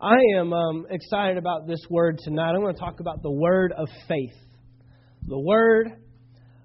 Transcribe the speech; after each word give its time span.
I 0.00 0.18
am 0.36 0.52
um, 0.52 0.86
excited 0.90 1.38
about 1.38 1.66
this 1.66 1.80
word 1.90 2.20
tonight. 2.22 2.50
I'm 2.50 2.60
going 2.60 2.72
to 2.72 2.78
talk 2.78 3.00
about 3.00 3.20
the 3.20 3.32
word 3.32 3.72
of 3.76 3.88
faith. 4.06 4.36
The 5.26 5.40
word 5.40 5.88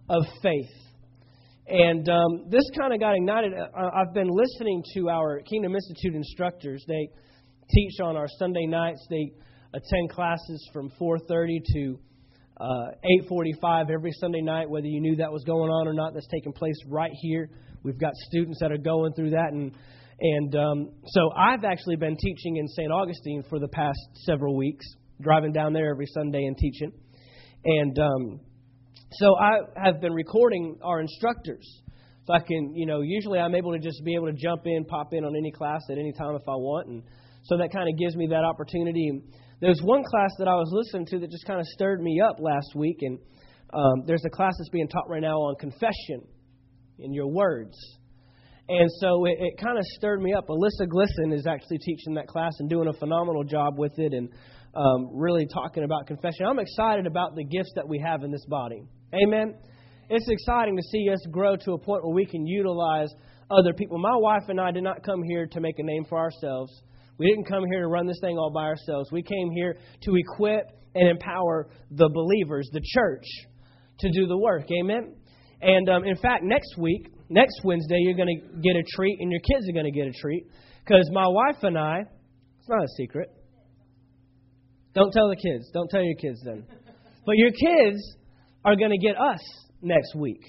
of 0.07 0.23
faith. 0.43 0.69
And 1.65 2.07
um, 2.09 2.45
this 2.49 2.61
kind 2.77 2.93
of 2.93 2.99
got 2.99 3.15
ignited. 3.15 3.53
Uh, 3.55 3.65
I've 3.75 4.13
been 4.13 4.29
listening 4.29 4.83
to 4.93 5.09
our 5.09 5.41
Kingdom 5.49 5.73
Institute 5.73 6.13
instructors. 6.13 6.85
They 6.87 7.09
teach 7.71 7.99
on 8.03 8.15
our 8.15 8.27
Sunday 8.37 8.67
nights. 8.67 9.03
They 9.09 9.31
attend 9.73 10.11
classes 10.11 10.69
from 10.71 10.91
4:30 11.01 11.57
to 11.73 11.99
uh, 12.61 12.91
8:45 13.31 13.89
every 13.89 14.11
Sunday 14.11 14.41
night. 14.41 14.69
Whether 14.69 14.85
you 14.85 15.01
knew 15.01 15.15
that 15.15 15.31
was 15.31 15.43
going 15.43 15.71
on 15.71 15.87
or 15.87 15.93
not, 15.93 16.13
that's 16.13 16.27
taking 16.27 16.53
place 16.53 16.77
right 16.87 17.11
here. 17.23 17.49
We've 17.81 17.99
got 17.99 18.13
students 18.29 18.59
that 18.59 18.71
are 18.71 18.77
going 18.77 19.13
through 19.13 19.31
that, 19.31 19.53
and 19.53 19.71
and 20.23 20.55
um, 20.55 20.89
so 21.07 21.31
I've 21.37 21.65
actually 21.65 21.97
been 21.97 22.15
teaching 22.15 22.55
in 22.55 22.65
St. 22.69 22.89
Augustine 22.89 23.43
for 23.49 23.59
the 23.59 23.67
past 23.67 23.99
several 24.25 24.55
weeks, 24.55 24.85
driving 25.19 25.51
down 25.51 25.73
there 25.73 25.91
every 25.91 26.05
Sunday 26.05 26.45
and 26.45 26.57
teaching. 26.57 26.93
And 27.65 27.99
um, 27.99 28.39
so 29.11 29.35
I 29.37 29.57
have 29.83 29.99
been 29.99 30.13
recording 30.13 30.79
our 30.81 31.01
instructors. 31.01 31.81
So 32.25 32.33
I 32.33 32.39
can, 32.39 32.73
you 32.73 32.85
know, 32.85 33.01
usually 33.01 33.37
I'm 33.37 33.53
able 33.53 33.73
to 33.73 33.79
just 33.79 34.01
be 34.05 34.15
able 34.15 34.27
to 34.27 34.33
jump 34.33 34.61
in, 34.63 34.85
pop 34.85 35.09
in 35.11 35.25
on 35.25 35.35
any 35.35 35.51
class 35.51 35.81
at 35.91 35.97
any 35.97 36.13
time 36.13 36.35
if 36.35 36.47
I 36.47 36.55
want. 36.55 36.87
And 36.87 37.03
so 37.43 37.57
that 37.57 37.73
kind 37.73 37.89
of 37.89 37.99
gives 37.99 38.15
me 38.15 38.27
that 38.27 38.45
opportunity. 38.45 39.23
There's 39.59 39.81
one 39.83 40.05
class 40.05 40.31
that 40.39 40.47
I 40.47 40.55
was 40.55 40.69
listening 40.71 41.05
to 41.07 41.19
that 41.19 41.31
just 41.31 41.45
kind 41.45 41.59
of 41.59 41.65
stirred 41.67 42.01
me 42.01 42.21
up 42.21 42.37
last 42.39 42.75
week. 42.77 42.99
And 43.01 43.19
um, 43.73 44.05
there's 44.05 44.23
a 44.25 44.29
class 44.29 44.53
that's 44.57 44.69
being 44.69 44.87
taught 44.87 45.09
right 45.09 45.21
now 45.21 45.35
on 45.35 45.55
confession 45.59 46.25
in 46.99 47.11
your 47.13 47.27
words. 47.27 47.75
And 48.69 48.89
so 48.99 49.25
it, 49.25 49.37
it 49.39 49.57
kind 49.61 49.77
of 49.77 49.83
stirred 49.97 50.21
me 50.21 50.33
up. 50.33 50.47
Alyssa 50.47 50.87
Glisson 50.87 51.33
is 51.33 51.45
actually 51.45 51.79
teaching 51.79 52.13
that 52.15 52.27
class 52.27 52.53
and 52.59 52.69
doing 52.69 52.87
a 52.87 52.93
phenomenal 52.93 53.43
job 53.43 53.77
with 53.77 53.97
it 53.97 54.13
and 54.13 54.29
um, 54.73 55.09
really 55.13 55.45
talking 55.45 55.83
about 55.83 56.07
confession. 56.07 56.45
I'm 56.47 56.59
excited 56.59 57.05
about 57.05 57.35
the 57.35 57.43
gifts 57.43 57.71
that 57.75 57.87
we 57.87 57.99
have 57.99 58.23
in 58.23 58.31
this 58.31 58.45
body. 58.47 58.83
Amen. 59.13 59.55
It's 60.09 60.27
exciting 60.29 60.75
to 60.77 60.83
see 60.83 61.09
us 61.11 61.19
grow 61.31 61.55
to 61.57 61.73
a 61.73 61.77
point 61.77 62.03
where 62.03 62.13
we 62.13 62.25
can 62.25 62.45
utilize 62.45 63.09
other 63.51 63.73
people. 63.73 63.97
My 63.97 64.15
wife 64.15 64.43
and 64.47 64.59
I 64.59 64.71
did 64.71 64.83
not 64.83 65.03
come 65.03 65.23
here 65.23 65.45
to 65.47 65.59
make 65.59 65.77
a 65.79 65.83
name 65.83 66.05
for 66.09 66.17
ourselves. 66.17 66.71
We 67.17 67.27
didn't 67.27 67.45
come 67.45 67.63
here 67.69 67.81
to 67.81 67.87
run 67.87 68.07
this 68.07 68.19
thing 68.21 68.37
all 68.37 68.51
by 68.51 68.63
ourselves. 68.63 69.11
We 69.11 69.21
came 69.21 69.51
here 69.51 69.77
to 70.03 70.15
equip 70.15 70.65
and 70.95 71.09
empower 71.09 71.69
the 71.91 72.09
believers, 72.09 72.69
the 72.71 72.81
church, 72.83 73.25
to 73.99 74.11
do 74.11 74.27
the 74.27 74.37
work. 74.37 74.65
Amen. 74.81 75.15
And 75.61 75.89
um, 75.89 76.03
in 76.03 76.15
fact, 76.17 76.43
next 76.43 76.77
week, 76.77 77.07
next 77.29 77.61
Wednesday, 77.63 77.97
you're 77.99 78.15
going 78.17 78.39
to 78.39 78.57
get 78.61 78.75
a 78.75 78.83
treat, 78.95 79.17
and 79.19 79.31
your 79.31 79.41
kids 79.41 79.69
are 79.69 79.73
going 79.73 79.91
to 79.91 79.97
get 79.97 80.07
a 80.07 80.13
treat. 80.13 80.45
Because 80.85 81.09
my 81.11 81.27
wife 81.27 81.63
and 81.63 81.77
I, 81.77 82.01
it's 82.59 82.69
not 82.69 82.83
a 82.83 82.87
secret. 82.97 83.29
Don't 84.93 85.11
tell 85.11 85.29
the 85.29 85.35
kids. 85.35 85.69
Don't 85.73 85.89
tell 85.89 86.03
your 86.03 86.15
kids 86.15 86.41
then. 86.45 86.65
But 87.25 87.37
your 87.37 87.51
kids 87.51 88.17
are 88.65 88.75
going 88.75 88.91
to 88.91 88.97
get 88.97 89.19
us 89.19 89.41
next 89.81 90.15
week. 90.15 90.41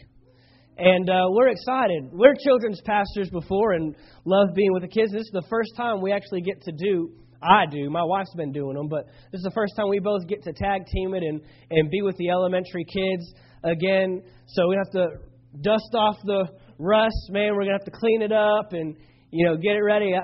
And 0.77 1.09
uh, 1.09 1.27
we're 1.31 1.49
excited. 1.49 2.11
We're 2.13 2.35
children's 2.43 2.81
pastors 2.85 3.31
before 3.31 3.73
and 3.73 3.95
love 4.25 4.49
being 4.55 4.73
with 4.73 4.83
the 4.83 4.89
kids. 4.89 5.13
This 5.13 5.23
is 5.23 5.31
the 5.33 5.47
first 5.49 5.71
time 5.77 6.03
we 6.03 6.13
actually 6.13 6.43
get 6.43 6.61
to 6.63 6.73
do, 6.73 7.13
I 7.41 7.67
do, 7.71 7.91
my 7.91 8.03
wife's 8.03 8.35
been 8.37 8.53
doing 8.53 8.75
them, 8.75 8.89
but 8.89 9.07
this 9.31 9.39
is 9.39 9.45
the 9.45 9.53
first 9.55 9.77
time 9.77 9.89
we 9.89 10.01
both 10.01 10.27
get 10.27 10.43
to 10.45 10.53
tag 10.53 10.87
team 10.87 11.15
it 11.15 11.23
and, 11.23 11.41
and 11.71 11.91
be 11.91 12.03
with 12.03 12.17
the 12.17 12.31
elementary 12.31 12.85
kids 12.85 13.35
again. 13.63 14.23
So 14.49 14.69
we 14.69 14.77
have 14.77 14.91
to 14.93 15.07
dust 15.61 15.95
off 15.95 16.17
the 16.25 16.49
rust, 16.79 17.31
man. 17.31 17.55
We're 17.55 17.63
gonna 17.65 17.79
have 17.79 17.85
to 17.85 17.91
clean 17.91 18.23
it 18.23 18.33
up 18.33 18.73
and 18.73 18.97
you 19.31 19.47
know 19.47 19.57
get 19.57 19.73
it 19.77 19.83
ready. 19.83 20.13
I, 20.15 20.21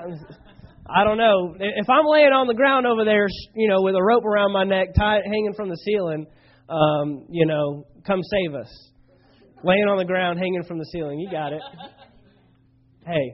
I 0.89 1.03
don't 1.03 1.17
know 1.17 1.55
if 1.59 1.89
I'm 1.89 2.05
laying 2.05 2.33
on 2.33 2.47
the 2.47 2.53
ground 2.53 2.85
over 2.85 3.05
there, 3.05 3.27
you 3.55 3.69
know, 3.69 3.81
with 3.81 3.95
a 3.95 4.03
rope 4.03 4.25
around 4.25 4.51
my 4.51 4.63
neck, 4.63 4.89
tied 4.97 5.21
hanging 5.25 5.53
from 5.55 5.69
the 5.69 5.77
ceiling. 5.77 6.25
Um, 6.69 7.27
you 7.29 7.45
know, 7.45 7.85
come 8.05 8.21
save 8.23 8.55
us. 8.55 8.91
Laying 9.63 9.85
on 9.87 9.97
the 9.97 10.05
ground, 10.05 10.39
hanging 10.39 10.63
from 10.63 10.79
the 10.79 10.85
ceiling. 10.85 11.19
You 11.19 11.29
got 11.29 11.53
it. 11.53 11.61
Hey, 13.03 13.33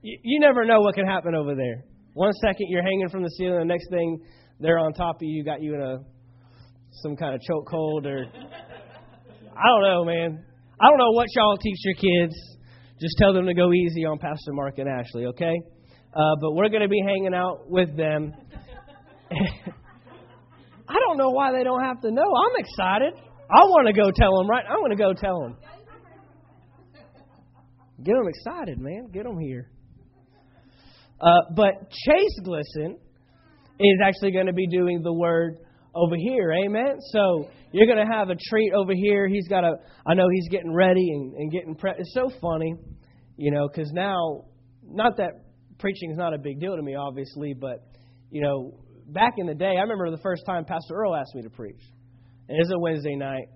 you, 0.00 0.16
you 0.22 0.38
never 0.38 0.64
know 0.64 0.80
what 0.80 0.94
can 0.94 1.04
happen 1.04 1.34
over 1.34 1.56
there. 1.56 1.82
One 2.14 2.32
second 2.34 2.68
you're 2.68 2.84
hanging 2.84 3.08
from 3.08 3.24
the 3.24 3.30
ceiling, 3.30 3.58
the 3.58 3.64
next 3.64 3.90
thing 3.90 4.20
they're 4.60 4.78
on 4.78 4.92
top 4.92 5.16
of 5.16 5.22
you, 5.22 5.44
got 5.44 5.60
you 5.60 5.74
in 5.74 5.80
a 5.80 5.98
some 7.02 7.16
kind 7.16 7.34
of 7.34 7.40
chokehold 7.40 8.06
or 8.06 8.24
I 8.26 9.66
don't 9.66 9.82
know, 9.82 10.04
man. 10.04 10.44
I 10.80 10.88
don't 10.88 10.98
know 10.98 11.10
what 11.10 11.26
y'all 11.34 11.56
teach 11.56 11.78
your 11.84 11.94
kids. 11.94 12.34
Just 13.00 13.16
tell 13.18 13.32
them 13.32 13.46
to 13.46 13.54
go 13.54 13.72
easy 13.72 14.04
on 14.04 14.18
Pastor 14.18 14.52
Mark 14.52 14.78
and 14.78 14.88
Ashley, 14.88 15.26
okay? 15.26 15.54
Uh, 16.14 16.34
but 16.40 16.52
we're 16.54 16.68
going 16.68 16.82
to 16.82 16.88
be 16.88 17.00
hanging 17.06 17.34
out 17.34 17.68
with 17.70 17.96
them. 17.96 18.32
I 20.88 20.94
don't 21.06 21.18
know 21.18 21.30
why 21.30 21.52
they 21.52 21.62
don't 21.62 21.82
have 21.82 22.00
to 22.00 22.10
know. 22.10 22.22
I'm 22.22 22.56
excited. 22.56 23.14
I 23.50 23.62
want 23.64 23.86
to 23.86 23.92
go 23.92 24.10
tell 24.10 24.36
them, 24.38 24.48
right? 24.48 24.64
I 24.68 24.74
want 24.76 24.90
to 24.92 24.96
go 24.96 25.12
tell 25.12 25.40
them. 25.42 25.56
Get 28.02 28.14
them 28.14 28.28
excited, 28.28 28.78
man. 28.78 29.08
Get 29.12 29.24
them 29.24 29.38
here. 29.38 29.70
Uh, 31.20 31.40
but 31.54 31.90
Chase 31.90 32.40
Glisson 32.44 32.94
is 33.80 33.98
actually 34.02 34.32
going 34.32 34.46
to 34.46 34.52
be 34.52 34.66
doing 34.66 35.02
the 35.02 35.12
word 35.12 35.58
over 35.94 36.16
here. 36.16 36.52
Amen. 36.64 36.96
So 37.12 37.48
you're 37.72 37.86
going 37.86 38.04
to 38.04 38.12
have 38.12 38.30
a 38.30 38.36
treat 38.48 38.72
over 38.72 38.92
here. 38.94 39.28
He's 39.28 39.48
got 39.48 39.64
a, 39.64 39.74
I 40.06 40.14
know 40.14 40.26
he's 40.32 40.48
getting 40.48 40.72
ready 40.72 41.08
and, 41.10 41.34
and 41.34 41.52
getting 41.52 41.74
prepped. 41.74 41.98
It's 41.98 42.14
so 42.14 42.30
funny, 42.40 42.74
you 43.36 43.50
know, 43.50 43.68
because 43.68 43.90
now, 43.92 44.44
not 44.82 45.16
that 45.18 45.44
preaching 45.78 46.10
is 46.10 46.16
not 46.16 46.34
a 46.34 46.38
big 46.38 46.60
deal 46.60 46.76
to 46.76 46.82
me, 46.82 46.94
obviously, 46.94 47.54
but, 47.54 47.86
you 48.30 48.42
know, 48.42 48.78
back 49.08 49.34
in 49.38 49.46
the 49.46 49.54
day, 49.54 49.74
I 49.76 49.82
remember 49.82 50.10
the 50.10 50.22
first 50.22 50.42
time 50.46 50.64
Pastor 50.64 50.94
Earl 50.94 51.14
asked 51.14 51.34
me 51.34 51.42
to 51.42 51.50
preach. 51.50 51.80
And 52.48 52.56
it 52.56 52.60
was 52.60 52.72
a 52.74 52.78
Wednesday 52.78 53.16
night. 53.16 53.48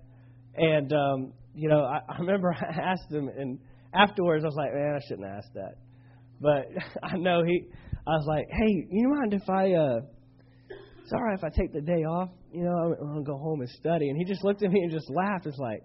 And, 0.55 0.93
um, 0.93 1.33
you 1.55 1.69
know, 1.69 1.83
I, 1.83 1.99
I 2.07 2.19
remember 2.19 2.53
I 2.59 2.91
asked 2.91 3.11
him, 3.11 3.29
and 3.29 3.59
afterwards 3.93 4.43
I 4.43 4.47
was 4.47 4.55
like, 4.55 4.73
man, 4.73 4.95
I 4.95 5.07
shouldn't 5.07 5.27
asked 5.27 5.53
that. 5.55 5.75
But 6.39 6.67
I 7.03 7.17
know 7.17 7.43
he, 7.43 7.67
I 8.05 8.11
was 8.11 8.25
like, 8.27 8.45
hey, 8.51 8.87
you 8.89 9.09
mind 9.09 9.33
if 9.33 9.49
I, 9.49 9.73
uh, 9.73 10.01
it's 11.03 11.11
all 11.11 11.21
right 11.21 11.37
if 11.37 11.43
I 11.43 11.49
take 11.49 11.73
the 11.73 11.81
day 11.81 12.05
off. 12.05 12.29
You 12.53 12.63
know, 12.63 12.71
I'm, 12.71 12.95
going 12.95 13.25
to 13.25 13.29
go 13.29 13.37
home 13.37 13.59
and 13.59 13.69
study. 13.69 14.07
And 14.07 14.17
he 14.17 14.23
just 14.23 14.43
looked 14.43 14.63
at 14.63 14.71
me 14.71 14.79
and 14.83 14.91
just 14.91 15.09
laughed. 15.09 15.45
It's 15.45 15.57
like, 15.57 15.83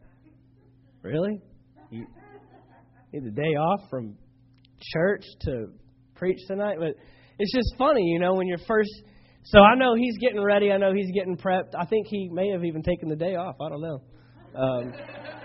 really? 1.03 1.41
You 1.91 2.06
need 3.12 3.25
the 3.25 3.33
day 3.33 3.56
off 3.56 3.81
from 3.91 4.17
church 4.95 5.25
to 5.43 5.67
preach 6.15 6.39
tonight? 6.47 6.77
But 6.79 6.95
it's 7.39 7.53
just 7.53 7.75
funny, 7.77 8.05
you 8.05 8.21
know, 8.21 8.34
when 8.34 8.47
you're 8.47 8.65
first. 8.69 8.91
So 9.43 9.59
I 9.59 9.75
know 9.75 9.97
he's 9.97 10.17
getting 10.19 10.41
ready. 10.41 10.71
I 10.71 10.77
know 10.77 10.93
he's 10.95 11.11
getting 11.12 11.37
prepped. 11.37 11.75
I 11.77 11.85
think 11.87 12.06
he 12.09 12.29
may 12.31 12.50
have 12.50 12.65
even 12.65 12.83
taken 12.83 13.09
the 13.09 13.17
day 13.17 13.35
off. 13.35 13.56
I 13.61 13.69
don't 13.71 13.81
know. 13.81 14.00
Um, 14.55 14.93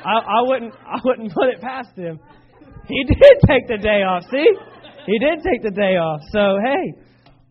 I, 0.06 0.20
I 0.20 0.42
wouldn't. 0.42 0.74
I 0.76 1.00
wouldn't 1.04 1.34
put 1.34 1.50
it 1.50 1.62
past 1.62 1.96
him. 1.96 2.20
He 2.88 3.04
did 3.06 3.38
take 3.48 3.68
the 3.68 3.78
day 3.78 4.04
off. 4.04 4.24
See, 4.30 4.46
he 5.08 5.20
did 5.20 5.40
take 5.44 5.64
the 5.64 5.72
day 5.72 5.96
off. 5.98 6.20
So 6.32 6.58
hey, 6.64 7.02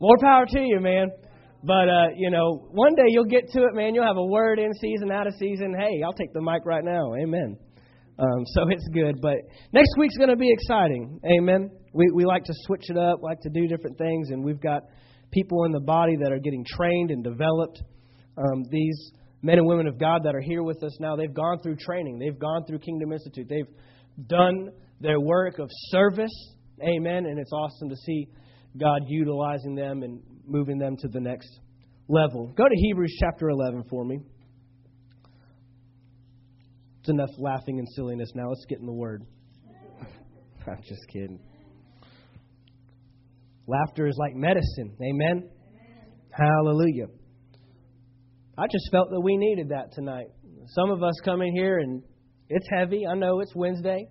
more 0.01 0.17
power 0.21 0.47
to 0.47 0.61
you, 0.61 0.79
man. 0.81 1.11
But 1.65 1.89
uh, 1.89 2.09
you 2.17 2.31
know, 2.31 2.69
one 2.71 2.95
day 2.95 3.05
you'll 3.09 3.25
get 3.25 3.49
to 3.53 3.61
it, 3.61 3.75
man. 3.75 3.95
You'll 3.95 4.07
have 4.07 4.17
a 4.17 4.27
word 4.27 4.59
in 4.59 4.73
season, 4.75 5.13
out 5.13 5.27
of 5.27 5.35
season. 5.39 5.75
Hey, 5.79 6.03
I'll 6.05 6.13
take 6.13 6.33
the 6.33 6.41
mic 6.41 6.67
right 6.67 6.85
now. 6.85 7.15
Amen. 7.15 7.57
Um, 8.19 8.45
so 8.47 8.63
it's 8.69 8.89
good. 8.93 9.21
But 9.21 9.37
next 9.73 9.95
week's 9.99 10.17
going 10.17 10.31
to 10.31 10.37
be 10.37 10.51
exciting. 10.53 11.21
Amen. 11.25 11.71
We 11.93 12.11
we 12.15 12.25
like 12.25 12.45
to 12.45 12.55
switch 12.67 12.91
it 12.91 12.97
up, 12.97 13.23
like 13.23 13.41
to 13.43 13.51
do 13.51 13.69
different 13.69 13.97
things, 13.99 14.31
and 14.31 14.45
we've 14.45 14.61
got 14.61 14.83
people 15.31 15.65
in 15.65 15.73
the 15.73 15.81
body 15.81 16.17
that 16.23 16.33
are 16.33 16.39
getting 16.39 16.65
trained 16.69 17.11
and 17.11 17.23
developed. 17.23 17.83
Um, 18.37 18.65
these 18.71 19.13
men 19.43 19.59
and 19.59 19.67
women 19.67 19.87
of 19.87 19.99
God 19.99 20.23
that 20.25 20.35
are 20.35 20.41
here 20.41 20.63
with 20.63 20.83
us 20.83 20.99
now, 21.01 21.17
they've 21.17 21.33
gone 21.33 21.59
through 21.63 21.77
training. 21.77 22.19
They've 22.19 22.39
gone 22.39 22.65
through 22.67 22.79
Kingdom 22.79 23.13
Institute. 23.13 23.47
They've 23.49 24.27
done 24.27 24.71
their 25.01 25.21
work 25.21 25.59
of 25.59 25.69
service. 25.91 26.55
Amen. 26.83 27.27
And 27.27 27.39
it's 27.39 27.53
awesome 27.53 27.89
to 27.89 27.97
see 27.97 28.27
God 28.79 29.03
utilizing 29.07 29.75
them 29.75 30.03
and 30.03 30.23
moving 30.47 30.79
them 30.79 30.97
to 30.97 31.09
the 31.09 31.21
next 31.21 31.49
level. 32.09 32.53
Go 32.57 32.65
to 32.65 32.75
Hebrews 32.75 33.17
chapter 33.21 33.49
11 33.49 33.85
for 33.91 34.05
me. 34.05 34.21
It's 37.01 37.09
enough 37.11 37.31
laughing 37.39 37.79
and 37.79 37.89
silliness 37.97 38.31
now. 38.35 38.49
Let's 38.49 38.65
get 38.69 38.79
in 38.79 38.87
the 38.87 38.93
Word. 38.93 39.27
I'm 40.67 40.83
just 40.89 41.03
kidding. 41.13 41.41
Laughter 43.67 44.07
is 44.07 44.17
like 44.19 44.35
medicine. 44.35 44.97
Amen? 45.03 45.49
Amen? 45.49 45.49
Hallelujah. 46.31 47.07
I 48.57 48.67
just 48.71 48.89
felt 48.93 49.11
that 49.11 49.21
we 49.21 49.37
needed 49.37 49.71
that 49.71 49.93
tonight. 49.93 50.27
Some 50.69 50.91
of 50.91 51.03
us 51.03 51.15
come 51.25 51.43
in 51.43 51.53
here 51.55 51.79
and 51.79 52.03
it's 52.49 52.67
heavy. 52.71 53.07
I 53.07 53.15
know 53.15 53.41
it's 53.41 53.55
Wednesday. 53.55 54.07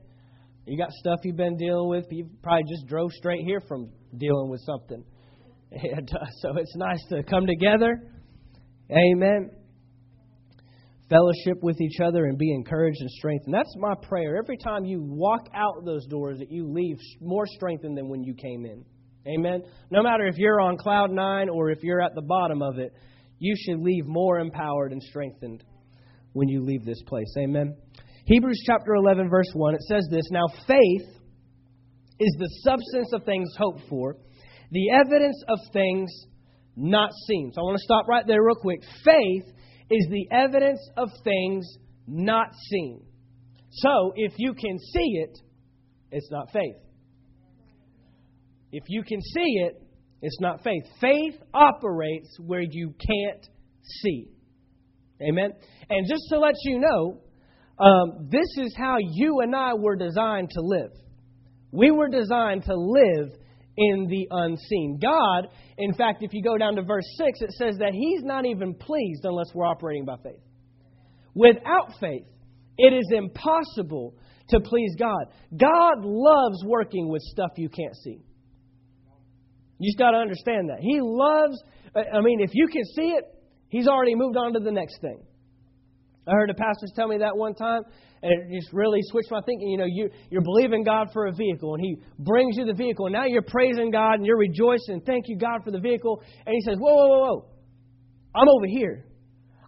You 0.66 0.78
got 0.78 0.92
stuff 0.92 1.19
you've 1.24 1.38
been 1.38 1.58
dealing 1.58 1.90
with. 1.90 2.06
You 2.12 2.30
probably 2.44 2.63
just 2.69 2.88
drove 2.88 3.12
straight 3.13 3.44
here 3.44 3.62
from 3.68 3.90
dealing 4.18 4.50
with 4.50 4.62
something. 4.62 5.04
And 5.74 6.12
uh, 6.13 6.25
so 6.42 6.58
it's 6.58 6.75
nice 6.75 7.02
to 7.12 7.24
come 7.24 7.48
together. 7.48 7.98
Amen. 8.92 9.52
Fellowship 11.10 11.63
with 11.63 11.80
each 11.80 12.02
other 12.04 12.25
and 12.25 12.38
be 12.38 12.54
encouraged 12.54 12.98
and 13.00 13.10
strengthened. 13.12 13.54
That's 13.54 13.74
my 13.78 13.94
prayer. 14.02 14.36
Every 14.38 14.58
time 14.58 14.84
you 14.84 15.02
walk 15.02 15.48
out 15.56 15.86
those 15.86 16.06
doors, 16.08 16.40
that 16.40 16.52
you 16.52 16.69
leave 16.69 16.98
more 17.22 17.46
strengthened 17.46 17.98
than 17.98 18.10
when 18.10 18.22
you 18.22 18.34
came 18.34 18.66
in. 18.66 18.84
Amen. 19.28 19.64
No 19.92 20.04
matter 20.04 20.25
if 20.25 20.38
you're 20.38 20.60
on 20.60 20.78
cloud 20.78 21.12
nine 21.12 21.48
or 21.48 21.69
if 21.69 21.84
you're 21.84 22.02
at 22.02 22.16
the 22.16 22.22
bottom 22.22 22.62
of 22.62 22.78
it, 22.78 22.92
you 23.40 23.56
should 23.57 23.80
leave 23.80 24.06
more 24.06 24.40
empowered 24.40 24.92
and 24.92 25.02
strengthened 25.02 25.64
when 26.34 26.50
you 26.50 26.66
leave 26.66 26.84
this 26.84 27.02
place. 27.07 27.34
Amen. 27.38 27.78
Hebrews 28.31 28.63
chapter 28.66 28.95
11, 28.95 29.30
verse 29.30 29.51
1, 29.54 29.75
it 29.75 29.81
says 29.81 30.07
this 30.10 30.24
Now 30.31 30.45
faith 30.66 31.10
is 32.18 32.36
the 32.39 32.50
substance 32.63 33.12
of 33.12 33.25
things 33.25 33.50
hoped 33.57 33.81
for, 33.89 34.16
the 34.72 34.89
evidence 34.92 35.44
of 35.50 35.60
things 35.74 36.10
not 36.78 37.10
seen. 37.28 37.51
So 37.54 37.60
I 37.60 37.63
want 37.66 37.78
to 37.78 37.83
stop 37.83 38.07
right 38.07 38.25
there 38.25 38.42
real 38.42 38.56
quick. 38.56 38.80
Faith 39.04 39.54
is 39.89 40.07
the 40.10 40.30
evidence 40.31 40.80
of 40.95 41.10
things 41.25 41.68
not 42.07 42.48
seen. 42.69 43.04
So 43.69 44.13
if 44.16 44.31
you 44.38 44.54
can 44.54 44.80
see 44.80 45.19
it, 45.25 45.38
it's 46.10 46.31
not 46.31 46.54
faith. 46.54 46.78
If 48.72 48.83
you 48.88 49.04
can 49.04 49.19
see 49.19 49.60
it, 49.66 49.74
it's 50.22 50.39
not 50.39 50.63
faith. 50.63 50.83
Faith 51.01 51.36
operates 51.54 52.38
where 52.39 52.62
you 52.62 52.95
can't 52.98 53.45
see. 53.81 54.30
Amen? 55.22 55.51
And 55.89 56.07
just 56.07 56.24
to 56.30 56.39
let 56.39 56.56
you 56.63 56.80
know, 56.80 57.19
um, 57.81 58.28
this 58.30 58.48
is 58.57 58.75
how 58.78 58.98
you 59.00 59.39
and 59.39 59.56
I 59.56 59.74
were 59.74 59.95
designed 59.95 60.51
to 60.51 60.62
live. 60.62 60.92
We 61.72 61.89
were 61.89 62.10
designed 62.10 62.66
to 62.66 62.75
live 62.75 63.31
in 63.78 64.07
the 64.07 64.28
unseen. 64.30 65.00
God, 65.01 65.48
in 65.78 65.94
fact, 65.94 66.22
if 66.22 66.33
you 66.33 66.44
go 66.44 66.57
down 66.57 66.75
to 66.75 66.83
verse 66.83 67.06
6, 67.18 67.42
it 67.42 67.51
says 67.54 67.78
that 67.80 67.94
He's 67.94 68.24
not 68.24 68.45
even 68.45 68.75
pleased 68.75 69.24
unless 69.24 69.48
we're 69.54 69.66
operating 69.66 70.06
by 70.06 70.18
faith. 70.24 70.42
Without 71.33 71.94
faith, 72.00 72.25
it 72.78 72.94
is 72.94 73.12
impossible 73.12 74.16
to 74.50 74.60
please 74.60 74.95
God. 75.00 75.25
God 75.57 76.04
loves 76.04 76.63
working 76.66 77.10
with 77.10 77.22
stuff 77.24 77.51
you 77.56 77.69
can't 77.69 77.95
see. 78.04 78.19
You 79.80 79.89
just 79.89 79.98
got 79.98 80.12
to 80.12 80.18
understand 80.18 80.69
that. 80.69 80.80
He 80.81 81.00
loves, 81.01 81.57
I 81.95 82.22
mean, 82.22 82.42
if 82.42 82.51
you 82.54 82.68
can 82.68 82.83
see 82.95 83.10
it, 83.13 83.24
He's 83.69 83.88
already 83.88 84.16
moved 84.16 84.36
on 84.36 84.54
to 84.54 84.60
the 84.60 84.72
next 84.72 85.00
thing. 85.00 85.24
I 86.27 86.31
heard 86.31 86.50
a 86.50 86.53
pastor 86.53 86.88
tell 86.95 87.07
me 87.07 87.18
that 87.18 87.35
one 87.35 87.56
time, 87.56 87.81
and 88.21 88.31
it 88.31 88.59
just 88.59 88.71
really 88.73 89.00
switched 89.03 89.31
my 89.31 89.41
thinking. 89.45 89.69
You 89.69 89.77
know, 89.77 89.88
you, 89.88 90.09
you're 90.29 90.44
believing 90.44 90.83
God 90.83 91.07
for 91.12 91.27
a 91.27 91.31
vehicle, 91.31 91.73
and 91.73 91.83
He 91.83 91.97
brings 92.19 92.57
you 92.57 92.65
the 92.65 92.73
vehicle, 92.73 93.07
and 93.07 93.13
now 93.13 93.25
you're 93.25 93.41
praising 93.41 93.89
God 93.91 94.15
and 94.15 94.25
you're 94.25 94.38
rejoicing. 94.38 95.01
Thank 95.06 95.25
you, 95.27 95.38
God, 95.38 95.63
for 95.63 95.71
the 95.71 95.79
vehicle. 95.79 96.21
And 96.45 96.53
He 96.53 96.62
says, 96.62 96.77
Whoa, 96.77 96.94
whoa, 96.94 97.07
whoa, 97.07 97.19
whoa. 97.19 97.45
I'm 98.35 98.47
over 98.47 98.68
here. 98.68 99.06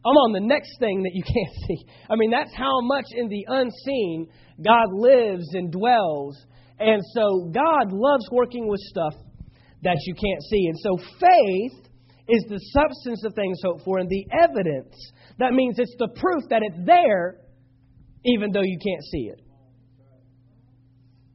I'm 0.06 0.18
on 0.18 0.34
the 0.34 0.42
next 0.42 0.78
thing 0.80 1.04
that 1.04 1.12
you 1.14 1.24
can't 1.34 1.56
see. 1.68 1.86
I 2.10 2.16
mean, 2.16 2.30
that's 2.30 2.54
how 2.56 2.82
much 2.82 3.06
in 3.16 3.30
the 3.30 3.46
unseen 3.48 4.28
God 4.64 4.88
lives 4.92 5.48
and 5.54 5.72
dwells. 5.72 6.38
And 6.80 7.02
so 7.14 7.50
God 7.54 7.92
loves 7.92 8.28
working 8.32 8.68
with 8.68 8.80
stuff 8.82 9.14
that 9.84 9.98
you 10.06 10.14
can't 10.14 10.44
see. 10.50 10.68
And 10.68 10.78
so 10.80 10.98
faith 11.20 11.83
is 12.28 12.44
the 12.48 12.60
substance 12.72 13.24
of 13.26 13.34
things 13.34 13.60
hoped 13.64 13.84
for 13.84 13.98
and 13.98 14.10
the 14.10 14.26
evidence. 14.32 14.96
That 15.40 15.54
means 15.54 15.76
it's 15.78 15.96
the 16.00 16.08
proof 16.08 16.44
that 16.50 16.62
it's 16.64 16.86
there 16.86 17.40
even 18.26 18.52
though 18.52 18.62
you 18.62 18.78
can't 18.82 19.04
see 19.12 19.30
it. 19.34 19.42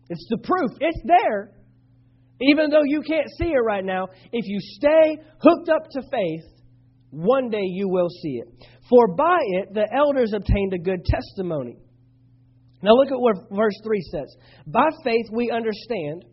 It's 0.08 0.26
the 0.30 0.38
proof. 0.38 0.70
It's 0.80 1.00
there 1.04 1.52
even 2.40 2.70
though 2.70 2.84
you 2.84 3.02
can't 3.02 3.28
see 3.38 3.48
it 3.48 3.64
right 3.64 3.84
now. 3.84 4.06
If 4.32 4.46
you 4.46 4.58
stay 4.60 5.18
hooked 5.40 5.68
up 5.68 5.90
to 5.90 6.02
faith, 6.10 6.44
one 7.10 7.50
day 7.50 7.64
you 7.64 7.88
will 7.88 8.08
see 8.22 8.40
it. 8.40 8.48
For 8.88 9.14
by 9.14 9.38
it 9.40 9.74
the 9.74 9.86
elders 9.94 10.32
obtained 10.34 10.72
a 10.72 10.78
good 10.78 11.04
testimony. 11.04 11.76
Now 12.82 12.92
look 12.92 13.10
at 13.10 13.20
what 13.20 13.36
verse 13.50 13.74
3 13.84 14.00
says. 14.10 14.36
By 14.66 14.88
faith 15.04 15.26
we 15.32 15.50
understand 15.50 16.24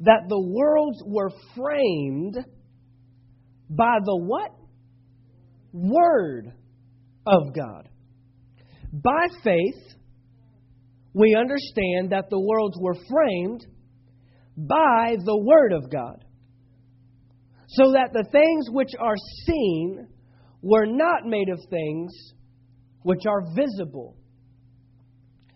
that 0.00 0.22
the 0.28 0.40
worlds 0.40 1.02
were 1.04 1.30
framed 1.54 2.38
by 3.70 3.98
the 4.04 4.16
what? 4.16 4.50
Word 5.72 6.52
of 7.26 7.54
God. 7.54 7.88
By 8.92 9.26
faith, 9.44 9.94
we 11.14 11.36
understand 11.38 12.10
that 12.10 12.28
the 12.28 12.40
worlds 12.40 12.76
were 12.80 12.96
framed 13.08 13.64
by 14.56 15.16
the 15.24 15.38
Word 15.38 15.72
of 15.72 15.90
God, 15.90 16.24
so 17.68 17.92
that 17.92 18.12
the 18.12 18.28
things 18.30 18.66
which 18.70 18.90
are 18.98 19.16
seen 19.46 20.08
were 20.60 20.86
not 20.86 21.24
made 21.24 21.48
of 21.48 21.58
things 21.70 22.12
which 23.02 23.22
are 23.26 23.42
visible. 23.54 24.16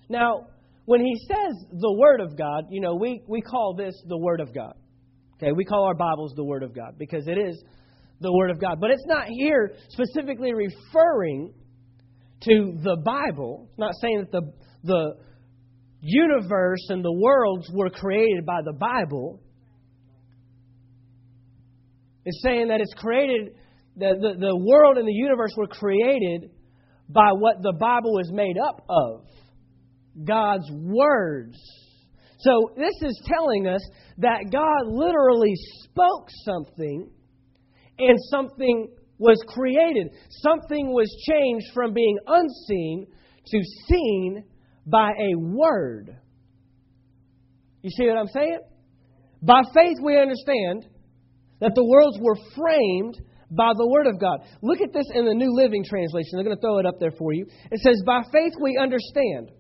Now, 0.09 0.47
when 0.85 1.01
he 1.01 1.15
says 1.29 1.55
the 1.73 1.93
Word 1.99 2.21
of 2.21 2.39
God, 2.39 2.65
you 2.71 2.81
know, 2.81 2.95
we, 2.95 3.23
we 3.27 3.41
call 3.41 3.75
this 3.77 3.95
the 4.07 4.19
Word 4.19 4.41
of 4.41 4.55
God. 4.55 4.75
Okay, 5.37 5.53
we 5.53 5.65
call 5.65 5.85
our 5.85 5.95
Bibles 5.95 6.35
the 6.37 6.45
Word 6.45 6.63
of 6.63 6.75
God 6.75 6.95
because 6.99 7.27
it 7.27 7.39
is 7.39 7.63
the 8.21 8.33
Word 8.33 8.51
of 8.51 8.61
God. 8.61 8.79
But 8.81 8.91
it's 8.91 9.07
not 9.07 9.27
here 9.29 9.75
specifically 9.89 10.53
referring 10.53 11.53
to 12.43 12.79
the 12.83 12.97
Bible. 13.05 13.67
It's 13.71 13.79
not 13.79 13.95
saying 14.01 14.27
that 14.27 14.33
the, 14.33 14.53
the 14.83 15.15
universe 16.01 16.87
and 16.91 17.05
the 17.05 17.13
worlds 17.13 17.69
were 17.73 17.91
created 17.91 18.45
by 18.45 18.61
the 18.65 18.73
Bible. 18.73 19.41
It's 22.25 22.43
saying 22.43 22.69
that 22.69 22.81
it's 22.81 22.95
created, 22.95 23.55
the, 23.97 24.15
the, 24.21 24.39
the 24.39 24.57
world 24.57 24.99
and 24.99 25.07
the 25.07 25.13
universe 25.13 25.53
were 25.57 25.67
created 25.67 26.51
by 27.09 27.33
what 27.33 27.63
the 27.63 27.75
Bible 27.79 28.19
is 28.19 28.31
made 28.33 28.57
up 28.59 28.85
of 28.89 29.27
God's 30.25 30.71
words. 30.71 31.57
So 32.39 32.71
this 32.77 32.95
is 33.03 33.23
telling 33.27 33.67
us 33.67 33.81
that 34.19 34.51
God 34.53 34.93
literally 34.93 35.55
spoke 35.85 36.29
something 36.45 37.11
and 37.99 38.19
something 38.31 38.89
was 39.19 39.43
created. 39.49 40.09
Something 40.29 40.93
was 40.93 41.09
changed 41.29 41.67
from 41.73 41.93
being 41.93 42.19
unseen 42.27 43.07
to 43.47 43.61
seen 43.89 44.45
by 44.87 45.11
a 45.11 45.35
word. 45.37 46.17
You 47.83 47.91
see 47.91 48.07
what 48.07 48.19
I'm 48.19 48.29
saying? 48.29 48.61
By 49.43 49.63
faith, 49.75 49.99
we 50.03 50.19
understand 50.19 50.87
that 51.61 51.73
the 51.75 51.85
worlds 51.85 52.19
were 52.21 52.37
framed 52.57 53.15
by 53.51 53.73
the 53.77 53.87
Word 53.87 54.07
of 54.07 54.19
God. 54.19 54.41
Look 54.63 54.81
at 54.81 54.93
this 54.93 55.07
in 55.15 55.25
the 55.25 55.35
New 55.35 55.55
Living 55.55 55.85
Translation. 55.85 56.39
I'm 56.39 56.45
going 56.45 56.57
to 56.57 56.61
throw 56.61 56.79
it 56.79 56.87
up 56.87 56.99
there 56.99 57.13
for 57.13 57.33
you. 57.33 57.47
It 57.71 57.81
says, 57.81 58.03
By 58.07 58.23
faith, 58.33 58.55
we 58.61 58.79
understand 58.81 59.51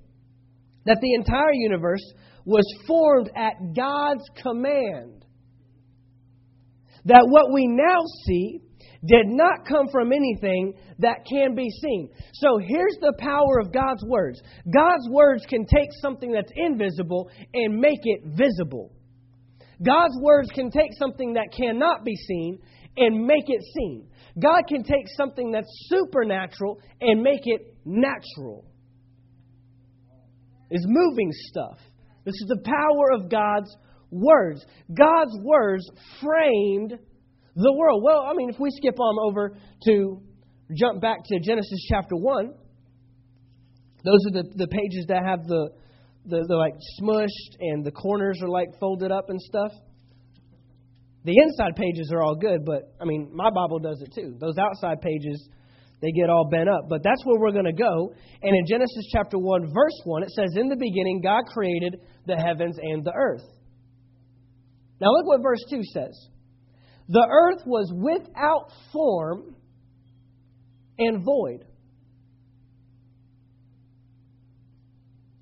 that 0.86 0.98
the 1.00 1.14
entire 1.14 1.52
universe 1.52 2.02
was 2.44 2.64
formed 2.86 3.30
at 3.36 3.54
God's 3.76 4.24
command. 4.42 5.23
That 7.06 7.26
what 7.28 7.52
we 7.52 7.66
now 7.66 8.00
see 8.26 8.60
did 9.06 9.26
not 9.26 9.66
come 9.68 9.88
from 9.92 10.12
anything 10.12 10.74
that 10.98 11.26
can 11.28 11.54
be 11.54 11.68
seen. 11.68 12.08
So 12.34 12.58
here's 12.58 12.96
the 13.00 13.14
power 13.18 13.60
of 13.60 13.72
God's 13.72 14.02
words 14.04 14.40
God's 14.72 15.08
words 15.10 15.44
can 15.46 15.66
take 15.66 15.90
something 16.00 16.32
that's 16.32 16.52
invisible 16.56 17.30
and 17.52 17.78
make 17.78 18.00
it 18.02 18.22
visible. 18.24 18.92
God's 19.84 20.16
words 20.20 20.48
can 20.54 20.70
take 20.70 20.92
something 20.98 21.34
that 21.34 21.52
cannot 21.54 22.04
be 22.04 22.14
seen 22.16 22.58
and 22.96 23.26
make 23.26 23.44
it 23.48 23.62
seen. 23.74 24.08
God 24.40 24.62
can 24.68 24.82
take 24.82 25.06
something 25.16 25.50
that's 25.52 25.68
supernatural 25.88 26.80
and 27.00 27.22
make 27.22 27.42
it 27.44 27.76
natural. 27.84 28.64
Is 30.70 30.84
moving 30.88 31.30
stuff. 31.32 31.78
This 32.24 32.34
is 32.34 32.48
the 32.48 32.62
power 32.64 33.12
of 33.12 33.30
God's 33.30 33.76
words. 34.14 34.64
God's 34.92 35.36
words 35.42 35.88
framed 36.20 36.98
the 37.56 37.72
world. 37.72 38.02
Well, 38.04 38.26
I 38.28 38.34
mean, 38.34 38.50
if 38.50 38.58
we 38.58 38.70
skip 38.70 38.98
on 38.98 39.16
over 39.30 39.56
to 39.86 40.22
jump 40.76 41.00
back 41.00 41.18
to 41.26 41.40
Genesis 41.40 41.86
chapter 41.88 42.16
1, 42.16 42.54
those 44.04 44.20
are 44.28 44.42
the, 44.42 44.44
the 44.56 44.68
pages 44.68 45.06
that 45.08 45.24
have 45.24 45.46
the, 45.46 45.70
the, 46.26 46.44
the 46.46 46.56
like 46.56 46.74
smushed 47.00 47.56
and 47.60 47.84
the 47.84 47.92
corners 47.92 48.40
are 48.42 48.48
like 48.48 48.68
folded 48.78 49.10
up 49.10 49.30
and 49.30 49.40
stuff. 49.40 49.72
The 51.24 51.34
inside 51.38 51.74
pages 51.76 52.10
are 52.12 52.22
all 52.22 52.36
good, 52.36 52.66
but 52.66 52.94
I 53.00 53.06
mean, 53.06 53.30
my 53.32 53.48
Bible 53.48 53.78
does 53.78 54.02
it 54.02 54.12
too. 54.14 54.36
Those 54.38 54.58
outside 54.58 55.00
pages, 55.00 55.48
they 56.02 56.12
get 56.12 56.28
all 56.28 56.48
bent 56.50 56.68
up. 56.68 56.84
But 56.90 57.02
that's 57.02 57.24
where 57.24 57.40
we're 57.40 57.52
going 57.52 57.64
to 57.64 57.72
go. 57.72 58.12
And 58.42 58.54
in 58.54 58.66
Genesis 58.68 59.08
chapter 59.10 59.38
1, 59.38 59.72
verse 59.72 60.00
1, 60.04 60.22
it 60.22 60.30
says, 60.30 60.50
In 60.54 60.68
the 60.68 60.76
beginning, 60.76 61.22
God 61.24 61.44
created 61.46 61.96
the 62.26 62.36
heavens 62.36 62.76
and 62.80 63.02
the 63.02 63.12
earth. 63.16 63.44
Now, 65.04 65.10
look 65.10 65.26
what 65.26 65.42
verse 65.42 65.62
2 65.68 65.82
says. 65.92 66.28
The 67.08 67.26
earth 67.30 67.66
was 67.66 67.92
without 67.94 68.70
form 68.90 69.54
and 70.98 71.22
void. 71.22 71.66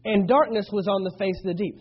And 0.05 0.27
darkness 0.27 0.69
was 0.73 0.89
on 0.89 1.05
the 1.05 1.17
face 1.17 1.37
of 1.45 1.45
the 1.45 1.55
deep. 1.55 1.79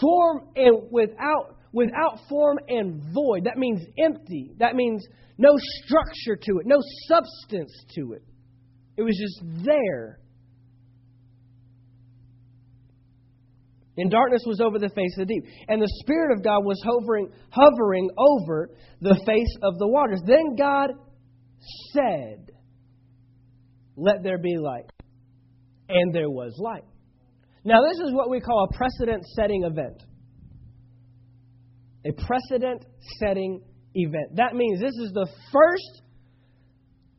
Form 0.00 0.48
and 0.56 0.88
without 0.90 1.56
without 1.72 2.18
form 2.28 2.58
and 2.66 3.00
void. 3.14 3.44
That 3.44 3.56
means 3.56 3.82
empty. 3.96 4.56
That 4.58 4.74
means 4.74 5.06
no 5.38 5.54
structure 5.84 6.34
to 6.34 6.58
it, 6.58 6.66
no 6.66 6.80
substance 7.06 7.72
to 7.94 8.14
it. 8.14 8.24
It 8.96 9.02
was 9.02 9.16
just 9.16 9.64
there. 9.64 10.18
And 13.96 14.10
darkness 14.10 14.42
was 14.46 14.60
over 14.60 14.78
the 14.78 14.90
face 14.90 15.16
of 15.18 15.26
the 15.26 15.34
deep. 15.34 15.44
And 15.68 15.80
the 15.80 15.90
Spirit 16.00 16.36
of 16.36 16.44
God 16.44 16.64
was 16.64 16.80
hovering, 16.84 17.30
hovering 17.50 18.10
over 18.18 18.70
the 19.00 19.18
face 19.26 19.56
of 19.62 19.78
the 19.78 19.88
waters. 19.88 20.20
Then 20.26 20.54
God 20.56 20.90
said, 21.92 22.52
Let 23.96 24.22
there 24.22 24.38
be 24.38 24.58
light. 24.58 24.90
And 25.88 26.14
there 26.14 26.28
was 26.28 26.54
light. 26.58 26.84
Now, 27.64 27.80
this 27.82 27.98
is 28.06 28.12
what 28.12 28.28
we 28.28 28.40
call 28.40 28.68
a 28.70 28.76
precedent 28.76 29.24
setting 29.34 29.64
event. 29.64 30.02
A 32.04 32.12
precedent 32.12 32.84
setting 33.18 33.62
event. 33.94 34.36
That 34.36 34.54
means 34.54 34.80
this 34.80 34.94
is 35.02 35.12
the 35.12 35.28
first 35.52 36.02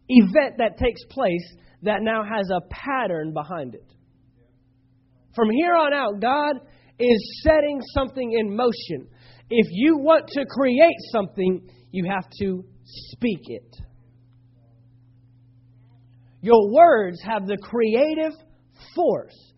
event 0.08 0.56
that 0.60 0.78
takes 0.78 1.04
place 1.10 1.56
that 1.84 2.02
now 2.02 2.24
has 2.24 2.50
a 2.50 2.62
pattern 2.70 3.34
behind 3.34 3.76
it. 3.76 3.94
From 5.38 5.52
here 5.52 5.76
on 5.76 5.94
out, 5.94 6.20
God 6.20 6.56
is 6.98 7.42
setting 7.44 7.80
something 7.94 8.34
in 8.40 8.56
motion. 8.56 9.08
If 9.52 9.68
you 9.70 10.00
want 10.00 10.28
to 10.30 10.46
create 10.50 10.96
something, 11.12 11.70
you 11.92 12.10
have 12.10 12.28
to 12.40 12.66
speak 12.84 13.42
it. 13.46 13.76
Your 16.42 16.74
words 16.74 17.22
have 17.24 17.46
the 17.46 17.58
creative 17.62 18.34
force. 18.96 19.54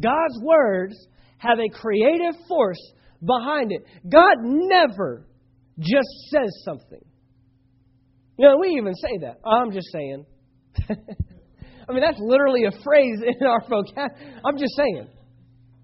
God's 0.00 0.40
words 0.44 0.94
have 1.38 1.58
a 1.58 1.68
creative 1.76 2.34
force 2.46 2.80
behind 3.20 3.72
it. 3.72 3.82
God 4.08 4.36
never 4.44 5.26
just 5.80 6.08
says 6.30 6.62
something. 6.64 7.04
You 8.38 8.46
know, 8.48 8.58
we 8.60 8.76
even 8.76 8.94
say 8.94 9.18
that. 9.22 9.40
I'm 9.44 9.72
just 9.72 9.88
saying. 9.92 10.24
I 11.88 11.92
mean, 11.92 12.02
that's 12.02 12.20
literally 12.20 12.64
a 12.64 12.72
phrase 12.84 13.20
in 13.24 13.46
our 13.46 13.60
vocabulary. 13.60 14.40
I'm 14.44 14.58
just 14.58 14.76
saying. 14.76 15.08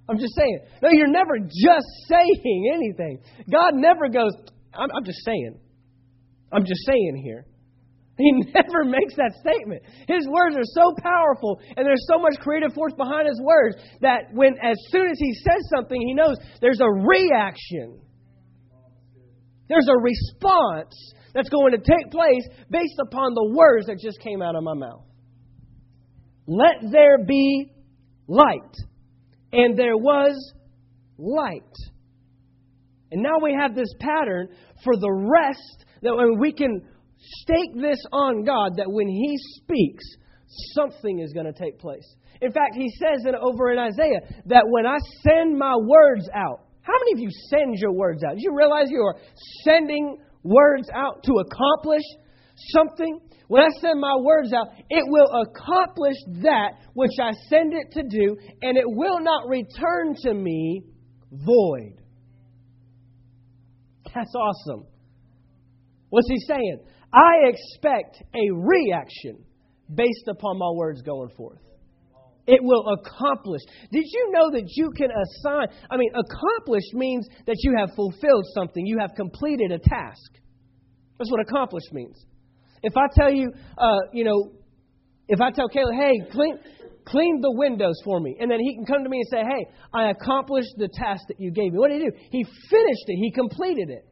I'm 0.08 0.18
just 0.18 0.34
saying. 0.36 0.60
No, 0.82 0.90
you're 0.90 1.10
never 1.10 1.38
just 1.38 1.86
saying 2.08 2.72
anything. 2.74 3.20
God 3.50 3.72
never 3.74 4.08
goes, 4.08 4.32
I'm, 4.74 4.90
I'm 4.94 5.04
just 5.04 5.24
saying. 5.24 5.58
I'm 6.52 6.64
just 6.64 6.84
saying 6.86 7.22
here. 7.24 7.46
He 8.18 8.30
never 8.54 8.84
makes 8.84 9.16
that 9.16 9.32
statement. 9.40 9.82
His 10.06 10.28
words 10.28 10.56
are 10.56 10.68
so 10.74 10.94
powerful 11.02 11.58
and 11.76 11.86
there's 11.86 12.06
so 12.06 12.18
much 12.18 12.38
creative 12.40 12.72
force 12.74 12.92
behind 12.96 13.26
his 13.26 13.40
words 13.42 13.76
that 14.02 14.32
when 14.32 14.54
as 14.62 14.76
soon 14.88 15.10
as 15.10 15.18
he 15.18 15.32
says 15.34 15.62
something, 15.74 16.00
he 16.00 16.14
knows 16.14 16.36
there's 16.60 16.80
a 16.80 16.90
reaction. 16.90 17.98
There's 19.68 19.88
a 19.88 19.98
response 19.98 20.94
that's 21.34 21.48
going 21.48 21.72
to 21.72 21.78
take 21.78 22.12
place 22.12 22.46
based 22.70 23.00
upon 23.00 23.32
the 23.34 23.54
words 23.56 23.86
that 23.86 23.98
just 23.98 24.20
came 24.20 24.42
out 24.42 24.54
of 24.54 24.62
my 24.62 24.74
mouth. 24.74 25.02
Let 26.46 26.90
there 26.90 27.24
be 27.24 27.72
light. 28.26 28.74
And 29.52 29.78
there 29.78 29.96
was 29.96 30.52
light. 31.18 31.62
And 33.12 33.22
now 33.22 33.38
we 33.42 33.56
have 33.58 33.74
this 33.74 33.92
pattern 34.00 34.48
for 34.82 34.96
the 34.96 35.12
rest 35.12 35.84
that 36.02 36.16
when 36.16 36.38
we 36.38 36.52
can 36.52 36.82
stake 37.42 37.74
this 37.80 37.98
on 38.12 38.44
God 38.44 38.72
that 38.76 38.90
when 38.90 39.08
He 39.08 39.36
speaks, 39.56 40.04
something 40.74 41.20
is 41.20 41.32
going 41.32 41.46
to 41.46 41.52
take 41.52 41.78
place. 41.78 42.04
In 42.42 42.52
fact, 42.52 42.74
He 42.74 42.90
says 42.98 43.24
in, 43.26 43.34
over 43.34 43.70
in 43.70 43.78
Isaiah 43.78 44.20
that 44.46 44.64
when 44.68 44.86
I 44.86 44.98
send 45.22 45.56
my 45.56 45.76
words 45.76 46.28
out, 46.34 46.66
how 46.82 46.92
many 46.92 47.12
of 47.12 47.18
you 47.20 47.30
send 47.48 47.76
your 47.78 47.92
words 47.92 48.22
out? 48.24 48.34
Do 48.36 48.42
you 48.42 48.54
realize 48.54 48.90
you 48.90 49.00
are 49.00 49.16
sending 49.62 50.18
words 50.42 50.88
out 50.92 51.22
to 51.22 51.32
accomplish 51.38 52.02
something? 52.56 53.20
When 53.48 53.62
I 53.62 53.68
send 53.80 54.00
my 54.00 54.16
words 54.22 54.52
out, 54.52 54.68
it 54.88 55.04
will 55.06 55.28
accomplish 55.42 56.16
that 56.42 56.72
which 56.94 57.10
I 57.20 57.32
send 57.48 57.74
it 57.74 57.92
to 57.92 58.02
do, 58.02 58.36
and 58.62 58.78
it 58.78 58.86
will 58.86 59.20
not 59.20 59.48
return 59.48 60.14
to 60.22 60.34
me 60.34 60.82
void. 61.30 62.00
That's 64.14 64.34
awesome. 64.34 64.86
What's 66.08 66.28
he 66.28 66.38
saying? 66.46 66.78
I 67.12 67.48
expect 67.48 68.22
a 68.34 68.52
reaction 68.52 69.44
based 69.92 70.28
upon 70.28 70.58
my 70.58 70.70
words 70.74 71.02
going 71.02 71.30
forth. 71.36 71.58
It 72.46 72.60
will 72.62 72.84
accomplish. 72.88 73.62
Did 73.90 74.04
you 74.04 74.30
know 74.32 74.50
that 74.52 74.64
you 74.66 74.90
can 74.96 75.08
assign? 75.10 75.68
I 75.90 75.96
mean, 75.96 76.10
accomplish 76.10 76.84
means 76.92 77.26
that 77.46 77.56
you 77.60 77.74
have 77.78 77.90
fulfilled 77.96 78.44
something, 78.54 78.86
you 78.86 78.98
have 79.00 79.14
completed 79.16 79.72
a 79.72 79.78
task. 79.78 80.38
That's 81.18 81.30
what 81.30 81.40
accomplish 81.40 81.84
means. 81.92 82.24
If 82.84 82.98
I 82.98 83.06
tell 83.14 83.32
you, 83.32 83.50
uh, 83.78 84.00
you 84.12 84.24
know, 84.24 84.52
if 85.26 85.40
I 85.40 85.50
tell 85.50 85.68
Caleb, 85.68 85.94
hey, 85.98 86.30
clean, 86.30 86.58
clean 87.06 87.40
the 87.40 87.50
windows 87.50 87.98
for 88.04 88.20
me, 88.20 88.36
and 88.38 88.50
then 88.50 88.60
he 88.60 88.74
can 88.74 88.84
come 88.84 89.04
to 89.04 89.08
me 89.08 89.20
and 89.20 89.28
say, 89.30 89.38
hey, 89.38 89.66
I 89.92 90.10
accomplished 90.10 90.74
the 90.76 90.90
task 90.92 91.24
that 91.28 91.40
you 91.40 91.50
gave 91.50 91.72
me. 91.72 91.78
What 91.78 91.88
did 91.88 92.02
he 92.02 92.08
do? 92.08 92.16
He 92.30 92.44
finished 92.44 93.04
it, 93.06 93.16
he 93.16 93.32
completed 93.32 93.88
it. 93.88 94.06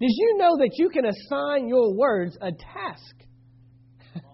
Did 0.00 0.10
you 0.10 0.36
know 0.36 0.58
that 0.58 0.70
you 0.74 0.90
can 0.90 1.06
assign 1.06 1.68
your 1.68 1.96
words 1.96 2.36
a 2.42 2.50
task? 2.50 3.24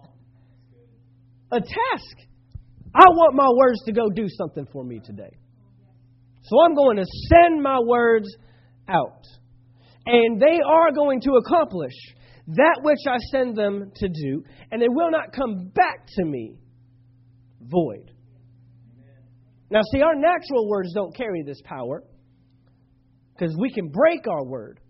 a 1.52 1.60
task. 1.60 2.16
I 2.92 3.04
want 3.10 3.36
my 3.36 3.48
words 3.56 3.82
to 3.84 3.92
go 3.92 4.08
do 4.10 4.26
something 4.28 4.66
for 4.72 4.82
me 4.82 5.00
today. 5.04 5.30
So 6.42 6.60
I'm 6.60 6.74
going 6.74 6.96
to 6.96 7.04
send 7.28 7.62
my 7.62 7.78
words 7.78 8.34
out. 8.88 9.22
And 10.10 10.40
they 10.40 10.58
are 10.66 10.90
going 10.90 11.20
to 11.20 11.32
accomplish 11.32 11.92
that 12.46 12.80
which 12.82 13.00
I 13.06 13.18
send 13.30 13.56
them 13.56 13.92
to 13.94 14.08
do, 14.08 14.42
and 14.70 14.80
they 14.80 14.88
will 14.88 15.10
not 15.10 15.34
come 15.34 15.70
back 15.74 16.06
to 16.16 16.24
me 16.24 16.56
void. 17.60 18.10
Now, 19.70 19.80
see, 19.92 20.00
our 20.00 20.14
natural 20.14 20.66
words 20.66 20.94
don't 20.94 21.14
carry 21.14 21.42
this 21.42 21.60
power 21.62 22.02
because 23.34 23.54
we 23.60 23.70
can 23.70 23.88
break 23.88 24.26
our 24.26 24.46
word. 24.46 24.80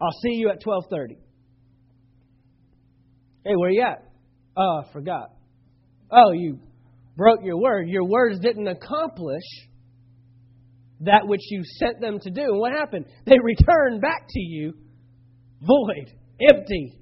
I'll 0.00 0.18
see 0.22 0.32
you 0.32 0.50
at 0.50 0.60
12:30. 0.60 1.16
Hey, 3.44 3.54
where 3.54 3.68
are 3.68 3.72
you 3.72 3.82
at? 3.82 4.02
Oh, 4.56 4.82
I 4.84 4.92
forgot. 4.92 5.30
Oh, 6.10 6.32
you 6.32 6.58
broke 7.16 7.44
your 7.44 7.60
word. 7.60 7.88
Your 7.88 8.04
words 8.04 8.40
didn't 8.40 8.66
accomplish 8.66 9.44
that 11.00 11.26
which 11.26 11.40
you 11.50 11.62
sent 11.78 12.00
them 12.00 12.18
to 12.20 12.30
do. 12.30 12.42
And 12.42 12.60
what 12.60 12.72
happened? 12.72 13.06
They 13.26 13.38
returned 13.42 14.00
back 14.00 14.26
to 14.28 14.40
you 14.40 14.74
void, 15.60 16.12
empty, 16.40 16.98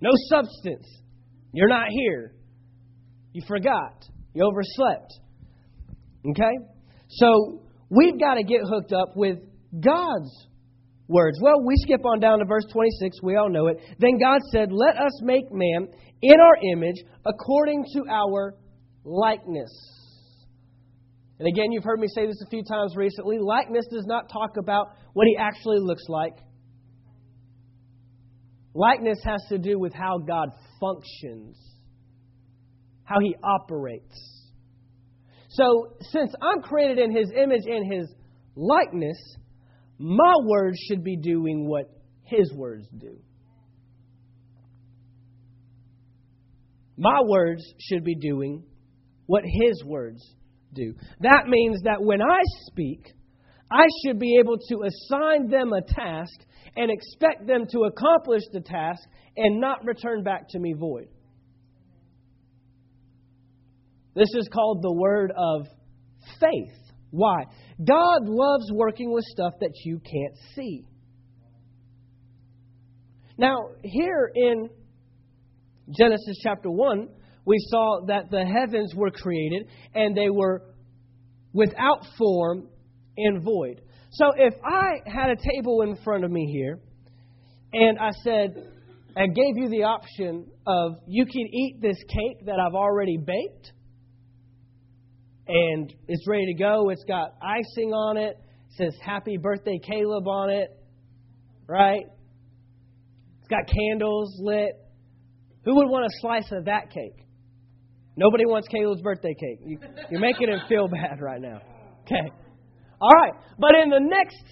no 0.00 0.10
substance. 0.28 0.86
You're 1.52 1.68
not 1.68 1.88
here. 1.90 2.34
You 3.32 3.42
forgot. 3.46 4.04
You 4.34 4.44
overslept. 4.44 5.12
Okay? 6.30 6.52
So 7.08 7.62
we've 7.88 8.18
got 8.18 8.34
to 8.34 8.42
get 8.42 8.60
hooked 8.64 8.92
up 8.92 9.16
with 9.16 9.38
God's 9.72 10.46
words. 11.08 11.38
Well, 11.40 11.64
we 11.64 11.74
skip 11.76 12.04
on 12.04 12.20
down 12.20 12.40
to 12.40 12.44
verse 12.44 12.64
26. 12.72 13.22
We 13.22 13.36
all 13.36 13.48
know 13.48 13.68
it. 13.68 13.78
Then 13.98 14.18
God 14.18 14.40
said, 14.52 14.70
Let 14.72 14.96
us 14.96 15.22
make 15.22 15.44
man 15.50 15.88
in 16.22 16.40
our 16.40 16.56
image 16.72 16.96
according 17.24 17.84
to 17.94 18.04
our 18.10 18.54
likeness. 19.04 19.95
And 21.38 21.48
again, 21.48 21.72
you've 21.72 21.84
heard 21.84 22.00
me 22.00 22.08
say 22.08 22.26
this 22.26 22.40
a 22.44 22.48
few 22.48 22.62
times 22.64 22.96
recently. 22.96 23.38
Likeness 23.38 23.86
does 23.90 24.06
not 24.06 24.30
talk 24.30 24.56
about 24.58 24.88
what 25.12 25.26
he 25.26 25.36
actually 25.36 25.80
looks 25.80 26.04
like. 26.08 26.34
Likeness 28.74 29.18
has 29.24 29.40
to 29.50 29.58
do 29.58 29.78
with 29.78 29.92
how 29.94 30.18
God 30.18 30.48
functions, 30.80 31.58
how 33.04 33.20
he 33.20 33.34
operates. 33.42 34.14
So, 35.48 35.96
since 36.00 36.34
I'm 36.42 36.60
created 36.60 36.98
in 36.98 37.16
his 37.16 37.30
image 37.34 37.62
and 37.66 37.90
his 37.90 38.12
likeness, 38.54 39.16
my 39.98 40.34
words 40.44 40.78
should 40.88 41.02
be 41.02 41.16
doing 41.16 41.66
what 41.68 41.86
His 42.24 42.52
words 42.54 42.86
do. 42.96 43.18
My 46.98 47.20
words 47.26 47.62
should 47.78 48.04
be 48.04 48.14
doing 48.14 48.64
what 49.26 49.44
His 49.44 49.82
words 49.84 50.22
do. 50.76 50.94
That 51.20 51.48
means 51.48 51.82
that 51.82 52.00
when 52.00 52.22
I 52.22 52.38
speak, 52.66 53.12
I 53.70 53.86
should 54.04 54.20
be 54.20 54.38
able 54.38 54.58
to 54.68 54.84
assign 54.84 55.48
them 55.48 55.72
a 55.72 55.82
task 55.82 56.38
and 56.76 56.90
expect 56.90 57.46
them 57.46 57.66
to 57.72 57.84
accomplish 57.84 58.42
the 58.52 58.60
task 58.60 59.02
and 59.36 59.60
not 59.60 59.84
return 59.84 60.22
back 60.22 60.48
to 60.50 60.58
me 60.58 60.74
void. 60.74 61.08
This 64.14 64.28
is 64.34 64.48
called 64.52 64.82
the 64.82 64.92
word 64.92 65.32
of 65.36 65.66
faith. 66.40 66.92
Why? 67.10 67.44
God 67.78 68.20
loves 68.24 68.70
working 68.72 69.12
with 69.12 69.24
stuff 69.24 69.54
that 69.60 69.72
you 69.84 69.98
can't 69.98 70.36
see. 70.54 70.86
Now, 73.38 73.56
here 73.82 74.30
in 74.34 74.70
Genesis 75.98 76.38
chapter 76.42 76.70
1, 76.70 77.08
we 77.46 77.56
saw 77.70 78.04
that 78.08 78.30
the 78.30 78.44
heavens 78.44 78.92
were 78.94 79.10
created 79.10 79.68
and 79.94 80.16
they 80.16 80.28
were 80.28 80.62
without 81.52 82.04
form 82.18 82.68
and 83.16 83.42
void. 83.42 83.80
So 84.10 84.32
if 84.36 84.54
I 84.64 85.08
had 85.08 85.30
a 85.30 85.36
table 85.36 85.82
in 85.82 85.96
front 86.04 86.24
of 86.24 86.30
me 86.30 86.50
here 86.52 86.80
and 87.72 87.98
I 87.98 88.10
said, 88.22 88.72
I 89.16 89.26
gave 89.28 89.56
you 89.56 89.68
the 89.70 89.84
option 89.84 90.46
of 90.66 90.96
you 91.06 91.24
can 91.24 91.46
eat 91.54 91.80
this 91.80 91.96
cake 92.08 92.46
that 92.46 92.56
I've 92.58 92.74
already 92.74 93.16
baked 93.16 93.72
and 95.48 95.94
it's 96.08 96.26
ready 96.26 96.46
to 96.46 96.54
go. 96.54 96.90
It's 96.90 97.04
got 97.04 97.34
icing 97.40 97.92
on 97.92 98.16
it. 98.16 98.36
It 98.36 98.76
says 98.76 98.94
"Happy 99.00 99.36
Birthday, 99.36 99.78
Caleb" 99.78 100.26
on 100.26 100.50
it. 100.50 100.68
Right? 101.68 102.04
It's 103.38 103.48
got 103.48 103.66
candles 103.66 104.36
lit. 104.40 104.72
Who 105.64 105.76
would 105.76 105.88
want 105.88 106.04
a 106.04 106.10
slice 106.20 106.50
of 106.52 106.64
that 106.66 106.90
cake? 106.90 107.25
Nobody 108.16 108.46
wants 108.46 108.66
Caleb's 108.68 109.02
birthday 109.02 109.34
cake. 109.34 109.58
You, 109.64 109.78
you're 110.10 110.20
making 110.20 110.48
him 110.48 110.60
feel 110.68 110.88
bad 110.88 111.20
right 111.20 111.40
now. 111.40 111.60
Okay. 112.02 112.30
All 113.00 113.10
right. 113.10 113.32
But 113.58 113.72
in 113.82 113.90
the 113.90 114.00
next 114.00 114.44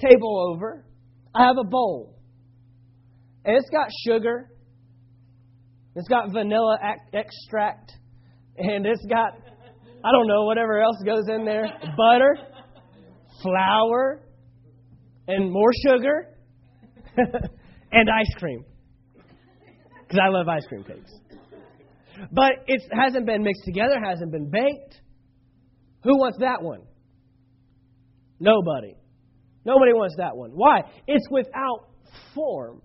table 0.00 0.52
over, 0.52 0.84
I 1.34 1.46
have 1.46 1.56
a 1.58 1.64
bowl. 1.64 2.18
And 3.44 3.56
it's 3.56 3.70
got 3.70 3.88
sugar. 4.06 4.50
It's 5.94 6.08
got 6.08 6.32
vanilla 6.32 6.76
extract. 7.12 7.92
And 8.56 8.84
it's 8.84 9.04
got, 9.08 9.32
I 10.04 10.12
don't 10.12 10.26
know, 10.26 10.44
whatever 10.44 10.80
else 10.80 10.96
goes 11.04 11.24
in 11.28 11.44
there 11.44 11.68
butter, 11.96 12.36
flour, 13.42 14.22
and 15.28 15.52
more 15.52 15.70
sugar, 15.86 16.28
and 17.92 18.08
ice 18.10 18.34
cream. 18.38 18.64
Because 20.02 20.20
I 20.24 20.28
love 20.30 20.48
ice 20.48 20.66
cream 20.66 20.82
cakes. 20.82 21.12
But 22.32 22.52
it 22.66 22.82
hasn't 22.92 23.26
been 23.26 23.42
mixed 23.42 23.62
together, 23.64 23.94
hasn't 24.02 24.32
been 24.32 24.50
baked. 24.50 25.00
Who 26.04 26.18
wants 26.18 26.38
that 26.40 26.62
one? 26.62 26.82
Nobody. 28.40 28.94
Nobody 29.64 29.92
wants 29.92 30.14
that 30.18 30.36
one. 30.36 30.50
Why? 30.54 30.82
It's 31.06 31.26
without 31.30 31.88
form. 32.34 32.82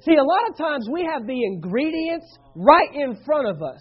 See, 0.00 0.14
a 0.14 0.22
lot 0.22 0.50
of 0.50 0.56
times 0.56 0.88
we 0.92 1.08
have 1.10 1.26
the 1.26 1.44
ingredients 1.44 2.26
right 2.54 2.94
in 2.94 3.18
front 3.24 3.48
of 3.48 3.62
us. 3.62 3.80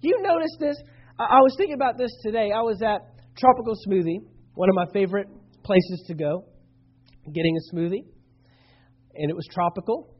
You 0.00 0.22
notice 0.22 0.56
this? 0.60 0.76
I 1.18 1.40
was 1.40 1.54
thinking 1.58 1.74
about 1.74 1.98
this 1.98 2.10
today. 2.22 2.50
I 2.54 2.62
was 2.62 2.80
at 2.82 3.00
Tropical 3.36 3.74
Smoothie, 3.86 4.20
one 4.54 4.68
of 4.68 4.74
my 4.74 4.86
favorite 4.92 5.26
places 5.64 6.04
to 6.06 6.14
go, 6.14 6.44
getting 7.34 7.56
a 7.56 7.74
smoothie. 7.74 8.04
And 9.14 9.30
it 9.30 9.36
was 9.36 9.46
tropical. 9.52 10.14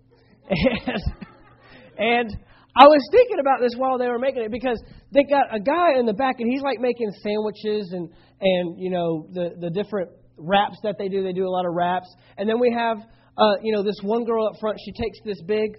And, 1.98 2.28
and 2.30 2.36
I 2.76 2.84
was 2.84 3.00
thinking 3.10 3.38
about 3.40 3.60
this 3.60 3.72
while 3.76 3.98
they 3.98 4.08
were 4.08 4.18
making 4.18 4.42
it 4.42 4.50
because 4.50 4.80
they 5.12 5.24
got 5.24 5.54
a 5.54 5.60
guy 5.60 5.98
in 5.98 6.06
the 6.06 6.12
back 6.12 6.36
and 6.38 6.50
he's 6.50 6.62
like 6.62 6.78
making 6.80 7.10
sandwiches 7.22 7.92
and 7.92 8.08
and 8.40 8.78
you 8.78 8.90
know 8.90 9.26
the 9.32 9.50
the 9.60 9.70
different 9.70 10.10
wraps 10.36 10.78
that 10.82 10.96
they 10.98 11.08
do. 11.08 11.22
They 11.22 11.32
do 11.32 11.46
a 11.46 11.50
lot 11.50 11.66
of 11.66 11.74
wraps, 11.74 12.08
and 12.38 12.48
then 12.48 12.60
we 12.60 12.72
have 12.72 12.98
uh, 13.36 13.54
you 13.62 13.72
know 13.72 13.82
this 13.82 13.98
one 14.02 14.24
girl 14.24 14.46
up 14.46 14.54
front. 14.60 14.78
She 14.84 14.92
takes 14.92 15.18
this 15.24 15.42
big 15.42 15.76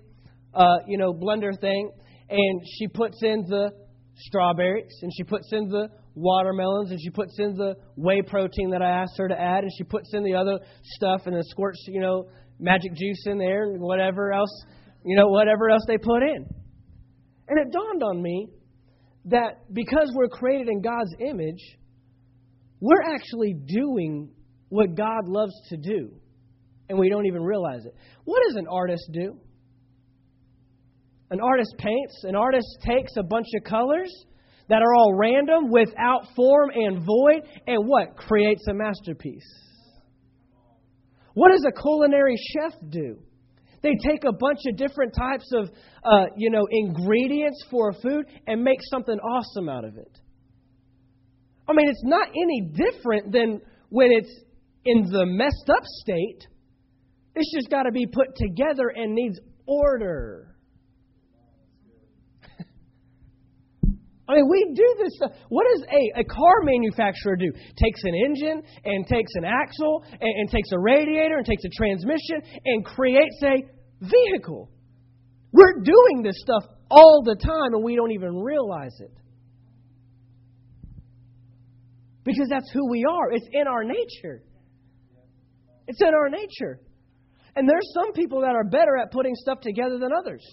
uh, 0.53 0.77
you 0.87 0.97
know 0.97 1.13
blender 1.13 1.57
thing 1.59 1.91
and 2.31 2.61
she 2.77 2.87
puts 2.87 3.21
in 3.21 3.45
the 3.47 3.71
strawberries 4.15 4.97
and 5.01 5.11
she 5.15 5.23
puts 5.23 5.51
in 5.51 5.67
the 5.67 5.89
watermelons 6.15 6.91
and 6.91 6.99
she 7.01 7.09
puts 7.09 7.37
in 7.39 7.55
the 7.55 7.75
whey 7.95 8.21
protein 8.21 8.69
that 8.71 8.81
I 8.81 8.89
asked 8.89 9.17
her 9.17 9.27
to 9.27 9.39
add 9.39 9.63
and 9.63 9.71
she 9.77 9.83
puts 9.83 10.13
in 10.13 10.23
the 10.23 10.33
other 10.33 10.59
stuff 10.83 11.21
and 11.25 11.35
then 11.35 11.43
squirts 11.43 11.83
you 11.87 12.01
know 12.01 12.27
magic 12.59 12.93
juice 12.95 13.23
in 13.25 13.37
there 13.37 13.63
and 13.63 13.81
whatever 13.81 14.33
else 14.33 14.65
you 15.05 15.15
know 15.15 15.27
whatever 15.27 15.69
else 15.69 15.83
they 15.87 15.97
put 15.97 16.23
in. 16.23 16.45
And 17.51 17.59
it 17.59 17.73
dawned 17.73 18.01
on 18.01 18.21
me 18.21 18.47
that 19.25 19.65
because 19.73 20.09
we're 20.15 20.29
created 20.29 20.69
in 20.69 20.81
God's 20.81 21.13
image, 21.19 21.59
we're 22.79 23.03
actually 23.13 23.53
doing 23.67 24.31
what 24.69 24.95
God 24.95 25.27
loves 25.27 25.51
to 25.67 25.75
do, 25.75 26.13
and 26.87 26.97
we 26.97 27.09
don't 27.09 27.25
even 27.25 27.43
realize 27.43 27.83
it. 27.85 27.93
What 28.23 28.41
does 28.47 28.55
an 28.55 28.67
artist 28.71 29.03
do? 29.11 29.37
An 31.29 31.41
artist 31.41 31.75
paints, 31.77 32.23
an 32.23 32.37
artist 32.37 32.67
takes 32.85 33.11
a 33.17 33.23
bunch 33.23 33.47
of 33.57 33.65
colors 33.65 34.09
that 34.69 34.81
are 34.81 34.95
all 34.95 35.13
random, 35.13 35.71
without 35.71 36.27
form 36.33 36.69
and 36.73 37.05
void, 37.05 37.41
and 37.67 37.85
what? 37.85 38.15
Creates 38.15 38.65
a 38.69 38.73
masterpiece. 38.73 39.43
What 41.33 41.51
does 41.51 41.65
a 41.67 41.81
culinary 41.81 42.37
chef 42.37 42.79
do? 42.87 43.21
They 43.81 43.95
take 44.07 44.23
a 44.23 44.31
bunch 44.31 44.59
of 44.67 44.77
different 44.77 45.13
types 45.15 45.49
of, 45.53 45.69
uh, 46.03 46.25
you 46.37 46.51
know, 46.51 46.67
ingredients 46.69 47.65
for 47.71 47.93
food 47.93 48.25
and 48.47 48.63
make 48.63 48.79
something 48.89 49.17
awesome 49.19 49.69
out 49.69 49.85
of 49.85 49.97
it. 49.97 50.19
I 51.67 51.73
mean, 51.73 51.89
it's 51.89 52.03
not 52.03 52.27
any 52.27 52.69
different 52.73 53.31
than 53.31 53.61
when 53.89 54.11
it's 54.11 54.31
in 54.85 55.03
the 55.11 55.25
messed 55.25 55.69
up 55.69 55.83
state. 55.83 56.47
It's 57.35 57.51
just 57.55 57.69
got 57.69 57.83
to 57.83 57.91
be 57.91 58.05
put 58.05 58.35
together 58.35 58.89
and 58.93 59.15
needs 59.15 59.39
order. 59.65 60.50
I 64.31 64.35
mean, 64.35 64.47
we 64.49 64.71
do 64.73 64.95
this 64.97 65.13
stuff. 65.17 65.31
What 65.49 65.65
does 65.73 65.83
a, 65.91 66.21
a 66.21 66.23
car 66.23 66.61
manufacturer 66.63 67.35
do? 67.35 67.51
Takes 67.51 68.01
an 68.03 68.13
engine 68.15 68.63
and 68.85 69.05
takes 69.05 69.31
an 69.35 69.43
axle 69.43 70.05
and, 70.09 70.21
and 70.21 70.49
takes 70.49 70.69
a 70.71 70.79
radiator 70.79 71.35
and 71.35 71.45
takes 71.45 71.63
a 71.65 71.69
transmission 71.75 72.41
and 72.63 72.85
creates 72.85 73.35
a 73.43 73.61
vehicle. 73.99 74.69
We're 75.51 75.81
doing 75.83 76.23
this 76.23 76.35
stuff 76.37 76.63
all 76.89 77.23
the 77.25 77.35
time 77.35 77.73
and 77.73 77.83
we 77.83 77.97
don't 77.97 78.11
even 78.11 78.37
realize 78.41 78.95
it. 79.01 79.11
Because 82.23 82.47
that's 82.49 82.71
who 82.71 82.89
we 82.89 83.03
are. 83.03 83.33
It's 83.33 83.47
in 83.51 83.67
our 83.67 83.83
nature. 83.83 84.43
It's 85.87 86.01
in 86.01 86.13
our 86.13 86.29
nature. 86.29 86.79
And 87.57 87.67
there's 87.67 87.91
some 87.93 88.13
people 88.13 88.41
that 88.41 88.55
are 88.55 88.63
better 88.63 88.95
at 88.95 89.11
putting 89.11 89.35
stuff 89.35 89.59
together 89.59 89.97
than 89.99 90.11
others. 90.17 90.45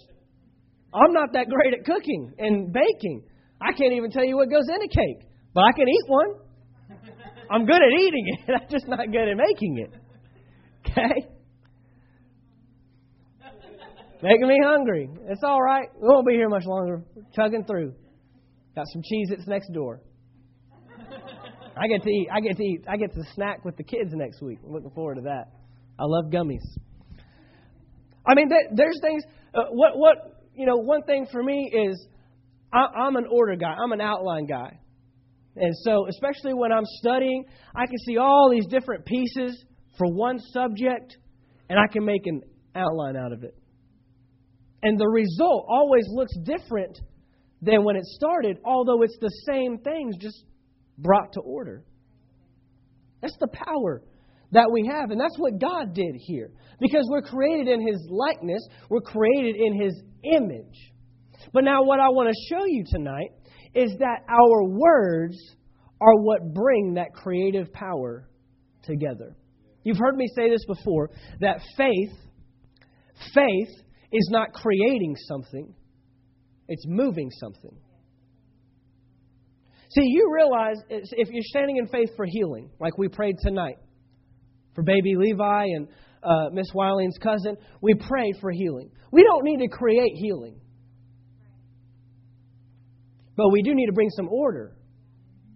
I'm 0.93 1.12
not 1.12 1.35
that 1.35 1.47
great 1.49 1.75
at 1.75 1.85
cooking 1.85 2.33
and 2.38 2.73
baking. 2.73 3.23
I 3.61 3.73
can't 3.73 3.92
even 3.94 4.11
tell 4.11 4.25
you 4.25 4.37
what 4.37 4.51
goes 4.51 4.68
in 4.68 4.83
a 4.83 4.88
cake, 4.88 5.29
but 5.55 5.62
I 5.62 5.73
can 5.73 5.88
eat 5.88 6.05
one. 6.07 6.29
I'm 7.51 7.64
good 7.64 7.77
at 7.77 8.01
eating 8.01 8.27
it. 8.27 8.55
I'm 8.62 8.68
just 8.71 8.87
not 8.87 9.11
good 9.11 9.29
at 9.29 9.37
making 9.37 9.79
it. 9.79 9.92
Okay? 10.90 11.29
Making 14.23 14.49
me 14.49 14.59
hungry. 14.64 15.09
It's 15.29 15.42
all 15.44 15.62
right. 15.62 15.88
We 15.94 16.09
won't 16.09 16.27
be 16.27 16.35
here 16.35 16.49
much 16.49 16.64
longer. 16.66 17.03
We're 17.14 17.23
chugging 17.35 17.64
through. 17.64 17.94
Got 18.75 18.87
some 18.92 19.03
Cheez-Its 19.03 19.47
next 19.47 19.73
door. 19.73 20.01
I 21.77 21.87
get 21.87 22.03
to 22.03 22.11
eat. 22.11 22.29
I 22.33 22.40
get 22.40 22.57
to 22.57 22.62
eat. 22.62 22.85
I 22.88 22.97
get 22.97 23.14
to 23.14 23.23
snack 23.35 23.64
with 23.64 23.77
the 23.77 23.85
kids 23.85 24.11
next 24.12 24.42
week. 24.42 24.59
I'm 24.64 24.73
looking 24.73 24.90
forward 24.90 25.16
to 25.16 25.23
that. 25.23 25.53
I 25.99 26.05
love 26.05 26.27
gummies. 26.33 26.64
I 28.27 28.35
mean, 28.35 28.51
there's 28.75 28.99
things. 29.01 29.23
Uh, 29.55 29.64
what 29.71 29.97
what 29.97 30.42
you 30.55 30.66
know? 30.66 30.77
One 30.77 31.03
thing 31.03 31.27
for 31.31 31.42
me 31.42 31.71
is 31.73 32.07
I, 32.73 32.87
I'm 33.07 33.17
an 33.17 33.27
order 33.31 33.57
guy. 33.57 33.75
I'm 33.83 33.93
an 33.93 34.01
outline 34.01 34.47
guy. 34.47 34.79
And 35.57 35.75
so, 35.83 36.07
especially 36.09 36.55
when 36.55 36.71
I'm 36.73 36.85
studying, 36.85 37.45
I 37.75 37.87
can 37.87 37.99
see 38.07 38.17
all 38.17 38.51
these 38.51 38.67
different 38.67 39.05
pieces 39.05 39.65
for 39.97 40.07
one 40.07 40.39
subject, 40.39 41.17
and 41.69 41.79
I 41.79 41.93
can 41.93 42.05
make 42.05 42.27
an 42.27 42.43
outline 42.75 43.17
out 43.17 43.33
of 43.33 43.43
it. 43.43 43.57
And 44.83 44.99
the 44.99 45.09
result 45.09 45.67
always 45.69 46.05
looks 46.09 46.33
different 46.45 47.01
than 47.61 47.83
when 47.83 47.97
it 47.97 48.05
started, 48.05 48.59
although 48.65 49.03
it's 49.03 49.19
the 49.21 49.33
same 49.47 49.79
things 49.79 50.17
just 50.21 50.45
brought 50.97 51.33
to 51.33 51.41
order. 51.41 51.85
That's 53.21 53.37
the 53.41 53.49
power 53.49 54.03
that 54.53 54.71
we 54.71 54.87
have. 54.87 55.11
And 55.11 55.21
that's 55.21 55.37
what 55.39 55.61
God 55.61 55.95
did 55.95 56.15
here. 56.17 56.53
Because 56.81 57.05
we're 57.11 57.23
created 57.23 57.67
in 57.67 57.87
His 57.87 58.07
likeness, 58.09 58.63
we're 58.89 59.01
created 59.01 59.57
in 59.57 59.81
His 59.81 60.01
image. 60.23 60.93
But 61.53 61.64
now, 61.64 61.83
what 61.83 62.01
I 62.01 62.09
want 62.09 62.29
to 62.29 62.55
show 62.55 62.64
you 62.66 62.85
tonight 62.87 63.31
is 63.74 63.92
that 63.98 64.24
our 64.29 64.64
words 64.64 65.37
are 66.01 66.14
what 66.16 66.55
bring 66.55 66.94
that 66.94 67.12
creative 67.14 67.72
power 67.72 68.29
together. 68.83 69.37
You've 69.85 69.98
heard 69.98 70.16
me 70.16 70.29
say 70.37 70.51
this 70.51 70.64
before 70.66 71.11
that 71.40 71.61
faith, 71.77 72.12
faith 73.35 73.68
is 74.12 74.29
not 74.31 74.53
creating 74.53 75.16
something, 75.27 75.74
it's 76.68 76.85
moving 76.87 77.31
something. 77.31 77.77
See, 79.90 80.05
you 80.05 80.31
realize 80.35 80.77
if 80.90 81.29
you're 81.31 81.42
standing 81.44 81.79
in 81.79 81.87
faith 81.88 82.11
for 82.16 82.27
healing, 82.29 82.70
like 82.79 82.98
we 82.98 83.09
prayed 83.09 83.37
tonight 83.42 83.77
for 84.74 84.83
baby 84.83 85.14
Levi 85.16 85.64
and 85.64 85.88
uh, 86.22 86.51
Miss 86.53 86.66
Wiling's 86.74 87.16
cousin, 87.18 87.57
we 87.81 87.94
prayed 87.94 88.35
for 88.40 88.51
healing. 88.51 88.90
We 89.11 89.22
don't 89.22 89.44
need 89.44 89.59
to 89.59 89.68
create 89.68 90.12
healing. 90.14 90.61
But 93.38 93.51
we 93.51 93.62
do 93.62 93.72
need 93.72 93.87
to 93.87 93.92
bring 93.92 94.11
some 94.11 94.29
order. 94.29 94.77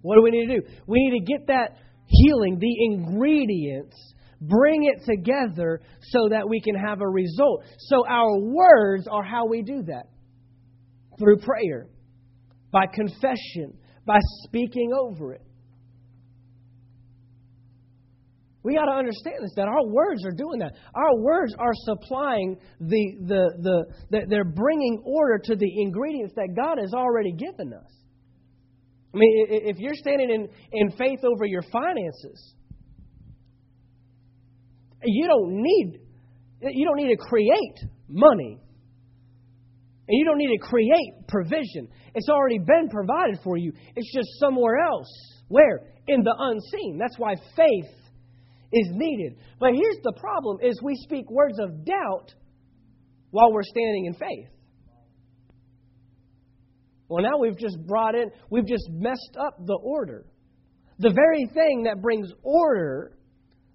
What 0.02 0.14
do 0.14 0.22
we 0.22 0.30
need 0.30 0.46
to 0.46 0.60
do? 0.60 0.66
We 0.86 0.98
need 1.00 1.18
to 1.18 1.24
get 1.26 1.48
that 1.48 1.78
healing, 2.06 2.60
the 2.60 2.84
ingredients, 2.84 3.96
bring 4.40 4.84
it 4.84 5.04
together 5.04 5.80
so 6.00 6.28
that 6.30 6.48
we 6.48 6.60
can 6.60 6.76
have 6.76 7.00
a 7.00 7.08
result. 7.08 7.64
So 7.78 8.06
our 8.08 8.38
words 8.38 9.08
are 9.10 9.24
how 9.24 9.46
we 9.46 9.62
do 9.62 9.82
that 9.82 10.04
through 11.18 11.38
prayer, 11.38 11.88
by 12.70 12.86
confession, 12.86 13.76
by 14.06 14.18
speaking 14.44 14.92
over 14.96 15.34
it. 15.34 15.42
We 18.64 18.74
got 18.76 18.84
to 18.84 18.92
understand 18.92 19.36
this 19.42 19.52
that 19.56 19.66
our 19.66 19.84
words 19.86 20.24
are 20.24 20.30
doing 20.32 20.60
that. 20.60 20.72
Our 20.94 21.16
words 21.18 21.54
are 21.58 21.72
supplying 21.74 22.58
the, 22.80 23.16
the, 23.26 23.52
the, 23.60 23.84
the, 24.10 24.26
they're 24.28 24.44
bringing 24.44 25.02
order 25.04 25.38
to 25.46 25.56
the 25.56 25.82
ingredients 25.82 26.34
that 26.36 26.54
God 26.56 26.78
has 26.78 26.94
already 26.94 27.32
given 27.32 27.72
us. 27.72 27.90
I 29.14 29.18
mean, 29.18 29.46
if 29.48 29.78
you're 29.78 29.94
standing 29.94 30.30
in, 30.30 30.48
in 30.72 30.90
faith 30.92 31.20
over 31.24 31.44
your 31.44 31.62
finances, 31.72 32.54
you 35.04 35.26
don't 35.26 35.62
need 35.62 36.00
you 36.70 36.86
don't 36.86 36.96
need 36.96 37.14
to 37.14 37.20
create 37.20 37.90
money. 38.08 38.60
And 40.08 40.18
you 40.18 40.24
don't 40.24 40.38
need 40.38 40.56
to 40.56 40.66
create 40.66 41.26
provision. 41.28 41.88
It's 42.14 42.28
already 42.28 42.58
been 42.58 42.88
provided 42.88 43.38
for 43.42 43.56
you. 43.56 43.72
It's 43.96 44.14
just 44.14 44.28
somewhere 44.38 44.78
else. 44.78 45.08
Where? 45.48 45.80
In 46.06 46.22
the 46.22 46.34
unseen. 46.38 46.98
That's 46.98 47.18
why 47.18 47.34
faith 47.56 48.01
is 48.72 48.88
needed. 48.92 49.36
But 49.60 49.70
here's 49.74 49.98
the 50.02 50.14
problem 50.18 50.58
is 50.62 50.80
we 50.82 50.94
speak 50.96 51.30
words 51.30 51.58
of 51.60 51.84
doubt 51.84 52.34
while 53.30 53.52
we're 53.52 53.62
standing 53.62 54.06
in 54.06 54.14
faith. 54.14 54.48
Well, 57.08 57.22
now 57.22 57.38
we've 57.38 57.58
just 57.58 57.76
brought 57.86 58.14
in, 58.14 58.30
we've 58.48 58.66
just 58.66 58.88
messed 58.90 59.36
up 59.38 59.58
the 59.66 59.78
order. 59.82 60.24
The 60.98 61.10
very 61.10 61.46
thing 61.52 61.82
that 61.84 62.00
brings 62.00 62.30
order, 62.42 63.18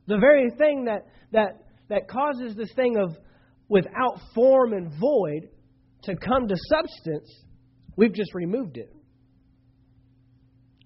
the 0.07 0.17
very 0.17 0.49
thing 0.57 0.85
that, 0.85 1.05
that, 1.33 1.65
that 1.89 2.07
causes 2.07 2.55
this 2.55 2.71
thing 2.75 2.97
of 2.97 3.15
without 3.69 4.19
form 4.33 4.73
and 4.73 4.91
void 4.99 5.49
to 6.03 6.15
come 6.15 6.47
to 6.47 6.55
substance, 6.69 7.43
we've 7.95 8.13
just 8.13 8.33
removed 8.33 8.77
it. 8.77 8.91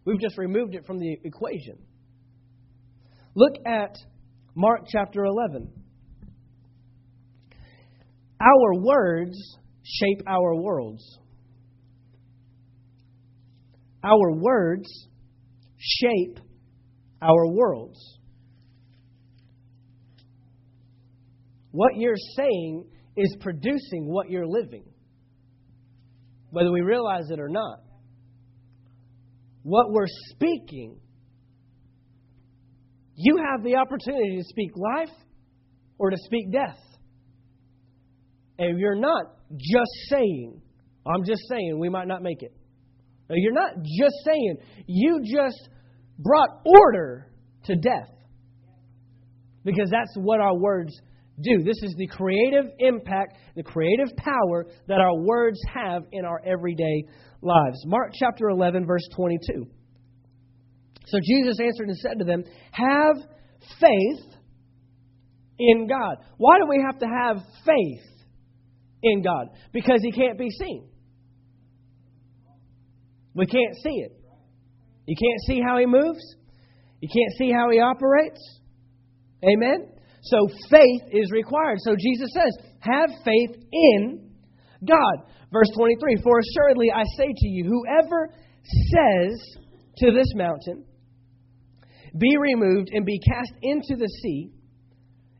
We've 0.03 0.19
just 0.19 0.37
removed 0.37 0.75
it 0.75 0.85
from 0.85 0.99
the 0.99 1.17
equation. 1.23 1.77
Look 3.33 3.53
at 3.65 3.95
Mark 4.55 4.81
chapter 4.87 5.23
11. 5.23 5.71
Our 8.41 8.81
words 8.81 9.37
shape 9.83 10.23
our 10.27 10.55
worlds. 10.55 11.19
Our 14.03 14.33
words 14.33 15.07
shape 15.77 16.39
our 17.21 17.47
worlds. 17.47 17.99
What 21.71 21.91
you're 21.95 22.15
saying 22.35 22.85
is 23.15 23.37
producing 23.39 24.07
what 24.07 24.29
you're 24.29 24.47
living, 24.47 24.83
whether 26.49 26.71
we 26.71 26.81
realize 26.81 27.29
it 27.29 27.39
or 27.39 27.47
not. 27.47 27.79
What 29.63 29.91
we're 29.91 30.07
speaking, 30.07 30.99
you 33.15 33.37
have 33.37 33.63
the 33.63 33.75
opportunity 33.75 34.37
to 34.37 34.43
speak 34.43 34.71
life 34.75 35.13
or 35.97 36.09
to 36.09 36.17
speak 36.25 36.51
death. 36.51 36.77
And 38.57 38.79
you're 38.79 38.99
not 38.99 39.25
just 39.51 39.91
saying, 40.09 40.61
I'm 41.05 41.23
just 41.25 41.41
saying 41.49 41.79
we 41.79 41.89
might 41.89 42.07
not 42.07 42.21
make 42.21 42.41
it. 42.41 42.53
You're 43.29 43.53
not 43.53 43.75
just 43.77 44.15
saying, 44.25 44.57
you 44.87 45.21
just 45.23 45.69
brought 46.19 46.49
order 46.65 47.27
to 47.65 47.75
death. 47.75 48.09
Because 49.63 49.89
that's 49.89 50.15
what 50.15 50.39
our 50.39 50.57
words 50.57 50.91
do. 51.39 51.63
This 51.63 51.77
is 51.83 51.95
the 51.97 52.07
creative 52.07 52.65
impact, 52.79 53.37
the 53.55 53.63
creative 53.63 54.15
power 54.17 54.65
that 54.87 54.99
our 54.99 55.15
words 55.15 55.59
have 55.73 56.03
in 56.11 56.25
our 56.25 56.41
everyday 56.45 57.03
lives. 57.41 57.83
Mark 57.85 58.11
chapter 58.13 58.49
11, 58.49 58.85
verse 58.85 59.07
22. 59.15 59.67
So 61.07 61.19
Jesus 61.23 61.57
answered 61.59 61.89
and 61.89 61.97
said 61.97 62.19
to 62.19 62.25
them, 62.25 62.43
Have 62.71 63.15
faith 63.79 64.35
in 65.59 65.87
God. 65.87 66.17
Why 66.37 66.57
do 66.59 66.67
we 66.67 66.83
have 66.85 66.99
to 66.99 67.05
have 67.05 67.37
faith 67.65 68.25
in 69.03 69.21
God? 69.23 69.47
Because 69.73 70.01
He 70.01 70.11
can't 70.11 70.37
be 70.37 70.49
seen. 70.49 70.87
We 73.33 73.45
can't 73.45 73.75
see 73.83 74.03
it. 74.05 74.17
You 75.05 75.15
can't 75.15 75.41
see 75.47 75.61
how 75.65 75.77
He 75.77 75.85
moves, 75.85 76.23
you 76.99 77.09
can't 77.09 77.37
see 77.37 77.51
how 77.51 77.69
He 77.71 77.79
operates. 77.79 78.59
Amen? 79.43 79.87
So 80.23 80.47
faith 80.69 81.01
is 81.11 81.31
required. 81.31 81.79
So 81.79 81.95
Jesus 81.97 82.29
says, 82.33 82.71
have 82.81 83.09
faith 83.23 83.55
in 83.71 84.31
God. 84.87 85.31
Verse 85.51 85.69
23 85.75 86.17
For 86.23 86.39
assuredly 86.39 86.91
I 86.93 87.03
say 87.17 87.27
to 87.27 87.47
you, 87.47 87.65
whoever 87.65 88.29
says 88.63 89.57
to 89.97 90.11
this 90.11 90.33
mountain, 90.35 90.85
Be 92.17 92.37
removed 92.37 92.89
and 92.91 93.05
be 93.05 93.19
cast 93.19 93.53
into 93.61 93.95
the 93.95 94.07
sea, 94.21 94.51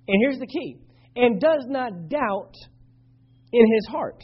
and 0.07 0.17
here's 0.21 0.39
the 0.39 0.47
key, 0.47 0.77
and 1.15 1.39
does 1.39 1.65
not 1.67 2.10
doubt 2.10 2.53
in 3.51 3.65
his 3.73 3.88
heart, 3.89 4.23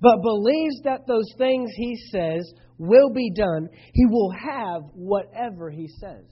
but 0.00 0.22
believes 0.22 0.80
that 0.84 1.06
those 1.06 1.30
things 1.36 1.70
he 1.76 1.94
says 2.10 2.50
will 2.78 3.10
be 3.12 3.30
done, 3.30 3.68
he 3.92 4.06
will 4.06 4.32
have 4.32 4.82
whatever 4.94 5.70
he 5.70 5.86
says. 6.00 6.24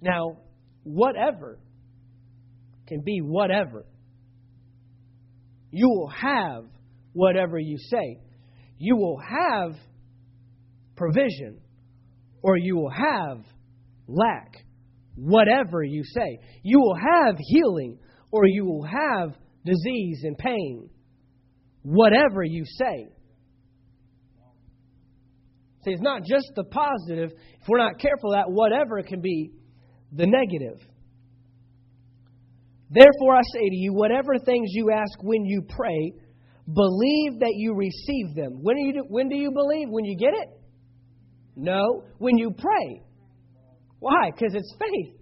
Now, 0.00 0.38
whatever 0.84 1.58
can 2.86 3.02
be 3.02 3.20
whatever. 3.20 3.84
You 5.72 5.88
will 5.88 6.08
have 6.10 6.64
whatever 7.12 7.58
you 7.58 7.76
say. 7.78 8.20
You 8.82 8.96
will 8.96 9.18
have 9.18 9.76
provision 10.96 11.60
or 12.42 12.56
you 12.56 12.76
will 12.76 12.90
have 12.90 13.44
lack. 14.08 14.64
Whatever 15.16 15.82
you 15.82 16.02
say. 16.02 16.38
You 16.62 16.80
will 16.80 16.94
have 16.96 17.36
healing 17.38 17.98
or 18.32 18.46
you 18.46 18.64
will 18.64 18.84
have 18.84 19.36
disease 19.66 20.22
and 20.24 20.36
pain. 20.38 20.88
Whatever 21.82 22.42
you 22.42 22.64
say. 22.64 23.08
See, 25.84 25.90
it's 25.90 26.02
not 26.02 26.22
just 26.24 26.50
the 26.56 26.64
positive. 26.64 27.32
If 27.60 27.68
we're 27.68 27.78
not 27.78 27.98
careful, 27.98 28.32
that 28.32 28.46
whatever 28.48 29.02
can 29.02 29.20
be 29.20 29.52
the 30.10 30.26
negative. 30.26 30.80
Therefore, 32.90 33.36
I 33.36 33.42
say 33.52 33.68
to 33.68 33.76
you, 33.76 33.92
whatever 33.92 34.38
things 34.38 34.70
you 34.72 34.90
ask 34.90 35.22
when 35.22 35.44
you 35.44 35.62
pray, 35.68 36.14
believe 36.74 37.40
that 37.40 37.54
you 37.56 37.74
receive 37.74 38.34
them. 38.34 38.60
When 38.62 38.76
do 38.76 38.82
you, 38.82 39.04
when 39.08 39.28
do 39.28 39.36
you 39.36 39.50
believe? 39.50 39.88
When 39.88 40.04
you 40.04 40.16
get 40.16 40.34
it? 40.34 40.48
No, 41.56 42.04
when 42.18 42.38
you 42.38 42.52
pray. 42.56 43.02
Why? 43.98 44.30
Because 44.30 44.54
it's 44.54 44.74
faith. 44.78 45.14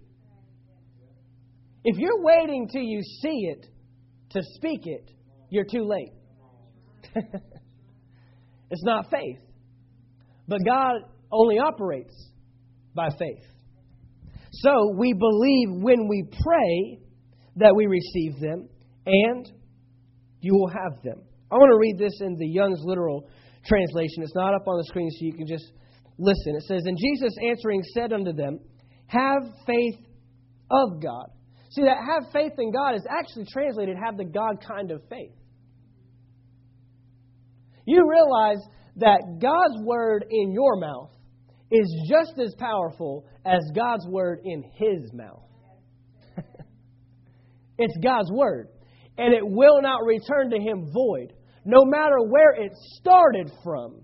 If 1.83 1.97
you're 1.97 2.21
waiting 2.21 2.67
till 2.71 2.81
you 2.81 3.01
see 3.21 3.47
it 3.51 3.65
to 4.31 4.41
speak 4.55 4.81
it, 4.85 5.11
you're 5.49 5.65
too 5.65 5.83
late. 5.83 6.13
it's 8.69 8.83
not 8.83 9.09
faith. 9.09 9.39
But 10.47 10.59
God 10.65 11.01
only 11.31 11.57
operates 11.57 12.13
by 12.93 13.09
faith. 13.09 13.45
So 14.51 14.93
we 14.97 15.13
believe 15.13 15.69
when 15.71 16.07
we 16.07 16.23
pray 16.43 16.99
that 17.57 17.75
we 17.75 17.85
receive 17.85 18.39
them, 18.39 18.69
and 19.05 19.51
you 20.41 20.53
will 20.53 20.69
have 20.69 21.01
them. 21.03 21.21
I 21.51 21.55
want 21.55 21.71
to 21.71 21.77
read 21.77 21.97
this 21.97 22.19
in 22.21 22.37
the 22.37 22.47
Young's 22.47 22.79
literal 22.83 23.27
translation. 23.65 24.23
It's 24.23 24.35
not 24.35 24.53
up 24.53 24.67
on 24.67 24.77
the 24.77 24.85
screen, 24.85 25.09
so 25.09 25.25
you 25.25 25.33
can 25.33 25.47
just 25.47 25.71
listen. 26.17 26.55
It 26.55 26.63
says, 26.63 26.83
And 26.85 26.97
Jesus 26.97 27.33
answering 27.41 27.81
said 27.93 28.13
unto 28.13 28.33
them, 28.33 28.59
Have 29.07 29.43
faith 29.65 29.99
of 30.69 31.01
God. 31.01 31.27
See, 31.71 31.83
that 31.83 31.97
have 31.97 32.31
faith 32.31 32.53
in 32.57 32.71
God 32.71 32.95
is 32.95 33.05
actually 33.09 33.45
translated 33.51 33.95
have 34.03 34.17
the 34.17 34.25
God 34.25 34.63
kind 34.67 34.91
of 34.91 35.01
faith. 35.09 35.33
You 37.85 38.07
realize 38.09 38.63
that 38.97 39.39
God's 39.41 39.83
word 39.83 40.25
in 40.29 40.51
your 40.51 40.77
mouth 40.77 41.09
is 41.71 42.07
just 42.09 42.39
as 42.39 42.53
powerful 42.57 43.25
as 43.45 43.59
God's 43.75 44.05
word 44.07 44.39
in 44.43 44.63
his 44.75 45.11
mouth. 45.13 45.43
it's 47.77 47.97
God's 48.03 48.31
word. 48.31 48.69
And 49.17 49.33
it 49.33 49.43
will 49.43 49.81
not 49.81 50.05
return 50.05 50.49
to 50.51 50.57
him 50.57 50.91
void, 50.91 51.33
no 51.69 51.85
matter 51.85 52.17
where 52.27 52.53
it 52.53 52.71
started 52.99 53.51
from. 53.63 54.01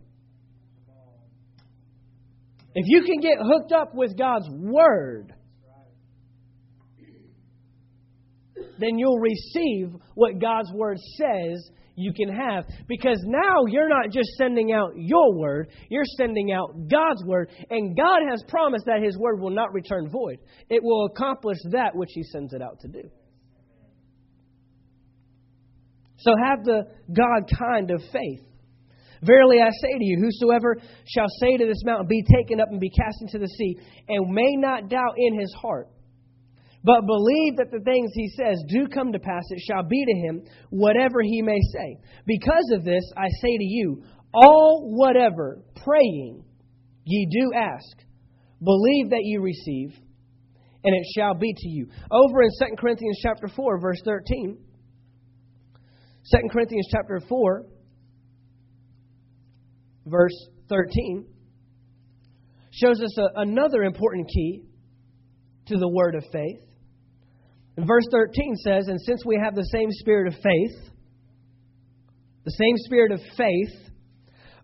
If 2.76 2.86
you 2.88 3.04
can 3.04 3.22
get 3.22 3.38
hooked 3.40 3.72
up 3.72 3.96
with 3.96 4.16
God's 4.16 4.48
word, 4.52 5.34
then 8.78 9.00
you'll 9.00 9.20
receive 9.20 9.96
what 10.14 10.40
God's 10.40 10.72
word 10.74 10.98
says 11.18 11.72
you 11.96 12.14
can 12.14 12.30
have. 12.30 12.66
Because 12.88 13.20
now 13.26 13.66
you're 13.68 13.90
not 13.90 14.12
just 14.12 14.30
sending 14.38 14.72
out 14.72 14.92
your 14.96 15.34
word, 15.34 15.70
you're 15.90 16.04
sending 16.18 16.52
out 16.52 16.70
God's 16.88 17.24
word. 17.26 17.50
And 17.72 17.98
God 17.98 18.20
has 18.30 18.44
promised 18.48 18.86
that 18.86 19.02
His 19.02 19.18
word 19.18 19.40
will 19.40 19.50
not 19.50 19.74
return 19.74 20.10
void, 20.10 20.38
it 20.70 20.84
will 20.84 21.08
accomplish 21.08 21.58
that 21.72 21.96
which 21.96 22.10
He 22.14 22.22
sends 22.24 22.54
it 22.54 22.62
out 22.62 22.80
to 22.82 22.90
do. 22.90 23.10
So 26.26 26.34
have 26.44 26.64
the 26.64 26.88
God 27.14 27.52
kind 27.60 27.92
of 27.92 28.02
faith. 28.12 28.42
Verily 29.22 29.58
I 29.62 29.70
say 29.70 29.98
to 29.98 30.04
you, 30.04 30.20
whosoever 30.20 30.76
shall 31.08 31.28
say 31.40 31.58
to 31.58 31.66
this 31.68 31.84
mountain, 31.86 32.08
Be 32.08 32.24
taken 32.24 32.60
up 32.60 32.70
and 32.72 32.80
be 32.80 32.90
cast 32.90 33.22
into 33.22 33.38
the 33.38 33.48
sea, 33.48 33.78
and 34.10 34.34
may 34.34 34.56
not 34.56 34.90
doubt 34.90 35.14
in 35.18 35.40
his 35.40 35.54
heart, 35.62 35.88
but 36.84 37.06
believe 37.06 37.58
that 37.58 37.72
the 37.72 37.80
things 37.80 38.12
he 38.14 38.30
says 38.30 38.58
do 38.70 38.88
come 38.88 39.14
to 39.14 39.20
pass. 39.20 39.44
It 39.50 39.62
shall 39.68 39.84
be 39.84 40.04
to 40.04 40.28
him 40.28 40.44
whatever 40.72 41.22
he 41.22 41.44
may 41.44 41.60
say. 41.74 42.00
Because 42.26 42.72
of 42.74 42.84
this, 42.84 43.04
I 43.16 43.28
say 43.42 43.58
to 43.58 43.64
you, 43.64 44.04
all 44.34 44.82
whatever 44.96 45.62
praying 45.84 46.44
ye 47.06 47.28
do 47.32 47.58
ask, 47.58 47.98
believe 48.64 49.12
that 49.12 49.22
you 49.22 49.42
receive, 49.42 49.94
and 50.84 50.96
it 50.96 51.06
shall 51.16 51.36
be 51.36 51.54
to 51.56 51.68
you. 51.68 51.88
Over 52.10 52.42
in 52.42 52.50
2 52.60 52.76
Corinthians 52.80 53.20
chapter 53.22 53.48
4, 53.48 53.80
verse 53.80 54.02
13. 54.04 54.65
2 56.32 56.38
Corinthians 56.52 56.88
chapter 56.92 57.22
4, 57.30 57.66
verse 60.08 60.48
13, 60.70 61.26
shows 62.72 63.00
us 63.00 63.18
a, 63.20 63.42
another 63.42 63.84
important 63.84 64.28
key 64.28 64.64
to 65.68 65.78
the 65.78 65.88
word 65.88 66.16
of 66.16 66.24
faith. 66.32 66.62
And 67.78 67.86
verse 67.86 68.06
13 68.12 68.56
says, 68.56 68.88
And 68.88 69.00
since 69.02 69.24
we 69.26 69.40
have 69.44 69.54
the 69.54 69.70
same 69.72 69.90
spirit 69.92 70.28
of 70.28 70.34
faith, 70.34 70.92
the 72.44 72.52
same 72.52 72.76
spirit 72.78 73.12
of 73.12 73.20
faith, 73.38 73.92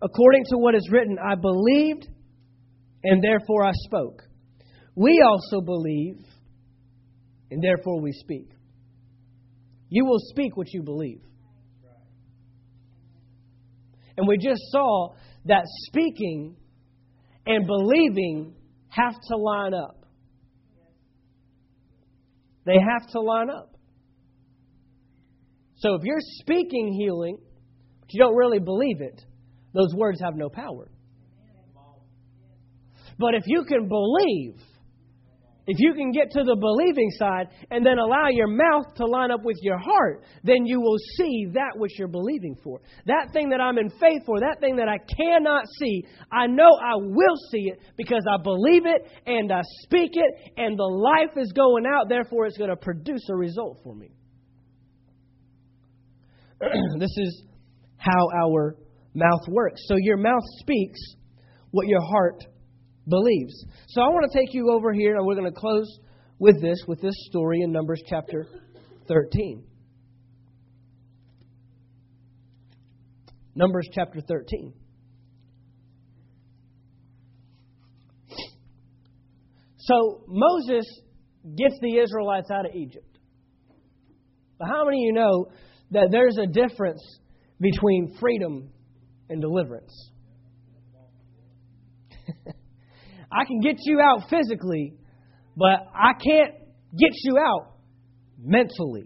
according 0.00 0.44
to 0.46 0.56
what 0.56 0.74
is 0.74 0.88
written, 0.90 1.16
I 1.18 1.36
believed 1.36 2.08
and 3.04 3.22
therefore 3.22 3.64
I 3.64 3.72
spoke. 3.84 4.22
We 4.96 5.22
also 5.24 5.60
believe 5.60 6.24
and 7.50 7.62
therefore 7.62 8.00
we 8.00 8.12
speak. 8.12 8.50
You 9.90 10.06
will 10.06 10.20
speak 10.30 10.56
what 10.56 10.72
you 10.72 10.82
believe. 10.82 11.20
And 14.16 14.26
we 14.26 14.36
just 14.36 14.60
saw 14.70 15.14
that 15.46 15.64
speaking 15.86 16.56
and 17.46 17.66
believing 17.66 18.54
have 18.88 19.14
to 19.28 19.36
line 19.36 19.74
up. 19.74 20.06
They 22.64 22.76
have 22.78 23.10
to 23.12 23.20
line 23.20 23.50
up. 23.50 23.74
So 25.76 25.94
if 25.94 26.02
you're 26.04 26.20
speaking 26.20 26.92
healing, 26.92 27.38
but 28.00 28.08
you 28.10 28.20
don't 28.20 28.36
really 28.36 28.60
believe 28.60 29.00
it, 29.00 29.20
those 29.74 29.94
words 29.96 30.20
have 30.20 30.36
no 30.36 30.48
power. 30.48 30.88
But 33.18 33.34
if 33.34 33.42
you 33.46 33.64
can 33.64 33.88
believe, 33.88 34.60
if 35.66 35.76
you 35.78 35.94
can 35.94 36.10
get 36.10 36.30
to 36.32 36.42
the 36.42 36.56
believing 36.56 37.10
side 37.18 37.46
and 37.70 37.86
then 37.86 37.98
allow 37.98 38.28
your 38.28 38.48
mouth 38.48 38.94
to 38.96 39.06
line 39.06 39.30
up 39.30 39.44
with 39.44 39.56
your 39.62 39.78
heart, 39.78 40.24
then 40.42 40.66
you 40.66 40.80
will 40.80 40.98
see 41.16 41.46
that 41.52 41.72
which 41.76 41.98
you're 41.98 42.08
believing 42.08 42.56
for. 42.64 42.80
That 43.06 43.28
thing 43.32 43.50
that 43.50 43.60
I'm 43.60 43.78
in 43.78 43.88
faith 43.88 44.22
for, 44.26 44.40
that 44.40 44.56
thing 44.60 44.76
that 44.76 44.88
I 44.88 44.98
cannot 44.98 45.64
see, 45.78 46.04
I 46.32 46.48
know 46.48 46.68
I 46.82 46.94
will 46.96 47.36
see 47.50 47.70
it 47.70 47.78
because 47.96 48.24
I 48.28 48.42
believe 48.42 48.86
it 48.86 49.06
and 49.26 49.52
I 49.52 49.60
speak 49.84 50.10
it 50.14 50.52
and 50.56 50.76
the 50.76 50.82
life 50.82 51.36
is 51.36 51.52
going 51.52 51.84
out, 51.86 52.08
therefore 52.08 52.46
it's 52.46 52.58
going 52.58 52.70
to 52.70 52.76
produce 52.76 53.28
a 53.30 53.36
result 53.36 53.78
for 53.84 53.94
me. 53.94 54.10
this 56.98 57.14
is 57.18 57.44
how 57.98 58.28
our 58.44 58.76
mouth 59.14 59.46
works. 59.48 59.80
So 59.86 59.94
your 59.96 60.16
mouth 60.16 60.42
speaks 60.58 61.00
what 61.70 61.86
your 61.86 62.02
heart 62.02 62.44
believes. 63.08 63.64
So 63.88 64.00
I 64.00 64.08
want 64.08 64.30
to 64.30 64.38
take 64.38 64.54
you 64.54 64.70
over 64.70 64.92
here, 64.92 65.16
and 65.16 65.26
we're 65.26 65.34
going 65.34 65.52
to 65.52 65.58
close 65.58 65.98
with 66.38 66.60
this, 66.60 66.78
with 66.86 67.00
this 67.00 67.14
story 67.28 67.60
in 67.62 67.72
Numbers 67.72 68.02
chapter 68.06 68.46
13. 69.08 69.64
Numbers 73.54 73.88
chapter 73.92 74.20
13. 74.20 74.72
So 79.78 80.24
Moses 80.28 80.86
gets 81.56 81.74
the 81.80 81.98
Israelites 81.98 82.50
out 82.50 82.66
of 82.66 82.74
Egypt. 82.74 83.18
But 84.58 84.68
how 84.68 84.84
many 84.84 84.98
of 84.98 85.06
you 85.06 85.12
know 85.12 85.46
that 85.90 86.08
there's 86.10 86.38
a 86.38 86.46
difference 86.46 87.02
between 87.60 88.16
freedom 88.20 88.70
and 89.28 89.40
deliverance? 89.40 90.10
I 93.32 93.44
can 93.44 93.60
get 93.60 93.76
you 93.84 94.00
out 94.00 94.28
physically, 94.28 94.94
but 95.56 95.86
I 95.94 96.12
can't 96.12 96.54
get 96.98 97.12
you 97.24 97.38
out 97.38 97.76
mentally. 98.38 99.04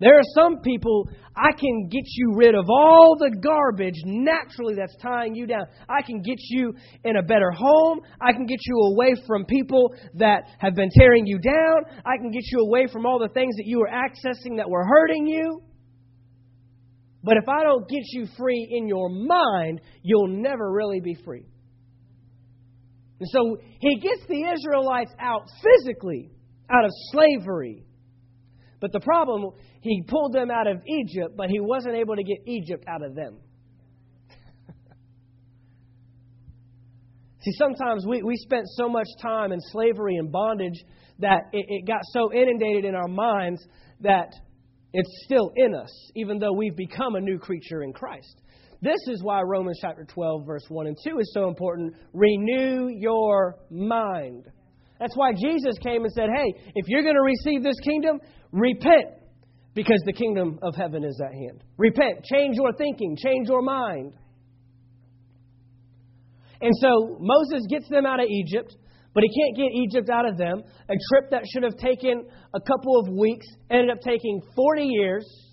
There 0.00 0.16
are 0.16 0.28
some 0.36 0.60
people, 0.60 1.08
I 1.34 1.50
can 1.58 1.88
get 1.88 2.04
you 2.14 2.34
rid 2.36 2.54
of 2.54 2.66
all 2.68 3.16
the 3.18 3.36
garbage 3.42 3.96
naturally 4.04 4.74
that's 4.76 4.96
tying 5.02 5.34
you 5.34 5.46
down. 5.46 5.64
I 5.88 6.02
can 6.02 6.22
get 6.22 6.38
you 6.38 6.72
in 7.02 7.16
a 7.16 7.22
better 7.22 7.50
home. 7.50 8.00
I 8.20 8.32
can 8.32 8.46
get 8.46 8.60
you 8.64 8.78
away 8.92 9.14
from 9.26 9.44
people 9.44 9.92
that 10.14 10.44
have 10.58 10.76
been 10.76 10.90
tearing 10.96 11.26
you 11.26 11.40
down. 11.40 12.00
I 12.06 12.16
can 12.16 12.30
get 12.30 12.44
you 12.52 12.60
away 12.60 12.86
from 12.92 13.06
all 13.06 13.18
the 13.18 13.32
things 13.34 13.56
that 13.56 13.66
you 13.66 13.80
were 13.80 13.90
accessing 13.90 14.58
that 14.58 14.70
were 14.70 14.86
hurting 14.86 15.26
you. 15.26 15.62
But 17.24 17.36
if 17.36 17.48
I 17.48 17.64
don't 17.64 17.88
get 17.88 18.04
you 18.12 18.26
free 18.38 18.68
in 18.70 18.86
your 18.86 19.08
mind, 19.08 19.80
you'll 20.02 20.28
never 20.28 20.70
really 20.70 21.00
be 21.00 21.16
free. 21.24 21.44
And 23.20 23.28
so 23.30 23.58
he 23.80 23.98
gets 23.98 24.24
the 24.28 24.44
Israelites 24.44 25.12
out 25.18 25.48
physically, 25.62 26.30
out 26.70 26.84
of 26.84 26.90
slavery. 27.12 27.84
But 28.80 28.92
the 28.92 29.00
problem, 29.00 29.50
he 29.80 30.04
pulled 30.06 30.32
them 30.32 30.50
out 30.50 30.68
of 30.68 30.82
Egypt, 30.86 31.34
but 31.36 31.50
he 31.50 31.58
wasn't 31.60 31.96
able 31.96 32.16
to 32.16 32.22
get 32.22 32.38
Egypt 32.46 32.84
out 32.86 33.02
of 33.04 33.16
them. 33.16 33.38
See, 37.42 37.52
sometimes 37.58 38.06
we, 38.06 38.22
we 38.22 38.36
spent 38.36 38.66
so 38.76 38.88
much 38.88 39.08
time 39.20 39.50
in 39.50 39.60
slavery 39.60 40.16
and 40.16 40.30
bondage 40.30 40.84
that 41.18 41.48
it, 41.52 41.66
it 41.68 41.86
got 41.86 42.02
so 42.12 42.32
inundated 42.32 42.84
in 42.84 42.94
our 42.94 43.08
minds 43.08 43.66
that 44.00 44.32
it's 44.92 45.24
still 45.24 45.52
in 45.56 45.74
us, 45.74 45.90
even 46.14 46.38
though 46.38 46.52
we've 46.52 46.76
become 46.76 47.16
a 47.16 47.20
new 47.20 47.38
creature 47.38 47.82
in 47.82 47.92
Christ. 47.92 48.40
This 48.80 48.98
is 49.08 49.22
why 49.22 49.42
Romans 49.42 49.78
chapter 49.80 50.04
12, 50.04 50.46
verse 50.46 50.64
1 50.68 50.86
and 50.86 50.96
2 51.04 51.18
is 51.18 51.32
so 51.34 51.48
important. 51.48 51.94
Renew 52.12 52.88
your 52.88 53.56
mind. 53.70 54.44
That's 55.00 55.16
why 55.16 55.32
Jesus 55.32 55.74
came 55.82 56.04
and 56.04 56.12
said, 56.12 56.28
Hey, 56.34 56.54
if 56.74 56.86
you're 56.88 57.02
going 57.02 57.16
to 57.16 57.22
receive 57.22 57.62
this 57.62 57.78
kingdom, 57.84 58.20
repent 58.52 59.06
because 59.74 60.00
the 60.06 60.12
kingdom 60.12 60.58
of 60.62 60.74
heaven 60.74 61.04
is 61.04 61.20
at 61.24 61.32
hand. 61.32 61.62
Repent. 61.76 62.24
Change 62.24 62.56
your 62.56 62.72
thinking. 62.72 63.16
Change 63.16 63.48
your 63.48 63.62
mind. 63.62 64.12
And 66.60 66.72
so 66.80 67.16
Moses 67.20 67.66
gets 67.70 67.88
them 67.88 68.04
out 68.04 68.20
of 68.20 68.26
Egypt, 68.26 68.74
but 69.14 69.22
he 69.22 69.30
can't 69.40 69.56
get 69.56 69.72
Egypt 69.72 70.10
out 70.10 70.28
of 70.28 70.36
them. 70.36 70.62
A 70.88 70.94
trip 71.10 71.30
that 71.30 71.42
should 71.52 71.62
have 71.62 71.76
taken 71.76 72.26
a 72.54 72.60
couple 72.60 72.98
of 72.98 73.08
weeks 73.16 73.46
ended 73.70 73.90
up 73.90 74.00
taking 74.00 74.40
40 74.56 74.84
years. 74.84 75.47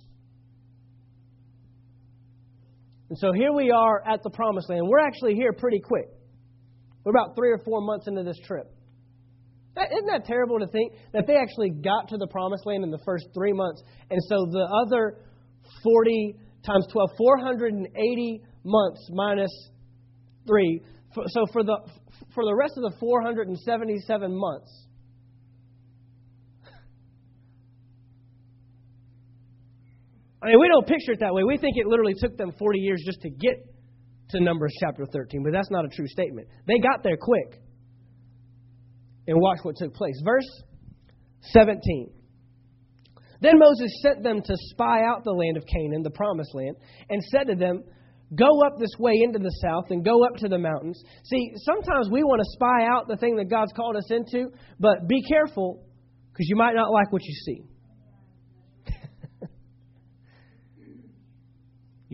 And 3.15 3.19
so 3.21 3.31
here 3.31 3.53
we 3.53 3.71
are 3.71 4.03
at 4.05 4.23
the 4.23 4.29
promised 4.29 4.69
land. 4.69 4.89
We're 4.89 4.99
actually 4.99 5.35
here 5.35 5.53
pretty 5.53 5.79
quick. 5.79 6.09
We're 7.05 7.13
about 7.13 7.33
three 7.33 7.49
or 7.49 7.59
four 7.59 7.79
months 7.79 8.07
into 8.09 8.23
this 8.23 8.37
trip. 8.45 8.69
Isn't 9.77 10.07
that 10.07 10.25
terrible 10.25 10.59
to 10.59 10.67
think 10.67 10.91
that 11.13 11.25
they 11.25 11.37
actually 11.37 11.69
got 11.69 12.09
to 12.09 12.17
the 12.17 12.27
promised 12.27 12.65
land 12.65 12.83
in 12.83 12.91
the 12.91 12.99
first 13.05 13.27
three 13.33 13.53
months? 13.53 13.81
And 14.11 14.19
so 14.27 14.47
the 14.51 14.67
other 14.85 15.15
40 15.81 16.35
times 16.65 16.87
12, 16.91 17.11
480 17.17 18.41
months 18.65 19.09
minus 19.13 19.69
three. 20.45 20.81
So 21.27 21.45
for 21.53 21.63
the, 21.63 21.77
for 22.33 22.43
the 22.43 22.53
rest 22.53 22.73
of 22.75 22.83
the 22.83 22.97
477 22.99 24.37
months, 24.37 24.84
I 30.45 30.49
mean, 30.49 30.59
we 30.59 30.67
don't 30.67 30.85
picture 30.85 31.13
it 31.13 31.21
that 31.21 31.33
way. 31.33 31.43
We 31.43 31.57
think 31.57 31.75
it 31.75 31.87
literally 31.87 32.13
took 32.15 32.37
them 32.37 32.51
40 32.59 32.79
years 32.79 33.01
just 33.03 33.19
to 33.21 33.29
get 33.31 33.65
to 34.29 34.39
Numbers 34.39 34.73
chapter 34.79 35.03
13, 35.11 35.41
but 35.43 35.51
that's 35.51 35.71
not 35.71 35.85
a 35.85 35.87
true 35.89 36.07
statement. 36.07 36.47
They 36.67 36.77
got 36.77 37.01
there 37.03 37.17
quick. 37.19 37.61
And 39.27 39.41
watch 39.41 39.57
what 39.63 39.75
took 39.77 39.95
place. 39.95 40.21
Verse 40.23 40.47
17. 41.41 42.11
Then 43.41 43.57
Moses 43.57 43.89
sent 44.03 44.21
them 44.21 44.41
to 44.43 44.53
spy 44.69 45.01
out 45.03 45.23
the 45.23 45.31
land 45.31 45.57
of 45.57 45.63
Canaan, 45.65 46.03
the 46.03 46.11
promised 46.11 46.53
land, 46.53 46.75
and 47.09 47.23
said 47.23 47.47
to 47.47 47.55
them, 47.55 47.83
Go 48.37 48.61
up 48.65 48.77
this 48.79 48.93
way 48.99 49.13
into 49.23 49.39
the 49.39 49.53
south 49.63 49.85
and 49.89 50.03
go 50.03 50.25
up 50.25 50.35
to 50.37 50.47
the 50.47 50.57
mountains. 50.57 51.01
See, 51.25 51.53
sometimes 51.57 52.09
we 52.11 52.23
want 52.23 52.41
to 52.41 52.49
spy 52.53 52.85
out 52.85 53.07
the 53.07 53.17
thing 53.17 53.35
that 53.37 53.49
God's 53.49 53.71
called 53.73 53.95
us 53.95 54.09
into, 54.11 54.49
but 54.79 55.07
be 55.07 55.23
careful 55.23 55.83
because 56.31 56.47
you 56.49 56.55
might 56.55 56.73
not 56.73 56.91
like 56.91 57.11
what 57.11 57.23
you 57.23 57.33
see. 57.45 57.63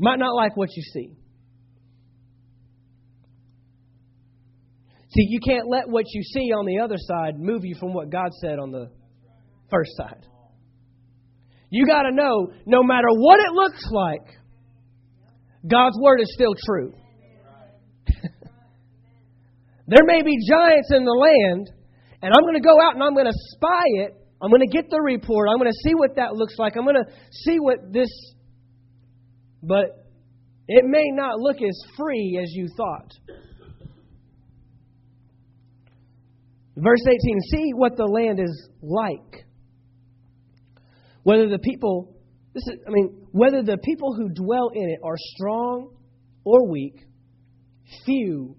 You 0.01 0.05
might 0.05 0.17
not 0.17 0.33
like 0.33 0.57
what 0.57 0.69
you 0.75 0.81
see. 0.81 1.15
See, 5.09 5.27
you 5.29 5.39
can't 5.39 5.67
let 5.69 5.87
what 5.87 6.05
you 6.11 6.23
see 6.23 6.51
on 6.57 6.65
the 6.65 6.79
other 6.79 6.95
side 6.97 7.37
move 7.37 7.63
you 7.63 7.75
from 7.79 7.93
what 7.93 8.09
God 8.09 8.31
said 8.41 8.57
on 8.57 8.71
the 8.71 8.89
first 9.69 9.91
side. 9.95 10.25
You 11.69 11.85
got 11.85 12.01
to 12.09 12.15
know 12.15 12.51
no 12.65 12.81
matter 12.81 13.09
what 13.11 13.41
it 13.41 13.51
looks 13.53 13.85
like, 13.91 14.25
God's 15.69 15.99
word 16.01 16.19
is 16.19 16.33
still 16.33 16.55
true. 16.65 16.95
there 19.85 20.03
may 20.03 20.23
be 20.23 20.35
giants 20.49 20.89
in 20.95 21.05
the 21.05 21.11
land, 21.11 21.69
And 22.23 22.33
I'm 22.33 22.41
going 22.41 22.55
to 22.55 22.59
go 22.59 22.81
out 22.81 22.95
and 22.95 23.03
I'm 23.03 23.13
going 23.13 23.27
to 23.27 23.37
spy 23.55 23.85
it. 23.97 24.17
I'm 24.41 24.49
going 24.49 24.67
to 24.67 24.75
get 24.75 24.89
the 24.89 24.99
report. 24.99 25.47
I'm 25.47 25.59
going 25.59 25.69
to 25.69 25.79
see 25.87 25.93
what 25.93 26.15
that 26.15 26.33
looks 26.33 26.55
like. 26.57 26.75
I'm 26.75 26.85
going 26.85 26.95
to 26.95 27.11
see 27.29 27.59
what 27.59 27.93
this. 27.93 28.09
But 29.63 30.07
it 30.67 30.85
may 30.85 31.09
not 31.11 31.39
look 31.39 31.57
as 31.57 31.77
free 31.97 32.39
as 32.41 32.51
you 32.53 32.67
thought. 32.75 33.11
Verse 36.77 37.01
18 37.05 37.39
See 37.51 37.71
what 37.75 37.97
the 37.97 38.05
land 38.05 38.39
is 38.39 38.69
like. 38.81 39.45
Whether 41.23 41.49
the 41.49 41.59
people, 41.59 42.15
this 42.53 42.63
is, 42.63 42.79
I 42.87 42.89
mean, 42.89 43.27
whether 43.31 43.61
the 43.61 43.77
people 43.77 44.15
who 44.15 44.29
dwell 44.29 44.71
in 44.73 44.89
it 44.89 44.99
are 45.03 45.17
strong 45.17 45.95
or 46.43 46.67
weak, 46.69 46.95
few 48.05 48.55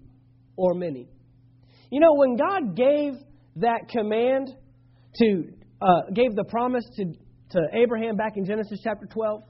or 0.55 0.73
many. 0.73 1.09
You 1.89 1.99
know, 1.99 2.13
when 2.13 2.37
God 2.37 2.75
gave 2.75 3.13
that 3.57 3.89
command 3.89 4.49
to, 5.15 5.43
uh, 5.81 6.11
gave 6.13 6.35
the 6.35 6.45
promise 6.45 6.85
to, 6.95 7.05
to 7.51 7.59
Abraham 7.73 8.15
back 8.15 8.33
in 8.37 8.45
Genesis 8.45 8.79
chapter 8.83 9.05
12, 9.05 9.43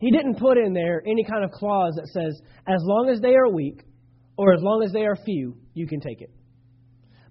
he 0.00 0.10
didn't 0.10 0.38
put 0.38 0.56
in 0.56 0.72
there 0.72 1.02
any 1.06 1.24
kind 1.24 1.44
of 1.44 1.50
clause 1.50 1.92
that 1.96 2.08
says, 2.08 2.40
as 2.66 2.80
long 2.82 3.10
as 3.10 3.20
they 3.20 3.34
are 3.34 3.48
weak 3.50 3.82
or 4.36 4.54
as 4.54 4.62
long 4.62 4.82
as 4.82 4.92
they 4.92 5.04
are 5.04 5.14
few, 5.14 5.56
you 5.74 5.86
can 5.86 6.00
take 6.00 6.22
it. 6.22 6.30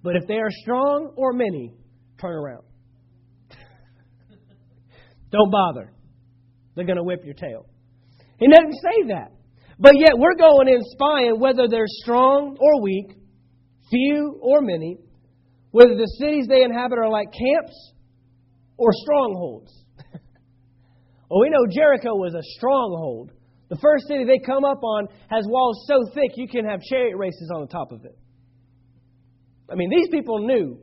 But 0.03 0.15
if 0.15 0.27
they 0.27 0.35
are 0.35 0.51
strong 0.51 1.13
or 1.17 1.33
many, 1.33 1.73
turn 2.21 2.35
around. 2.35 2.63
Don't 5.31 5.51
bother. 5.51 5.91
They're 6.75 6.85
going 6.85 6.97
to 6.97 7.03
whip 7.03 7.21
your 7.25 7.33
tail. 7.33 7.65
He 8.39 8.47
doesn't 8.47 8.73
say 8.73 9.07
that. 9.07 9.31
But 9.79 9.93
yet 9.97 10.11
we're 10.15 10.35
going 10.35 10.67
in 10.67 10.81
spying 10.83 11.39
whether 11.39 11.67
they're 11.67 11.85
strong 11.87 12.55
or 12.59 12.81
weak, 12.83 13.15
few 13.89 14.39
or 14.41 14.61
many, 14.61 14.99
whether 15.71 15.95
the 15.95 16.07
cities 16.19 16.45
they 16.47 16.61
inhabit 16.61 16.99
are 16.99 17.09
like 17.09 17.29
camps 17.31 17.93
or 18.77 18.89
strongholds. 18.91 19.73
Well, 21.29 21.41
we 21.41 21.49
know 21.49 21.65
Jericho 21.69 22.15
was 22.15 22.33
a 22.33 22.43
stronghold. 22.57 23.31
The 23.69 23.77
first 23.77 24.07
city 24.07 24.25
they 24.25 24.39
come 24.39 24.65
up 24.65 24.83
on 24.83 25.07
has 25.29 25.45
walls 25.47 25.85
so 25.87 26.01
thick 26.13 26.31
you 26.35 26.47
can 26.47 26.65
have 26.65 26.81
chariot 26.81 27.17
races 27.17 27.51
on 27.53 27.61
the 27.61 27.67
top 27.67 27.91
of 27.91 28.03
it. 28.03 28.17
I 29.71 29.75
mean, 29.75 29.91
these 29.91 30.09
people 30.09 30.39
knew 30.39 30.79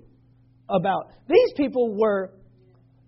about. 0.68 1.10
These 1.28 1.52
people 1.56 1.96
were 1.98 2.32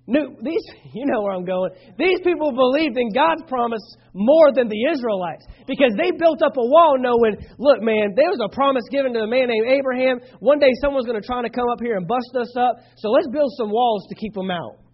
knew 0.08 0.34
these 0.42 0.64
you 0.94 1.06
know 1.06 1.22
where 1.22 1.32
I'm 1.32 1.44
going. 1.44 1.70
These 1.96 2.20
people 2.24 2.50
believed 2.50 2.98
in 2.98 3.12
God's 3.12 3.42
promise 3.46 3.82
more 4.14 4.50
than 4.52 4.68
the 4.68 4.90
Israelites 4.90 5.46
because 5.68 5.92
they 5.96 6.10
built 6.10 6.42
up 6.42 6.56
a 6.56 6.66
wall 6.66 6.96
knowing, 6.98 7.36
look, 7.58 7.80
man, 7.80 8.14
there 8.16 8.30
was 8.34 8.40
a 8.42 8.52
promise 8.52 8.82
given 8.90 9.12
to 9.14 9.20
a 9.20 9.28
man 9.28 9.46
named 9.46 9.68
Abraham. 9.68 10.18
One 10.40 10.58
day 10.58 10.72
someone's 10.80 11.06
going 11.06 11.20
to 11.20 11.26
try 11.26 11.42
to 11.42 11.50
come 11.50 11.68
up 11.70 11.78
here 11.80 11.96
and 11.96 12.08
bust 12.08 12.34
us 12.34 12.50
up, 12.58 12.82
so 12.96 13.10
let's 13.10 13.28
build 13.28 13.52
some 13.56 13.70
walls 13.70 14.06
to 14.08 14.16
keep 14.16 14.34
them 14.34 14.50
out. 14.50 14.87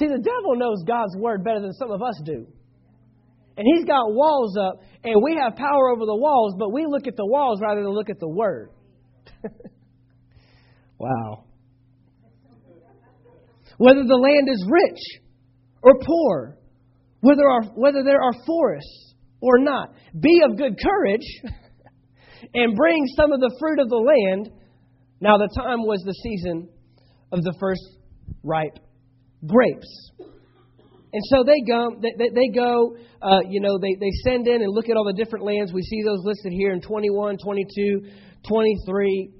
See, 0.00 0.06
the 0.06 0.16
devil 0.18 0.56
knows 0.56 0.82
God's 0.86 1.14
word 1.18 1.44
better 1.44 1.60
than 1.60 1.74
some 1.74 1.90
of 1.90 2.00
us 2.00 2.18
do. 2.24 2.46
And 3.58 3.66
he's 3.74 3.84
got 3.84 4.14
walls 4.14 4.56
up, 4.56 4.80
and 5.04 5.22
we 5.22 5.36
have 5.36 5.56
power 5.56 5.90
over 5.90 6.06
the 6.06 6.16
walls, 6.16 6.54
but 6.58 6.72
we 6.72 6.86
look 6.88 7.06
at 7.06 7.16
the 7.16 7.26
walls 7.26 7.60
rather 7.60 7.82
than 7.82 7.90
look 7.92 8.08
at 8.08 8.18
the 8.18 8.28
word. 8.28 8.70
wow. 10.98 11.44
Whether 13.76 14.04
the 14.04 14.16
land 14.16 14.48
is 14.50 14.66
rich 14.70 15.20
or 15.82 15.98
poor, 15.98 16.56
whether, 17.20 17.46
our, 17.46 17.64
whether 17.74 18.02
there 18.02 18.22
are 18.22 18.32
forests 18.46 19.14
or 19.42 19.58
not, 19.58 19.92
be 20.18 20.40
of 20.48 20.56
good 20.56 20.78
courage 20.82 21.42
and 22.54 22.74
bring 22.74 23.04
some 23.16 23.32
of 23.32 23.40
the 23.40 23.54
fruit 23.60 23.80
of 23.80 23.90
the 23.90 23.96
land. 23.96 24.48
Now, 25.20 25.36
the 25.36 25.50
time 25.54 25.80
was 25.80 26.02
the 26.06 26.14
season 26.14 26.70
of 27.32 27.42
the 27.42 27.54
first 27.60 27.82
ripe 28.42 28.78
grapes. 29.46 30.10
And 31.12 31.22
so 31.24 31.42
they 31.44 31.60
go, 31.66 31.96
they, 32.00 32.28
they 32.32 32.48
go 32.54 32.96
uh, 33.22 33.40
you 33.48 33.60
know, 33.60 33.78
they, 33.78 33.96
they 34.00 34.10
send 34.24 34.46
in 34.46 34.62
and 34.62 34.72
look 34.72 34.88
at 34.88 34.96
all 34.96 35.04
the 35.04 35.12
different 35.12 35.44
lands. 35.44 35.72
We 35.72 35.82
see 35.82 36.02
those 36.02 36.20
listed 36.24 36.52
here 36.52 36.72
in 36.72 36.80
21, 36.80 37.36
22, 37.42 38.00
23. 38.48 39.30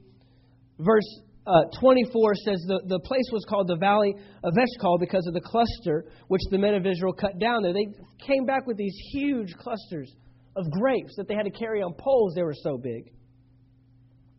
Verse 0.79 1.21
uh, 1.47 1.65
24 1.81 2.35
says 2.35 2.63
the, 2.67 2.83
the 2.87 3.01
place 3.01 3.29
was 3.33 3.45
called 3.49 3.69
the 3.69 3.77
Valley 3.77 4.15
of 4.45 4.53
Eshcol 4.57 4.99
because 4.99 5.27
of 5.27 5.35
the 5.35 5.41
cluster 5.41 6.05
which 6.29 6.43
the 6.51 6.59
men 6.59 6.75
of 6.75 6.87
Israel 6.87 7.13
cut 7.13 7.39
down 7.39 7.63
there. 7.63 7.73
They 7.73 7.89
came 8.27 8.45
back 8.45 8.67
with 8.67 8.77
these 8.77 8.95
huge 9.13 9.55
clusters 9.57 10.13
of 10.57 10.71
grapes 10.71 11.15
that 11.17 11.29
they 11.29 11.35
had 11.35 11.45
to 11.45 11.51
carry 11.51 11.83
on 11.83 11.95
poles. 11.99 12.35
They 12.35 12.43
were 12.43 12.55
so 12.55 12.77
big. 12.77 13.11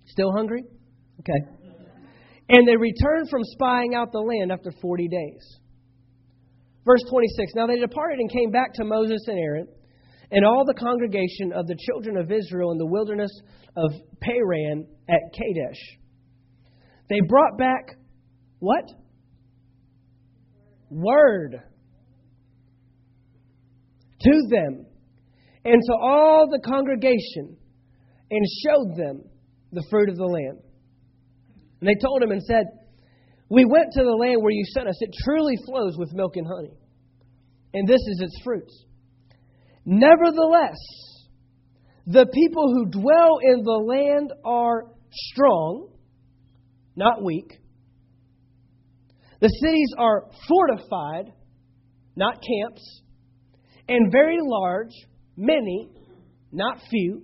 Still 0.06 0.32
hungry? 0.32 0.63
Okay. 1.19 1.61
And 2.54 2.68
they 2.68 2.76
returned 2.76 3.30
from 3.30 3.44
spying 3.46 3.96
out 3.96 4.12
the 4.12 4.20
land 4.20 4.52
after 4.52 4.74
40 4.82 5.08
days. 5.08 5.60
Verse 6.86 7.02
26 7.10 7.54
Now 7.56 7.66
they 7.68 7.80
departed 7.80 8.20
and 8.20 8.30
came 8.30 8.52
back 8.52 8.74
to 8.74 8.84
Moses 8.84 9.22
and 9.28 9.40
Aaron 9.40 9.68
and 10.32 10.46
all 10.46 10.66
the 10.66 10.74
congregation 10.74 11.54
of 11.54 11.66
the 11.68 11.78
children 11.88 12.18
of 12.18 12.30
Israel 12.30 12.72
in 12.72 12.78
the 12.78 12.86
wilderness 12.86 13.32
of 13.78 13.92
Paran 14.20 14.86
at 15.08 15.22
Kadesh. 15.34 15.80
They 17.10 17.22
brought 17.22 17.58
back 17.58 17.98
what? 18.60 18.84
Word 20.90 21.62
to 24.20 24.42
them 24.50 24.86
and 25.64 25.82
to 25.82 25.94
all 26.02 26.50
the 26.52 26.60
congregation 26.60 27.56
and 28.30 28.46
showed 28.66 28.98
them 28.98 29.24
the 29.72 29.86
fruit 29.90 30.10
of 30.10 30.18
the 30.18 30.26
land. 30.26 30.60
And 31.82 31.89
they 31.89 32.00
told 32.00 32.22
him 32.22 32.32
and 32.32 32.41
said, 32.44 32.65
we 33.50 33.65
went 33.65 33.91
to 33.94 34.04
the 34.04 34.15
land 34.15 34.41
where 34.41 34.52
you 34.52 34.63
sent 34.74 34.88
us. 34.88 34.96
It 35.02 35.10
truly 35.26 35.58
flows 35.65 35.98
with 35.98 36.13
milk 36.13 36.38
and 36.38 36.48
honey. 36.48 36.72
And 37.74 37.88
this 37.88 38.00
is 38.00 38.22
its 38.22 38.41
fruits. 38.44 38.86
Nevertheless, 39.84 40.78
the 42.06 42.28
people 42.34 42.74
who 42.74 42.86
dwell 42.86 43.39
in 43.41 43.63
the 43.63 43.84
land 43.86 44.32
are 44.46 44.86
strong, 45.12 45.89
not 46.96 47.24
weak. 47.24 47.60
The 49.41 49.50
cities 49.50 49.94
are 49.98 50.28
fortified, 50.48 51.34
not 52.15 52.36
camps, 52.36 53.02
and 53.89 54.12
very 54.12 54.38
large, 54.39 54.94
many, 55.36 55.89
not 56.52 56.80
few. 56.89 57.24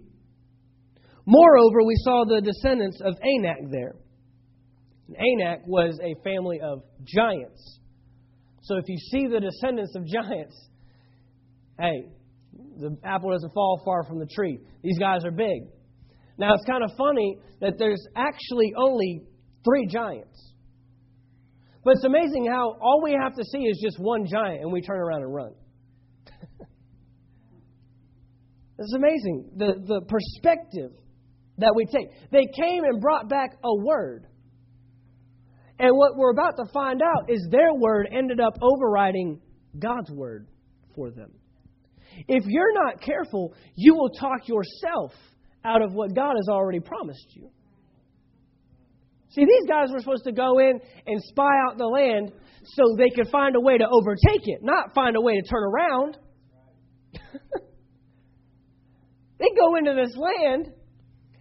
Moreover, 1.25 1.83
we 1.85 1.95
saw 1.97 2.25
the 2.27 2.41
descendants 2.41 2.99
of 3.01 3.13
Anak 3.21 3.71
there. 3.71 3.95
Anak 5.15 5.65
was 5.65 5.99
a 6.03 6.15
family 6.23 6.59
of 6.61 6.83
giants. 7.03 7.79
So 8.61 8.75
if 8.75 8.85
you 8.87 8.97
see 8.97 9.27
the 9.27 9.39
descendants 9.39 9.95
of 9.95 10.05
giants, 10.05 10.55
hey, 11.79 12.09
the 12.79 12.97
apple 13.03 13.31
doesn't 13.31 13.53
fall 13.53 13.81
far 13.85 14.03
from 14.03 14.19
the 14.19 14.27
tree. 14.27 14.59
These 14.83 14.99
guys 14.99 15.23
are 15.23 15.31
big. 15.31 15.61
Now 16.37 16.53
it's 16.53 16.65
kind 16.65 16.83
of 16.83 16.91
funny 16.97 17.37
that 17.61 17.73
there's 17.79 18.05
actually 18.15 18.73
only 18.77 19.23
three 19.63 19.87
giants. 19.87 20.53
But 21.83 21.95
it's 21.95 22.03
amazing 22.03 22.47
how 22.51 22.75
all 22.81 23.01
we 23.01 23.13
have 23.13 23.35
to 23.35 23.43
see 23.45 23.59
is 23.59 23.79
just 23.81 23.97
one 23.97 24.25
giant 24.29 24.61
and 24.61 24.71
we 24.71 24.81
turn 24.81 24.99
around 24.99 25.21
and 25.21 25.33
run. 25.33 25.53
it's 28.77 28.93
amazing 28.93 29.51
the, 29.55 29.75
the 29.87 30.01
perspective 30.01 30.91
that 31.59 31.73
we 31.75 31.85
take. 31.85 32.09
They 32.31 32.45
came 32.61 32.83
and 32.83 32.99
brought 32.99 33.29
back 33.29 33.51
a 33.63 33.75
word. 33.77 34.27
And 35.79 35.95
what 35.95 36.15
we're 36.15 36.31
about 36.31 36.57
to 36.57 36.65
find 36.73 37.01
out 37.01 37.29
is 37.29 37.47
their 37.51 37.73
word 37.73 38.07
ended 38.11 38.39
up 38.39 38.57
overriding 38.61 39.39
God's 39.77 40.09
word 40.09 40.47
for 40.95 41.11
them. 41.11 41.31
If 42.27 42.45
you're 42.47 42.73
not 42.73 43.01
careful, 43.01 43.53
you 43.75 43.93
will 43.93 44.09
talk 44.09 44.47
yourself 44.47 45.11
out 45.63 45.83
of 45.83 45.93
what 45.93 46.15
God 46.15 46.35
has 46.35 46.47
already 46.49 46.79
promised 46.79 47.27
you. 47.35 47.51
See, 49.29 49.45
these 49.45 49.67
guys 49.67 49.89
were 49.91 49.99
supposed 49.99 50.23
to 50.23 50.31
go 50.31 50.57
in 50.57 50.79
and 51.05 51.21
spy 51.25 51.51
out 51.67 51.77
the 51.77 51.85
land 51.85 52.31
so 52.63 52.95
they 52.97 53.09
could 53.15 53.29
find 53.29 53.55
a 53.55 53.59
way 53.59 53.77
to 53.77 53.85
overtake 53.87 54.41
it, 54.45 54.63
not 54.63 54.95
find 54.95 55.15
a 55.15 55.21
way 55.21 55.39
to 55.39 55.47
turn 55.47 55.63
around. 55.63 56.17
they 59.39 59.49
go 59.55 59.75
into 59.75 59.93
this 59.93 60.17
land, 60.17 60.65
and 60.65 60.73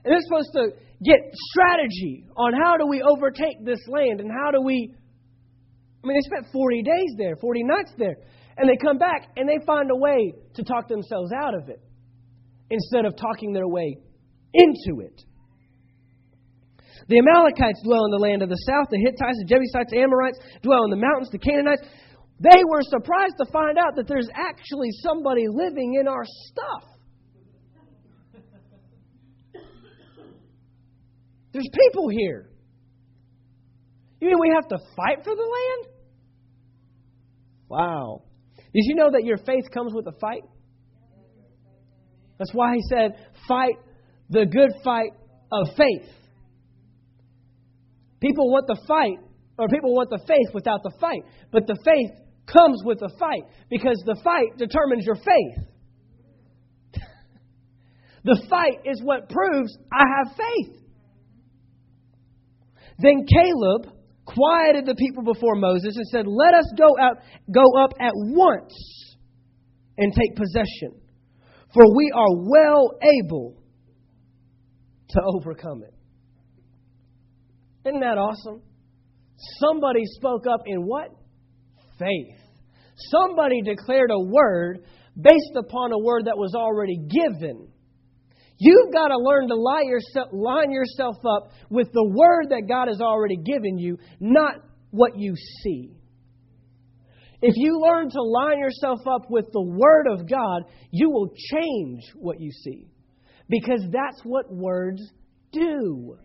they're 0.04 0.20
supposed 0.20 0.52
to 0.52 0.72
get 1.04 1.18
strategy 1.50 2.24
on 2.36 2.52
how 2.54 2.76
do 2.76 2.86
we 2.86 3.02
overtake 3.02 3.64
this 3.64 3.80
land 3.88 4.20
and 4.20 4.30
how 4.30 4.50
do 4.50 4.62
we. 4.62 4.94
I 6.02 6.06
mean, 6.06 6.16
they 6.16 6.26
spent 6.26 6.52
40 6.52 6.82
days 6.82 7.14
there, 7.18 7.36
40 7.36 7.64
nights 7.64 7.92
there, 7.98 8.16
and 8.56 8.68
they 8.68 8.76
come 8.76 8.98
back 8.98 9.28
and 9.36 9.48
they 9.48 9.58
find 9.66 9.90
a 9.90 9.96
way 9.96 10.34
to 10.54 10.62
talk 10.62 10.88
themselves 10.88 11.32
out 11.32 11.54
of 11.54 11.68
it 11.68 11.80
instead 12.70 13.04
of 13.04 13.16
talking 13.16 13.52
their 13.52 13.68
way 13.68 13.98
into 14.54 15.00
it. 15.00 15.22
The 17.08 17.18
Amalekites 17.18 17.82
dwell 17.84 18.04
in 18.06 18.10
the 18.10 18.22
land 18.22 18.42
of 18.42 18.48
the 18.48 18.58
south, 18.66 18.88
the 18.90 18.98
Hittites, 18.98 19.38
the 19.38 19.46
Jebusites, 19.46 19.90
the 19.90 20.00
Amorites 20.02 20.38
dwell 20.62 20.84
in 20.84 20.90
the 20.90 20.98
mountains, 20.98 21.30
the 21.30 21.38
Canaanites. 21.38 21.82
They 22.40 22.62
were 22.66 22.82
surprised 22.82 23.38
to 23.38 23.46
find 23.52 23.78
out 23.78 23.94
that 23.96 24.08
there's 24.08 24.28
actually 24.34 24.90
somebody 25.02 25.46
living 25.48 25.94
in 26.00 26.08
our 26.08 26.24
stuff. 26.24 26.95
There's 31.56 31.70
people 31.72 32.10
here. 32.10 32.50
You 34.20 34.28
mean 34.28 34.36
we 34.38 34.52
have 34.54 34.68
to 34.68 34.76
fight 34.94 35.24
for 35.24 35.34
the 35.34 35.40
land? 35.40 35.94
Wow. 37.66 38.24
Did 38.58 38.82
you 38.84 38.94
know 38.94 39.10
that 39.12 39.24
your 39.24 39.38
faith 39.38 39.64
comes 39.72 39.94
with 39.94 40.06
a 40.06 40.12
fight? 40.20 40.42
That's 42.38 42.52
why 42.52 42.74
he 42.74 42.82
said, 42.90 43.12
fight 43.48 43.76
the 44.28 44.44
good 44.44 44.68
fight 44.84 45.12
of 45.50 45.68
faith. 45.78 46.10
People 48.20 48.50
want 48.50 48.66
the 48.66 48.78
fight, 48.86 49.16
or 49.58 49.68
people 49.68 49.94
want 49.94 50.10
the 50.10 50.20
faith 50.28 50.52
without 50.52 50.82
the 50.82 50.92
fight. 51.00 51.22
But 51.52 51.66
the 51.66 51.78
faith 51.82 52.20
comes 52.52 52.82
with 52.84 52.98
the 52.98 53.10
fight 53.18 53.44
because 53.70 53.96
the 54.04 54.20
fight 54.22 54.58
determines 54.58 55.06
your 55.06 55.16
faith. 55.16 55.64
the 58.24 58.46
fight 58.50 58.80
is 58.84 59.00
what 59.02 59.30
proves 59.30 59.74
I 59.90 60.04
have 60.18 60.36
faith. 60.36 60.82
Then 62.98 63.26
Caleb 63.26 63.92
quieted 64.24 64.86
the 64.86 64.94
people 64.94 65.22
before 65.22 65.54
Moses 65.54 65.96
and 65.96 66.06
said, 66.06 66.26
"Let 66.26 66.54
us 66.54 66.72
go 66.76 66.96
out 66.98 67.18
go 67.50 67.64
up 67.78 67.92
at 68.00 68.12
once 68.14 69.16
and 69.98 70.12
take 70.12 70.36
possession, 70.36 71.00
for 71.72 71.84
we 71.94 72.10
are 72.14 72.50
well 72.50 72.90
able 73.02 73.56
to 75.10 75.20
overcome 75.22 75.82
it." 75.82 75.94
Isn't 77.86 78.00
that 78.00 78.18
awesome? 78.18 78.62
Somebody 79.60 80.04
spoke 80.04 80.46
up 80.46 80.62
in 80.66 80.82
what? 80.82 81.10
Faith. 81.98 82.40
Somebody 83.10 83.62
declared 83.62 84.10
a 84.10 84.18
word 84.18 84.84
based 85.20 85.56
upon 85.56 85.92
a 85.92 85.98
word 85.98 86.24
that 86.24 86.36
was 86.36 86.54
already 86.54 86.96
given. 86.96 87.68
You've 88.58 88.92
got 88.92 89.08
to 89.08 89.18
learn 89.18 89.48
to 89.48 89.54
line 89.54 89.86
yourself, 89.88 90.28
line 90.32 90.70
yourself 90.70 91.16
up 91.28 91.50
with 91.68 91.92
the 91.92 92.04
word 92.04 92.50
that 92.50 92.66
God 92.68 92.88
has 92.88 93.00
already 93.00 93.36
given 93.36 93.78
you, 93.78 93.98
not 94.18 94.54
what 94.90 95.18
you 95.18 95.34
see. 95.62 95.96
If 97.42 97.54
you 97.56 97.80
learn 97.80 98.08
to 98.10 98.22
line 98.22 98.58
yourself 98.58 99.00
up 99.06 99.30
with 99.30 99.46
the 99.52 99.62
Word 99.62 100.06
of 100.10 100.28
God, 100.28 100.62
you 100.90 101.10
will 101.10 101.28
change 101.52 102.02
what 102.14 102.40
you 102.40 102.50
see. 102.50 102.88
Because 103.48 103.82
that's 103.92 104.20
what 104.24 104.52
words 104.52 105.02
do. 105.52 106.16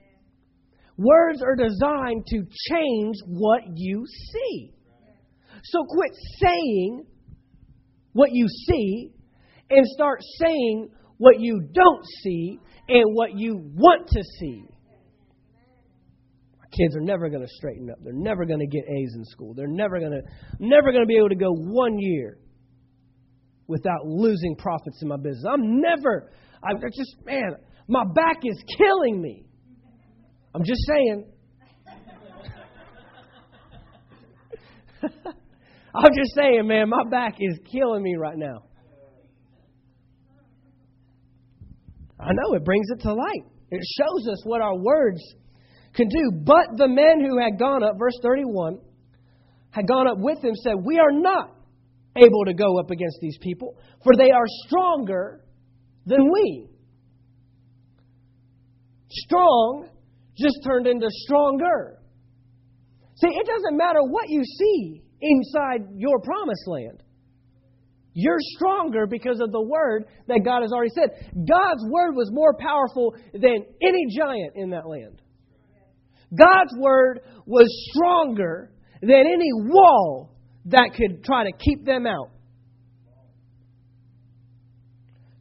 Words 0.98 1.44
are 1.44 1.56
designed 1.56 2.26
to 2.28 2.44
change 2.70 3.16
what 3.28 3.62
you 3.76 4.06
see. 4.06 4.74
So 5.64 5.84
quit 5.86 6.12
saying 6.40 7.06
what 8.14 8.30
you 8.32 8.48
see 8.48 9.12
and 9.70 9.86
start 9.88 10.22
saying 10.40 10.90
what 11.22 11.40
you 11.40 11.62
don't 11.72 12.04
see 12.24 12.60
and 12.90 13.14
what 13.14 13.38
you 13.38 13.62
want 13.76 14.08
to 14.08 14.24
see. 14.40 14.64
My 16.58 16.66
kids 16.76 16.96
are 16.96 17.02
never 17.02 17.30
going 17.30 17.44
to 17.44 17.48
straighten 17.48 17.92
up. 17.92 17.98
They're 18.04 18.12
never 18.12 18.44
going 18.46 18.60
to 18.60 18.66
get 18.66 18.86
A's 18.90 19.14
in 19.16 19.24
school. 19.26 19.54
They're 19.54 19.68
never 19.68 20.00
going 20.00 20.14
to 20.14 20.22
never 20.58 20.92
going 20.92 21.04
to 21.04 21.08
be 21.08 21.18
able 21.18 21.30
to 21.30 21.36
go 21.36 21.54
one 21.54 22.00
year 22.00 22.40
without 23.68 24.04
losing 24.04 24.56
profits 24.56 25.00
in 25.04 25.10
my 25.10 25.18
business. 25.18 25.46
I'm 25.48 25.80
never 25.80 26.32
I 26.64 26.74
just 26.74 27.16
man, 27.24 27.56
my 27.88 28.04
back 28.16 28.38
is 28.44 28.60
killing 28.80 29.22
me. 29.22 29.46
I'm 30.56 30.64
just 30.64 30.82
saying. 30.88 31.26
I'm 35.94 36.14
just 36.16 36.34
saying, 36.36 36.68
man, 36.68 36.90
my 36.90 37.04
back 37.12 37.36
is 37.40 37.60
killing 37.72 38.02
me 38.02 38.16
right 38.16 38.38
now. 38.38 38.64
I 42.22 42.34
know 42.34 42.54
it 42.54 42.64
brings 42.64 42.88
it 42.90 43.02
to 43.02 43.14
light. 43.14 43.46
It 43.72 43.82
shows 43.98 44.28
us 44.32 44.42
what 44.46 44.62
our 44.62 44.78
words 44.78 45.22
can 45.96 46.08
do. 46.08 46.32
But 46.44 46.78
the 46.78 46.88
men 46.88 47.20
who 47.20 47.40
had 47.40 47.58
gone 47.58 47.84
up, 47.84 47.96
verse 47.98 48.18
31, 48.22 48.80
had 49.72 49.88
gone 49.88 50.08
up 50.08 50.18
with 50.20 50.44
him 50.44 50.54
said, 50.56 50.76
We 50.84 51.00
are 51.00 51.12
not 51.12 51.56
able 52.16 52.46
to 52.46 52.54
go 52.54 52.80
up 52.80 52.92
against 52.92 53.18
these 53.22 53.38
people, 53.42 53.78
for 54.04 54.14
they 54.18 54.32
are 54.32 54.46
stronger 54.68 55.42
than 56.06 56.30
we. 56.32 56.68
Strong 59.10 59.90
just 60.38 60.58
turned 60.64 60.88
into 60.88 61.08
stronger. 61.10 62.00
See, 63.16 63.28
it 63.28 63.48
doesn't 63.48 63.78
matter 63.78 64.00
what 64.02 64.30
you 64.30 64.44
see 64.44 65.04
inside 65.22 65.88
your 65.96 66.20
promised 66.20 66.68
land. 66.68 67.04
You're 68.14 68.39
stronger 68.55 69.07
because 69.07 69.39
of 69.39 69.51
the 69.51 69.62
word 69.62 70.05
that 70.28 70.41
God 70.43 70.62
has 70.62 70.72
already 70.74 70.91
said. 70.93 71.32
God's 71.34 71.84
word 71.89 72.14
was 72.14 72.30
more 72.32 72.53
powerful 72.57 73.16
than 73.34 73.66
any 73.82 74.05
giant 74.16 74.53
in 74.55 74.72
that 74.72 74.88
land. 74.88 75.22
God's 76.34 76.74
word 76.78 77.22
was 77.45 77.68
stronger 77.93 78.72
than 79.01 79.24
any 79.28 79.51
wall 79.53 80.36
that 80.66 80.91
could 80.95 81.24
try 81.24 81.45
to 81.45 81.51
keep 81.57 81.86
them 81.86 82.05
out. 82.05 82.32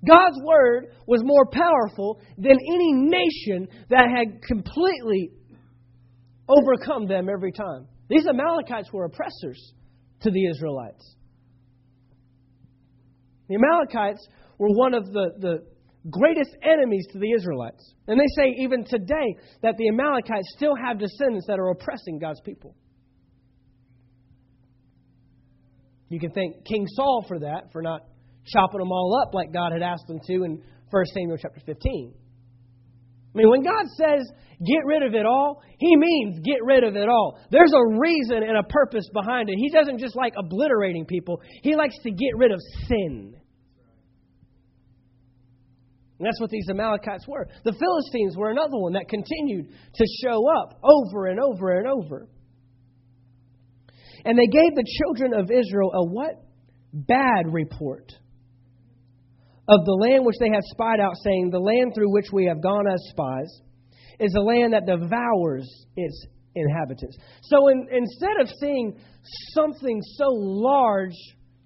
God's 0.07 0.41
word 0.45 0.95
was 1.07 1.21
more 1.23 1.47
powerful 1.53 2.21
than 2.39 2.53
any 2.53 2.93
nation 2.95 3.69
that 3.91 4.09
had 4.09 4.43
completely 4.43 5.31
overcome 6.49 7.07
them 7.07 7.29
every 7.29 7.53
time. 7.53 7.87
These 8.09 8.27
Amalekites 8.27 8.93
were 8.93 9.05
oppressors 9.05 9.75
to 10.23 10.31
the 10.31 10.47
Israelites. 10.47 11.17
The 13.51 13.57
Amalekites 13.57 14.27
were 14.59 14.69
one 14.69 14.95
of 14.95 15.07
the, 15.13 15.33
the 15.41 15.67
greatest 16.09 16.51
enemies 16.63 17.05
to 17.13 17.19
the 17.19 17.33
Israelites. 17.33 17.95
And 18.07 18.19
they 18.19 18.29
say 18.37 18.55
even 18.59 18.85
today 18.85 19.35
that 19.63 19.75
the 19.77 19.89
Amalekites 19.89 20.47
still 20.57 20.77
have 20.77 21.01
descendants 21.01 21.47
that 21.49 21.59
are 21.59 21.71
oppressing 21.71 22.21
God's 22.21 22.41
people. 22.43 22.77
You 26.11 26.21
can 26.21 26.31
thank 26.31 26.65
King 26.65 26.87
Saul 26.95 27.25
for 27.27 27.41
that, 27.41 27.73
for 27.73 27.83
not 27.83 28.03
chopping 28.47 28.79
them 28.79 28.93
all 28.93 29.21
up 29.21 29.35
like 29.35 29.53
God 29.53 29.73
had 29.73 29.83
asked 29.83 30.07
them 30.07 30.21
to 30.27 30.45
in 30.45 30.63
1 30.91 31.05
Samuel 31.13 31.37
chapter 31.37 31.61
15. 31.67 32.15
I 33.35 33.39
mean, 33.39 33.51
when 33.51 33.65
God 33.65 33.87
says 33.97 34.31
get 34.65 34.85
rid 34.85 35.03
of 35.03 35.15
it 35.15 35.27
all, 35.27 35.63
He 35.79 35.97
means 35.97 36.41
get 36.45 36.63
rid 36.65 36.85
of 36.85 36.95
it 36.95 37.09
all. 37.09 37.39
There's 37.51 37.73
a 37.73 37.99
reason 37.99 38.43
and 38.43 38.59
a 38.59 38.63
purpose 38.63 39.09
behind 39.13 39.49
it. 39.49 39.57
He 39.57 39.71
doesn't 39.71 39.99
just 39.99 40.15
like 40.15 40.35
obliterating 40.37 41.07
people, 41.07 41.41
He 41.63 41.75
likes 41.75 41.97
to 42.03 42.11
get 42.11 42.37
rid 42.37 42.53
of 42.53 42.61
sin. 42.87 43.40
And 46.21 46.27
that's 46.27 46.39
what 46.39 46.51
these 46.51 46.69
Amalekites 46.69 47.27
were. 47.27 47.49
The 47.65 47.73
Philistines 47.73 48.37
were 48.37 48.51
another 48.51 48.77
one 48.77 48.93
that 48.93 49.09
continued 49.09 49.71
to 49.95 50.07
show 50.23 50.47
up 50.51 50.79
over 50.85 51.29
and 51.29 51.41
over 51.41 51.79
and 51.79 51.89
over. 51.89 52.29
And 54.27 54.39
they 54.39 54.47
gave 54.47 54.75
the 54.75 54.85
children 54.99 55.33
of 55.33 55.51
Israel 55.51 55.93
a 55.95 56.05
what? 56.05 56.45
Bad 56.93 57.51
report 57.51 58.13
of 59.67 59.87
the 59.87 59.93
land 59.93 60.27
which 60.27 60.37
they 60.39 60.51
had 60.51 60.63
spied 60.65 61.01
out, 61.01 61.15
saying, 61.25 61.49
The 61.49 61.59
land 61.59 61.93
through 61.95 62.13
which 62.13 62.27
we 62.31 62.45
have 62.47 62.63
gone 62.63 62.87
as 62.87 63.01
spies 63.09 63.61
is 64.19 64.35
a 64.35 64.43
land 64.43 64.75
that 64.75 64.85
devours 64.85 65.67
its 65.97 66.27
inhabitants. 66.55 67.17
So 67.45 67.69
in, 67.69 67.89
instead 67.91 68.41
of 68.43 68.49
seeing 68.61 69.01
something 69.55 70.03
so 70.19 70.27
large 70.29 71.17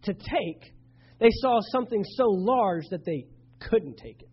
to 0.03 0.15
take, 0.15 0.75
they 1.19 1.31
saw 1.41 1.59
something 1.73 2.05
so 2.17 2.27
large 2.29 2.85
that 2.91 3.05
they 3.05 3.27
couldn't 3.59 3.97
take 3.97 4.23
it. 4.23 4.29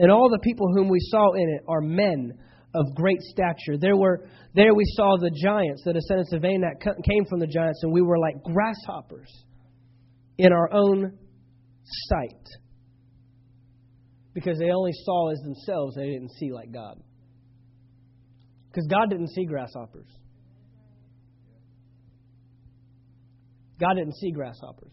And 0.00 0.10
all 0.10 0.30
the 0.30 0.38
people 0.38 0.66
whom 0.74 0.88
we 0.88 0.98
saw 0.98 1.34
in 1.34 1.46
it 1.50 1.62
are 1.68 1.82
men 1.82 2.32
of 2.74 2.94
great 2.94 3.20
stature. 3.20 3.76
There 3.78 3.98
were 3.98 4.26
there 4.54 4.74
we 4.74 4.84
saw 4.96 5.18
the 5.20 5.30
giants, 5.30 5.82
the 5.84 5.92
descendants 5.92 6.32
of 6.32 6.42
Anak 6.42 6.80
came 6.80 7.26
from 7.28 7.38
the 7.38 7.46
giants, 7.46 7.80
and 7.82 7.92
we 7.92 8.00
were 8.00 8.18
like 8.18 8.42
grasshoppers 8.42 9.30
in 10.38 10.54
our 10.54 10.72
own 10.72 11.18
sight. 12.08 12.46
Because 14.32 14.58
they 14.58 14.70
only 14.70 14.92
saw 15.04 15.32
as 15.32 15.38
themselves, 15.40 15.96
they 15.96 16.06
didn't 16.06 16.30
see 16.38 16.50
like 16.50 16.72
God. 16.72 16.98
Because 18.68 18.86
God 18.86 19.10
didn't 19.10 19.28
see 19.28 19.44
grasshoppers. 19.44 20.08
God 23.78 23.94
didn't 23.96 24.14
see 24.14 24.30
grasshoppers. 24.30 24.92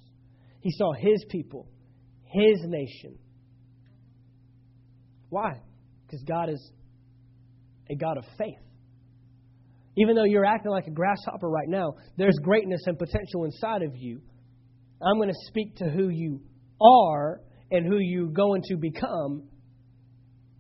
He 0.60 0.72
saw 0.72 0.92
His 0.92 1.24
people, 1.30 1.70
His 2.26 2.60
nation. 2.66 3.18
Why? 5.30 5.62
Because 6.06 6.24
God 6.24 6.50
is 6.50 6.72
a 7.90 7.96
God 7.96 8.18
of 8.18 8.26
faith. 8.38 8.60
Even 9.98 10.16
though 10.16 10.26
you're 10.26 10.46
acting 10.46 10.72
like 10.72 10.88
a 10.88 10.92
grasshopper 10.92 11.50
right 11.50 11.68
now, 11.68 11.96
there's 12.18 12.38
greatness 12.44 12.82
and 12.86 12.98
potential 12.98 13.46
inside 13.46 13.82
of 13.82 13.96
you. 13.96 14.22
I'm 15.02 15.18
going 15.18 15.30
to 15.30 15.48
speak 15.48 15.78
to 15.78 15.90
who 15.90 16.10
you 16.10 16.42
are 16.82 17.42
and 17.72 17.86
who 17.86 17.98
you're 17.98 18.28
going 18.28 18.62
to 18.66 18.78
become, 18.78 19.48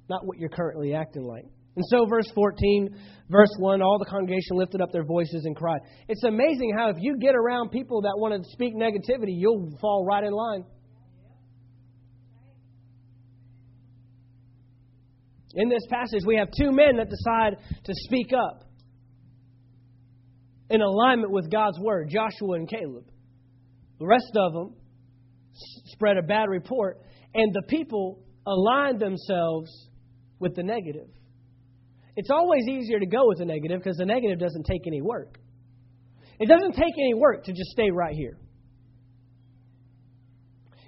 not 0.09 0.25
what 0.25 0.37
you're 0.39 0.49
currently 0.49 0.93
acting 0.93 1.23
like. 1.23 1.45
And 1.75 1.85
so, 1.89 2.07
verse 2.09 2.29
14, 2.33 2.95
verse 3.29 3.53
1, 3.59 3.83
all 3.83 3.99
the 3.99 4.09
congregation 4.09 4.57
lifted 4.57 4.81
up 4.81 4.91
their 4.91 5.03
voices 5.03 5.45
and 5.45 5.55
cried. 5.55 5.81
It's 6.07 6.23
amazing 6.23 6.73
how 6.75 6.89
if 6.89 6.97
you 6.99 7.17
get 7.19 7.35
around 7.35 7.69
people 7.69 8.01
that 8.01 8.13
want 8.17 8.33
to 8.33 8.49
speak 8.51 8.75
negativity, 8.75 9.37
you'll 9.37 9.77
fall 9.79 10.03
right 10.03 10.23
in 10.23 10.31
line. 10.33 10.63
In 15.57 15.69
this 15.69 15.81
passage, 15.89 16.21
we 16.23 16.37
have 16.37 16.49
two 16.55 16.71
men 16.71 16.97
that 16.97 17.09
decide 17.09 17.57
to 17.83 17.93
speak 18.05 18.27
up 18.31 18.63
in 20.69 20.81
alignment 20.81 21.31
with 21.31 21.51
God's 21.51 21.79
word 21.79 22.09
Joshua 22.11 22.53
and 22.53 22.69
Caleb. 22.69 23.05
The 23.99 24.05
rest 24.05 24.31
of 24.35 24.53
them 24.53 24.75
spread 25.85 26.17
a 26.17 26.21
bad 26.21 26.47
report, 26.49 26.99
and 27.33 27.51
the 27.53 27.63
people 27.67 28.23
aligned 28.45 28.99
themselves 28.99 29.89
with 30.37 30.55
the 30.55 30.61
negative. 30.61 31.07
It's 32.15 32.29
always 32.29 32.67
easier 32.69 32.99
to 32.99 33.07
go 33.07 33.27
with 33.27 33.39
the 33.39 33.45
negative 33.45 33.79
because 33.79 33.97
the 33.97 34.05
negative 34.05 34.37
doesn't 34.37 34.67
take 34.67 34.81
any 34.85 35.01
work. 35.01 35.39
It 36.39 36.47
doesn't 36.47 36.73
take 36.73 36.93
any 36.99 37.15
work 37.15 37.45
to 37.45 37.51
just 37.51 37.71
stay 37.71 37.89
right 37.89 38.13
here. 38.13 38.37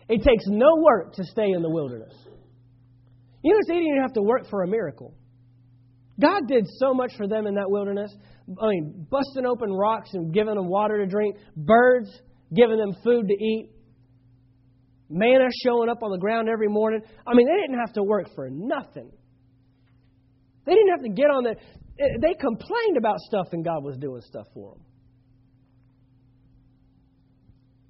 It 0.08 0.22
takes 0.22 0.44
no 0.46 0.76
work 0.78 1.14
to 1.14 1.24
stay 1.24 1.50
in 1.56 1.64
the 1.64 1.70
wilderness. 1.72 2.14
You 3.42 3.54
know, 3.54 3.60
it's 3.60 3.70
easy 3.70 3.96
to 3.96 4.02
have 4.02 4.14
to 4.14 4.22
work 4.22 4.50
for 4.50 4.64
a 4.64 4.68
miracle. 4.68 5.14
God 6.20 6.48
did 6.48 6.66
so 6.78 6.94
much 6.94 7.14
for 7.16 7.28
them 7.28 7.48
in 7.48 7.56
that 7.56 7.70
wilderness. 7.70 8.14
I 8.62 8.68
mean, 8.68 9.08
busting 9.10 9.46
open 9.46 9.72
rocks 9.72 10.10
and 10.14 10.34
giving 10.34 10.56
them 10.56 10.68
water 10.68 10.98
to 10.98 11.06
drink, 11.06 11.38
birds 11.56 12.10
giving 12.54 12.78
them 12.78 12.94
food 13.04 13.28
to 13.28 13.34
eat, 13.34 13.70
manna 15.10 15.48
showing 15.64 15.90
up 15.90 16.04
on 16.04 16.12
the 16.12 16.18
ground 16.18 16.50
every 16.50 16.68
morning. 16.68 17.02
I 17.26 17.34
mean, 17.34 17.48
they 17.48 17.62
didn't 17.62 17.80
have 17.80 17.94
to 17.94 18.04
work 18.04 18.28
for 18.36 18.50
nothing. 18.50 19.12
They 20.66 20.74
didn't 20.74 20.90
have 20.90 21.02
to 21.04 21.10
get 21.10 21.26
on 21.26 21.44
the. 21.44 21.56
They 21.98 22.34
complained 22.34 22.98
about 22.98 23.20
stuff 23.20 23.48
and 23.52 23.64
God 23.64 23.84
was 23.84 23.98
doing 23.98 24.22
stuff 24.22 24.48
for 24.54 24.74
them. 24.74 24.84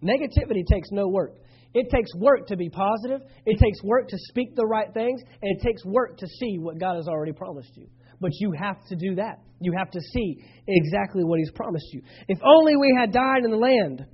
Negativity 0.04 0.66
takes 0.66 0.90
no 0.92 1.08
work. 1.08 1.36
It 1.74 1.90
takes 1.92 2.10
work 2.16 2.48
to 2.48 2.58
be 2.58 2.70
positive. 2.70 3.22
It 3.46 3.60
takes 3.60 3.84
work 3.84 4.08
to 4.10 4.18
speak 4.30 4.56
the 4.56 4.66
right 4.66 4.92
things. 4.94 5.22
And 5.42 5.56
it 5.56 5.62
takes 5.62 5.86
work 5.86 6.18
to 6.18 6.28
see 6.28 6.58
what 6.58 6.80
God 6.80 6.96
has 6.96 7.08
already 7.08 7.34
promised 7.34 7.72
you. 7.76 7.88
But 8.20 8.32
you 8.40 8.52
have 8.60 8.78
to 8.90 8.96
do 8.96 9.16
that. 9.16 9.40
You 9.62 9.74
have 9.78 9.92
to 9.92 10.02
see 10.02 10.44
exactly 10.68 11.24
what 11.24 11.40
He's 11.40 11.52
promised 11.52 11.88
you. 11.94 12.02
If 12.28 12.40
only 12.44 12.76
we 12.76 12.96
had 12.98 13.12
died 13.12 13.44
in 13.44 13.52
the 13.52 13.58
land 13.58 14.06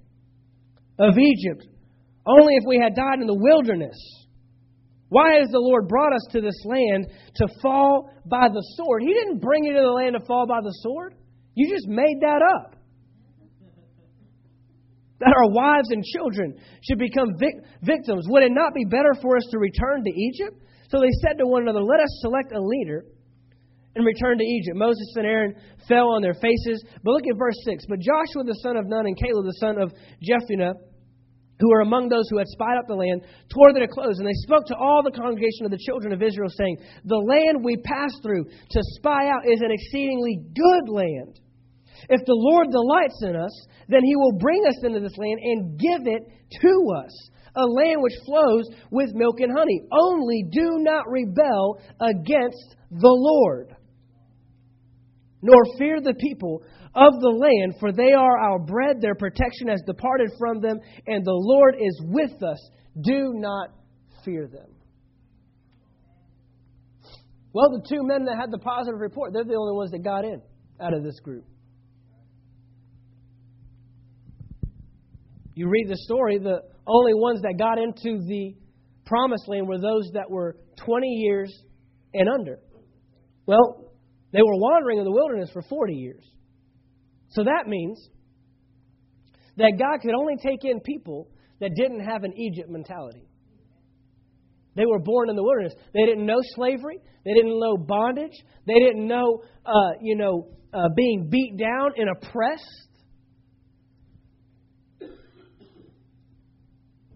of 1.00 1.18
Egypt, 1.18 1.66
only 2.26 2.56
if 2.56 2.64
we 2.68 2.78
had 2.78 2.96
died 2.96 3.20
in 3.22 3.28
the 3.28 3.38
wilderness. 3.40 3.98
Why 5.10 5.36
has 5.40 5.50
the 5.50 5.60
Lord 5.60 5.88
brought 5.88 6.14
us 6.14 6.28
to 6.32 6.42
this 6.42 6.60
land 6.66 7.08
to 7.36 7.48
fall 7.62 8.12
by 8.26 8.48
the 8.50 8.62
sword? 8.76 9.04
He 9.04 9.14
didn't 9.14 9.40
bring 9.40 9.64
you 9.64 9.74
to 9.74 9.82
the 9.82 9.88
land 9.88 10.16
to 10.20 10.26
fall 10.26 10.48
by 10.48 10.62
the 10.62 10.74
sword. 10.82 11.16
You 11.54 11.74
just 11.74 11.88
made 11.88 12.18
that 12.22 12.42
up 12.58 12.76
that 15.20 15.34
our 15.34 15.50
wives 15.52 15.90
and 15.92 16.04
children 16.04 16.56
should 16.84 17.00
become 17.00 17.38
vic- 17.40 17.64
victims, 17.82 18.26
would 18.28 18.44
it 18.44 18.52
not 18.52 18.74
be 18.74 18.86
better 18.86 19.14
for 19.22 19.38
us 19.38 19.48
to 19.52 19.60
return 19.60 20.04
to 20.04 20.12
Egypt? 20.12 20.60
So 20.90 21.00
they 21.00 21.12
said 21.24 21.40
to 21.40 21.48
one 21.48 21.64
another, 21.64 21.82
Let 21.82 22.00
us 22.00 22.20
select 22.22 22.52
a 22.52 22.62
leader 22.62 23.06
and 23.96 24.06
return 24.06 24.38
to 24.38 24.44
Egypt. 24.44 24.76
Moses 24.76 25.14
and 25.16 25.26
Aaron 25.26 25.56
fell 25.88 26.10
on 26.10 26.22
their 26.22 26.36
faces. 26.36 26.84
But 27.04 27.12
look 27.12 27.28
at 27.32 27.38
verse 27.38 27.56
6. 27.64 27.86
But 27.88 28.00
Joshua 28.00 28.44
the 28.44 28.60
son 28.62 28.78
of 28.78 28.88
Nun 28.88 29.08
and 29.08 29.18
Caleb 29.18 29.46
the 29.46 29.60
son 29.60 29.80
of 29.80 29.94
Jephunneh, 30.20 30.74
who 31.60 31.70
were 31.70 31.80
among 31.80 32.10
those 32.10 32.28
who 32.30 32.38
had 32.38 32.48
spied 32.48 32.76
out 32.78 32.88
the 32.88 32.96
land, 32.96 33.24
tore 33.48 33.72
their 33.74 33.88
clothes, 33.88 34.20
and 34.20 34.28
they 34.28 34.44
spoke 34.44 34.66
to 34.68 34.76
all 34.76 35.02
the 35.02 35.16
congregation 35.16 35.64
of 35.64 35.72
the 35.72 35.80
children 35.80 36.12
of 36.12 36.22
Israel, 36.22 36.50
saying, 36.52 36.78
The 37.06 37.16
land 37.16 37.64
we 37.64 37.78
passed 37.78 38.20
through 38.22 38.44
to 38.44 38.80
spy 39.00 39.30
out 39.30 39.48
is 39.48 39.62
an 39.62 39.72
exceedingly 39.72 40.44
good 40.54 40.92
land. 40.92 41.40
If 42.10 42.26
the 42.26 42.36
Lord 42.36 42.68
delights 42.72 43.22
in 43.24 43.36
us, 43.36 43.68
then 43.88 44.04
he 44.04 44.16
will 44.16 44.38
bring 44.40 44.64
us 44.68 44.84
into 44.84 45.00
this 45.00 45.18
land 45.18 45.40
and 45.42 45.80
give 45.80 46.02
it 46.06 46.24
to 46.62 46.92
us, 47.04 47.30
a 47.56 47.66
land 47.66 48.02
which 48.02 48.14
flows 48.26 48.66
with 48.92 49.14
milk 49.14 49.40
and 49.40 49.52
honey. 49.56 49.82
Only 49.92 50.46
do 50.52 50.80
not 50.80 51.10
rebel 51.10 51.80
against 52.00 52.76
the 52.92 53.08
Lord, 53.08 53.76
nor 55.42 55.78
fear 55.78 56.02
the 56.02 56.16
people 56.16 56.64
of 56.94 57.14
the 57.20 57.30
land, 57.30 57.76
for 57.80 57.92
they 57.92 58.14
are 58.14 58.38
our 58.38 58.60
bread. 58.60 59.02
Their 59.02 59.16
protection 59.16 59.68
has 59.68 59.82
departed 59.86 60.32
from 60.40 60.62
them, 60.62 60.80
and 61.08 61.26
the 61.26 61.34
Lord 61.34 61.76
is 61.80 62.02
with 62.06 62.42
us. 62.42 62.70
Do 63.02 63.34
not 63.36 63.70
fear 64.24 64.48
them. 64.48 64.70
Well, 67.54 67.70
the 67.70 67.86
two 67.88 68.04
men 68.04 68.26
that 68.26 68.38
had 68.38 68.52
the 68.52 68.58
positive 68.58 69.00
report, 69.00 69.32
they're 69.34 69.46
the 69.46 69.56
only 69.56 69.76
ones 69.76 69.92
that 69.92 70.04
got 70.04 70.26
in 70.26 70.42
out 70.82 70.94
of 70.94 71.04
this 71.04 71.20
group. 71.22 71.46
You 75.56 75.70
read 75.70 75.88
the 75.88 75.98
story, 75.98 76.38
the 76.38 76.62
only 76.86 77.14
ones 77.14 77.42
that 77.42 77.56
got 77.58 77.80
into 77.80 78.24
the 78.28 78.56
promised 79.06 79.48
land 79.48 79.68
were 79.68 79.80
those 79.80 80.10
that 80.14 80.30
were 80.30 80.58
20 80.86 81.08
years 81.08 81.54
and 82.14 82.30
under. 82.30 82.60
Well, 83.46 83.92
they 84.32 84.42
were 84.42 84.56
wandering 84.56 85.00
in 85.00 85.06
the 85.06 85.12
wilderness 85.12 85.50
for 85.54 85.62
40 85.62 85.94
years. 85.94 86.24
So 87.30 87.44
that 87.44 87.68
means 87.68 88.10
that 89.58 89.74
God 89.80 90.02
could 90.02 90.14
only 90.14 90.36
take 90.38 90.66
in 90.66 90.82
people 90.82 91.30
that 91.62 91.72
didn't 91.76 92.02
have 92.02 92.24
an 92.24 92.34
Egypt 92.38 92.70
mentality. 92.70 93.28
They 94.76 94.86
were 94.86 95.00
born 95.00 95.30
in 95.30 95.38
the 95.38 95.44
wilderness. 95.44 95.74
They 95.94 96.06
didn't 96.06 96.26
know 96.26 96.40
slavery. 96.56 97.00
They 97.24 97.34
didn't 97.34 97.58
know 97.60 97.78
bondage. 97.78 98.36
They 98.68 98.74
didn't 98.74 99.08
know, 99.08 99.42
uh, 99.66 99.92
you 100.02 100.18
know, 100.18 100.50
uh, 100.74 100.90
being 100.96 101.30
beat 101.30 101.58
down 101.58 101.92
and 101.96 102.10
oppressed. 102.10 102.90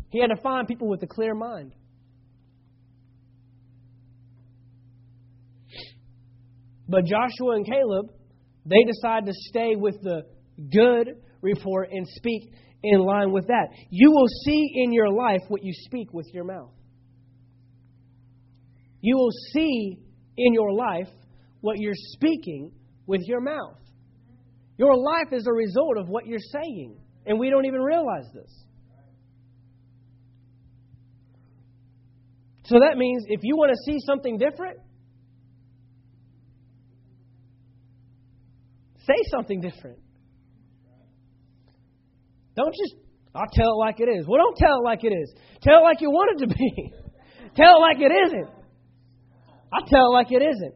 He 0.09 0.19
had 0.19 0.27
to 0.27 0.41
find 0.41 0.67
people 0.67 0.87
with 0.87 1.01
a 1.03 1.07
clear 1.07 1.35
mind. 1.35 1.73
But 6.87 7.05
Joshua 7.05 7.55
and 7.55 7.65
Caleb, 7.65 8.07
they 8.65 8.83
decide 8.83 9.27
to 9.27 9.33
stay 9.33 9.75
with 9.75 10.01
the 10.01 10.23
good 10.71 11.21
report 11.41 11.89
and 11.91 12.07
speak 12.07 12.51
in 12.81 12.99
line 12.99 13.31
with 13.31 13.47
that. 13.47 13.67
You 13.89 14.11
will 14.11 14.27
see 14.43 14.71
in 14.75 14.91
your 14.91 15.09
life 15.09 15.41
what 15.49 15.63
you 15.63 15.71
speak 15.73 16.11
with 16.13 16.25
your 16.33 16.45
mouth. 16.45 16.71
You 19.01 19.15
will 19.17 19.31
see 19.53 19.99
in 20.37 20.53
your 20.53 20.73
life 20.73 21.09
what 21.61 21.77
you're 21.77 21.93
speaking 21.95 22.71
with 23.05 23.21
your 23.25 23.41
mouth. 23.41 23.77
Your 24.77 24.95
life 24.95 25.33
is 25.33 25.45
a 25.45 25.53
result 25.53 25.97
of 25.97 26.07
what 26.07 26.25
you're 26.25 26.39
saying, 26.39 26.97
and 27.25 27.37
we 27.37 27.49
don't 27.49 27.65
even 27.65 27.81
realize 27.81 28.25
this. 28.33 28.65
So 32.69 32.77
that 32.87 32.97
means 32.97 33.23
if 33.27 33.39
you 33.41 33.57
want 33.57 33.71
to 33.71 33.77
see 33.83 33.97
something 34.05 34.37
different, 34.37 34.77
say 39.07 39.15
something 39.31 39.59
different. 39.59 39.97
Don't 42.55 42.71
just, 42.71 42.93
I'll 43.33 43.49
tell 43.51 43.71
it 43.71 43.79
like 43.79 43.99
it 43.99 44.07
is. 44.07 44.27
Well, 44.27 44.37
don't 44.37 44.55
tell 44.55 44.81
it 44.81 44.83
like 44.83 45.03
it 45.03 45.13
is. 45.13 45.33
Tell 45.63 45.79
it 45.79 45.83
like 45.83 46.01
you 46.01 46.11
want 46.11 46.39
it 46.39 46.47
to 46.47 46.53
be. 46.55 46.93
tell 47.55 47.77
it 47.77 47.81
like 47.81 47.97
it 48.01 48.11
isn't. 48.27 48.49
I'll 49.73 49.87
tell 49.87 50.05
it 50.05 50.13
like 50.13 50.31
it 50.31 50.43
isn't. 50.43 50.75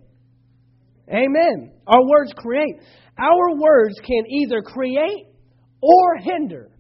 Amen. 1.10 1.74
Our 1.86 2.04
words 2.10 2.34
create. 2.36 2.76
Our 3.20 3.56
words 3.56 4.00
can 4.04 4.24
either 4.32 4.64
create 4.64 5.28
or 5.80 6.18
hinder 6.18 6.72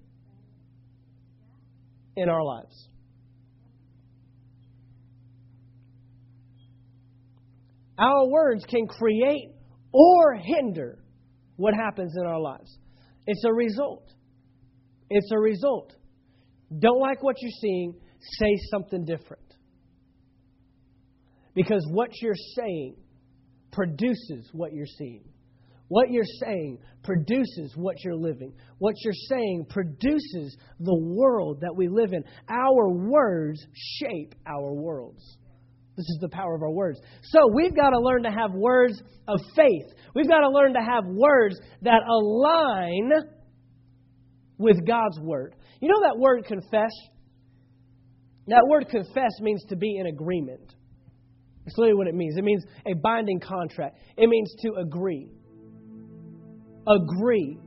in 2.15 2.29
our 2.29 2.43
lives. 2.43 2.87
Our 7.97 8.27
words 8.27 8.65
can 8.65 8.87
create 8.87 9.49
or 9.91 10.35
hinder 10.35 10.99
what 11.55 11.73
happens 11.73 12.13
in 12.19 12.25
our 12.25 12.39
lives. 12.39 12.77
It's 13.27 13.43
a 13.45 13.53
result. 13.53 14.09
It's 15.09 15.31
a 15.31 15.39
result. 15.39 15.93
Don't 16.77 16.99
like 16.99 17.21
what 17.21 17.35
you're 17.39 17.51
seeing, 17.61 17.93
say 18.39 18.57
something 18.71 19.05
different. 19.05 19.43
Because 21.53 21.85
what 21.91 22.09
you're 22.21 22.33
saying 22.55 22.95
produces 23.71 24.49
what 24.53 24.73
you're 24.73 24.87
seeing. 24.87 25.23
What 25.87 26.09
you're 26.09 26.23
saying 26.43 26.79
produces 27.03 27.73
what 27.75 28.03
you're 28.03 28.15
living. 28.15 28.53
What 28.79 28.95
you're 29.03 29.13
saying 29.29 29.67
produces 29.69 30.57
the 30.79 30.95
world 30.95 31.59
that 31.61 31.75
we 31.75 31.87
live 31.87 32.13
in. 32.13 32.23
Our 32.49 32.89
words 32.89 33.63
shape 33.73 34.33
our 34.47 34.73
worlds. 34.73 35.37
This 35.95 36.05
is 36.09 36.17
the 36.21 36.29
power 36.29 36.55
of 36.55 36.63
our 36.63 36.71
words. 36.71 36.99
So 37.23 37.39
we've 37.53 37.75
got 37.75 37.91
to 37.91 37.99
learn 37.99 38.23
to 38.23 38.31
have 38.31 38.51
words 38.53 39.01
of 39.27 39.39
faith. 39.55 39.85
We've 40.15 40.27
got 40.27 40.39
to 40.39 40.49
learn 40.49 40.73
to 40.73 40.79
have 40.79 41.05
words 41.05 41.55
that 41.83 42.01
align 42.07 43.11
with 44.57 44.85
God's 44.87 45.19
word. 45.19 45.55
You 45.81 45.89
know 45.89 46.01
that 46.01 46.17
word 46.17 46.45
confess? 46.45 46.91
That 48.47 48.65
word 48.67 48.87
confess 48.89 49.31
means 49.41 49.63
to 49.69 49.75
be 49.75 49.97
in 49.97 50.07
agreement. 50.07 50.73
That's 51.63 51.77
literally 51.77 51.97
what 51.97 52.07
it 52.07 52.15
means. 52.15 52.37
It 52.37 52.43
means 52.43 52.65
a 52.85 52.93
binding 52.95 53.39
contract. 53.39 53.97
It 54.17 54.27
means 54.27 54.53
to 54.61 54.73
agree. 54.81 55.29
Agree. 56.87 57.57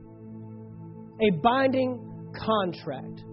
A 1.21 1.31
binding 1.41 2.31
contract. 2.35 3.23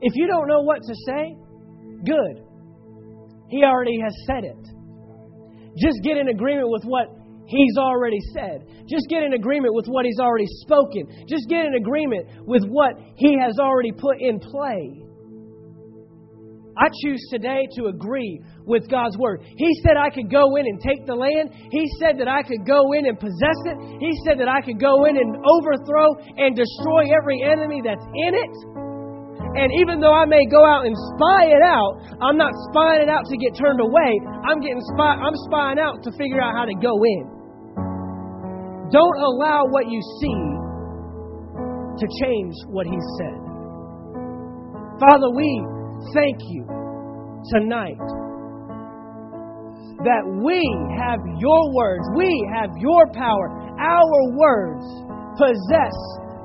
If 0.00 0.14
you 0.14 0.26
don't 0.26 0.46
know 0.46 0.62
what 0.62 0.82
to 0.82 0.94
say, 1.06 1.36
good. 2.04 2.43
He 3.54 3.62
already 3.62 4.00
has 4.02 4.14
said 4.26 4.42
it. 4.42 4.58
Just 5.78 6.02
get 6.02 6.18
in 6.18 6.26
agreement 6.26 6.70
with 6.70 6.82
what 6.82 7.06
He's 7.46 7.76
already 7.78 8.18
said. 8.34 8.66
Just 8.88 9.06
get 9.08 9.22
in 9.22 9.34
agreement 9.34 9.74
with 9.74 9.86
what 9.86 10.04
He's 10.04 10.18
already 10.18 10.48
spoken. 10.66 11.06
Just 11.28 11.46
get 11.48 11.64
in 11.64 11.74
agreement 11.74 12.26
with 12.46 12.64
what 12.66 12.98
He 13.14 13.38
has 13.38 13.60
already 13.60 13.92
put 13.92 14.18
in 14.18 14.40
play. 14.40 15.04
I 16.76 16.90
choose 17.04 17.22
today 17.30 17.68
to 17.76 17.86
agree 17.86 18.42
with 18.66 18.90
God's 18.90 19.16
word. 19.18 19.42
He 19.46 19.70
said 19.86 19.94
I 19.96 20.10
could 20.10 20.28
go 20.32 20.56
in 20.56 20.66
and 20.66 20.80
take 20.82 21.06
the 21.06 21.14
land. 21.14 21.54
He 21.70 21.86
said 22.00 22.18
that 22.18 22.26
I 22.26 22.42
could 22.42 22.66
go 22.66 22.90
in 22.98 23.06
and 23.06 23.14
possess 23.14 23.60
it. 23.70 23.78
He 24.00 24.10
said 24.26 24.40
that 24.40 24.48
I 24.48 24.60
could 24.66 24.80
go 24.80 25.04
in 25.04 25.16
and 25.16 25.36
overthrow 25.46 26.18
and 26.42 26.56
destroy 26.56 27.14
every 27.14 27.44
enemy 27.46 27.82
that's 27.84 28.02
in 28.02 28.34
it. 28.34 28.83
And 29.54 29.70
even 29.78 30.02
though 30.02 30.12
I 30.12 30.26
may 30.26 30.42
go 30.50 30.66
out 30.66 30.82
and 30.82 30.94
spy 31.14 31.46
it 31.46 31.62
out, 31.62 32.02
I'm 32.18 32.36
not 32.36 32.50
spying 32.70 33.02
it 33.02 33.08
out 33.08 33.22
to 33.30 33.36
get 33.38 33.54
turned 33.54 33.78
away. 33.78 34.18
I'm 34.42 34.58
getting 34.58 34.82
spy 34.94 35.14
I'm 35.14 35.36
spying 35.46 35.78
out 35.78 36.02
to 36.02 36.10
figure 36.18 36.42
out 36.42 36.58
how 36.58 36.66
to 36.66 36.74
go 36.74 36.90
in. 36.90 37.24
Don't 38.90 39.18
allow 39.22 39.62
what 39.70 39.86
you 39.86 40.02
see 40.18 40.42
to 42.02 42.06
change 42.18 42.54
what 42.66 42.86
he 42.86 42.98
said. 43.18 43.38
Father, 44.98 45.30
we 45.30 45.50
thank 46.14 46.38
you 46.50 46.66
tonight 47.54 48.02
that 50.02 50.22
we 50.42 50.58
have 50.98 51.22
your 51.38 51.62
words, 51.74 52.02
we 52.18 52.28
have 52.58 52.70
your 52.82 53.06
power. 53.14 53.46
Our 53.78 54.18
words 54.34 54.84
possess 55.38 55.94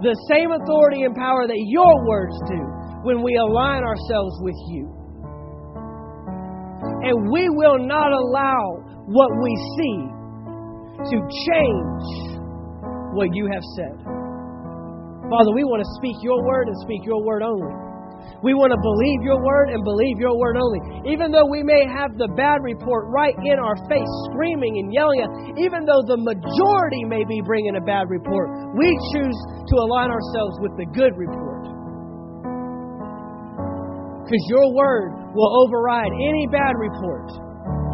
the 0.06 0.16
same 0.30 0.54
authority 0.54 1.04
and 1.04 1.16
power 1.16 1.48
that 1.48 1.62
your 1.68 1.94
words 2.06 2.38
do 2.48 2.79
when 3.04 3.24
we 3.24 3.36
align 3.36 3.84
ourselves 3.84 4.36
with 4.42 4.60
you. 4.68 4.88
And 7.02 7.32
we 7.32 7.48
will 7.50 7.80
not 7.80 8.12
allow 8.12 8.84
what 9.08 9.32
we 9.42 9.54
see 9.80 10.00
to 11.10 11.18
change 11.48 12.04
what 13.16 13.32
you 13.32 13.48
have 13.48 13.64
said. 13.80 13.96
Father, 15.30 15.54
we 15.56 15.64
want 15.64 15.80
to 15.80 15.90
speak 16.02 16.18
your 16.22 16.44
word 16.44 16.68
and 16.68 16.76
speak 16.84 17.06
your 17.06 17.24
word 17.24 17.42
only. 17.42 17.90
We 18.44 18.56
want 18.56 18.72
to 18.72 18.80
believe 18.80 19.20
your 19.24 19.40
word 19.40 19.72
and 19.72 19.84
believe 19.84 20.20
your 20.20 20.36
word 20.36 20.56
only. 20.60 20.80
Even 21.12 21.32
though 21.32 21.48
we 21.48 21.64
may 21.64 21.88
have 21.88 22.16
the 22.16 22.28
bad 22.36 22.64
report 22.64 23.08
right 23.12 23.36
in 23.48 23.60
our 23.60 23.76
face, 23.88 24.12
screaming 24.32 24.80
and 24.80 24.92
yelling 24.92 25.56
even 25.60 25.84
though 25.84 26.04
the 26.08 26.20
majority 26.20 27.04
may 27.08 27.24
be 27.28 27.44
bringing 27.44 27.76
a 27.76 27.84
bad 27.84 28.08
report, 28.08 28.76
we 28.76 28.88
choose 29.12 29.40
to 29.72 29.76
align 29.80 30.12
ourselves 30.12 30.56
with 30.60 30.72
the 30.76 30.88
good 30.92 31.16
report. 31.16 31.79
Because 34.30 34.46
your 34.46 34.78
word 34.78 35.34
will 35.34 35.66
override 35.66 36.14
any 36.14 36.46
bad 36.54 36.78
report 36.78 37.34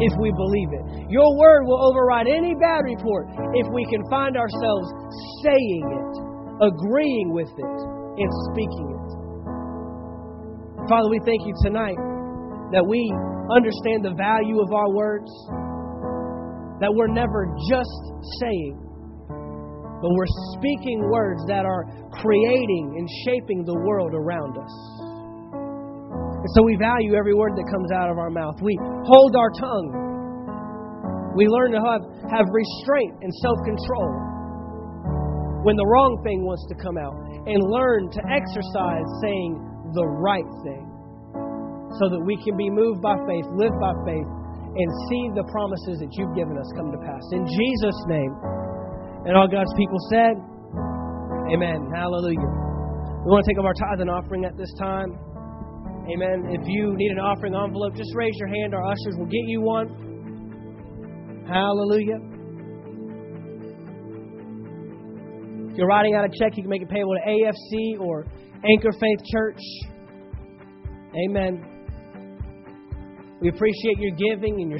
if 0.04 0.12
we 0.20 0.28
believe 0.36 0.68
it. 0.68 1.08
Your 1.08 1.24
word 1.40 1.64
will 1.64 1.80
override 1.80 2.28
any 2.28 2.52
bad 2.60 2.84
report 2.84 3.32
if 3.56 3.66
we 3.72 3.88
can 3.88 4.04
find 4.12 4.36
ourselves 4.36 4.86
saying 5.40 5.84
it, 5.88 6.12
agreeing 6.60 7.32
with 7.32 7.48
it, 7.48 7.78
and 8.20 8.28
speaking 8.52 8.88
it. 8.92 9.08
Father, 10.92 11.08
we 11.08 11.20
thank 11.24 11.40
you 11.48 11.54
tonight 11.64 11.96
that 12.76 12.84
we 12.84 13.00
understand 13.48 14.04
the 14.04 14.12
value 14.12 14.60
of 14.60 14.72
our 14.76 14.92
words, 14.92 15.32
that 16.84 16.92
we're 16.92 17.08
never 17.08 17.48
just 17.72 17.96
saying, 18.44 18.76
but 20.04 20.10
we're 20.12 20.36
speaking 20.52 21.08
words 21.08 21.40
that 21.48 21.64
are 21.64 21.88
creating 22.20 22.94
and 23.00 23.08
shaping 23.24 23.64
the 23.64 23.74
world 23.88 24.12
around 24.12 24.58
us. 24.58 25.05
And 26.46 26.54
so 26.54 26.62
we 26.62 26.78
value 26.78 27.18
every 27.18 27.34
word 27.34 27.58
that 27.58 27.66
comes 27.66 27.90
out 27.90 28.06
of 28.06 28.22
our 28.22 28.30
mouth. 28.30 28.54
We 28.62 28.78
hold 29.02 29.34
our 29.34 29.50
tongue. 29.58 31.34
We 31.34 31.50
learn 31.50 31.74
to 31.74 31.82
have, 31.82 32.06
have 32.30 32.46
restraint 32.46 33.18
and 33.18 33.34
self 33.42 33.58
control 33.66 34.14
when 35.66 35.74
the 35.74 35.82
wrong 35.90 36.22
thing 36.22 36.46
wants 36.46 36.62
to 36.70 36.78
come 36.78 36.94
out, 36.94 37.18
and 37.50 37.58
learn 37.58 38.06
to 38.14 38.20
exercise 38.30 39.08
saying, 39.26 39.58
the 39.98 40.06
right 40.22 40.46
thing 40.62 40.86
so 41.98 42.06
that 42.06 42.22
we 42.22 42.38
can 42.46 42.54
be 42.54 42.70
moved 42.70 43.02
by 43.02 43.18
faith, 43.26 43.46
live 43.58 43.74
by 43.82 43.90
faith, 44.06 44.30
and 44.78 44.88
see 45.10 45.24
the 45.34 45.42
promises 45.50 45.98
that 45.98 46.14
you've 46.14 46.38
given 46.38 46.54
us 46.54 46.70
come 46.78 46.94
to 46.94 47.00
pass. 47.02 47.26
In 47.34 47.42
Jesus' 47.42 48.00
name. 48.06 48.30
And 49.26 49.34
all 49.34 49.50
God's 49.50 49.74
people 49.74 49.98
said, 50.14 50.38
Amen. 51.50 51.90
Hallelujah. 51.90 52.46
We 53.26 53.34
want 53.34 53.42
to 53.42 53.48
take 53.50 53.58
up 53.58 53.66
our 53.66 53.74
tithe 53.74 53.98
and 53.98 54.10
offering 54.14 54.46
at 54.46 54.54
this 54.54 54.70
time. 54.78 55.18
Amen. 56.12 56.46
If 56.50 56.62
you 56.66 56.94
need 56.96 57.10
an 57.10 57.18
offering 57.18 57.54
envelope, 57.54 57.96
just 57.96 58.14
raise 58.14 58.34
your 58.38 58.48
hand. 58.48 58.74
Our 58.74 58.84
ushers 58.84 59.16
will 59.18 59.26
get 59.26 59.42
you 59.46 59.60
one. 59.60 59.88
Hallelujah. 61.48 62.18
If 65.70 65.76
you're 65.76 65.88
writing 65.88 66.14
out 66.14 66.24
a 66.24 66.28
check, 66.38 66.56
you 66.56 66.62
can 66.62 66.70
make 66.70 66.82
it 66.82 66.88
payable 66.88 67.14
to 67.14 67.20
AFC 67.28 68.00
or 68.00 68.24
Anchor 68.64 68.92
Faith 68.98 69.18
Church. 69.32 69.60
Amen. 71.28 71.76
We 73.40 73.48
appreciate 73.50 73.98
your 73.98 74.12
giving 74.16 74.60
and 74.60 74.70
your 74.70 74.74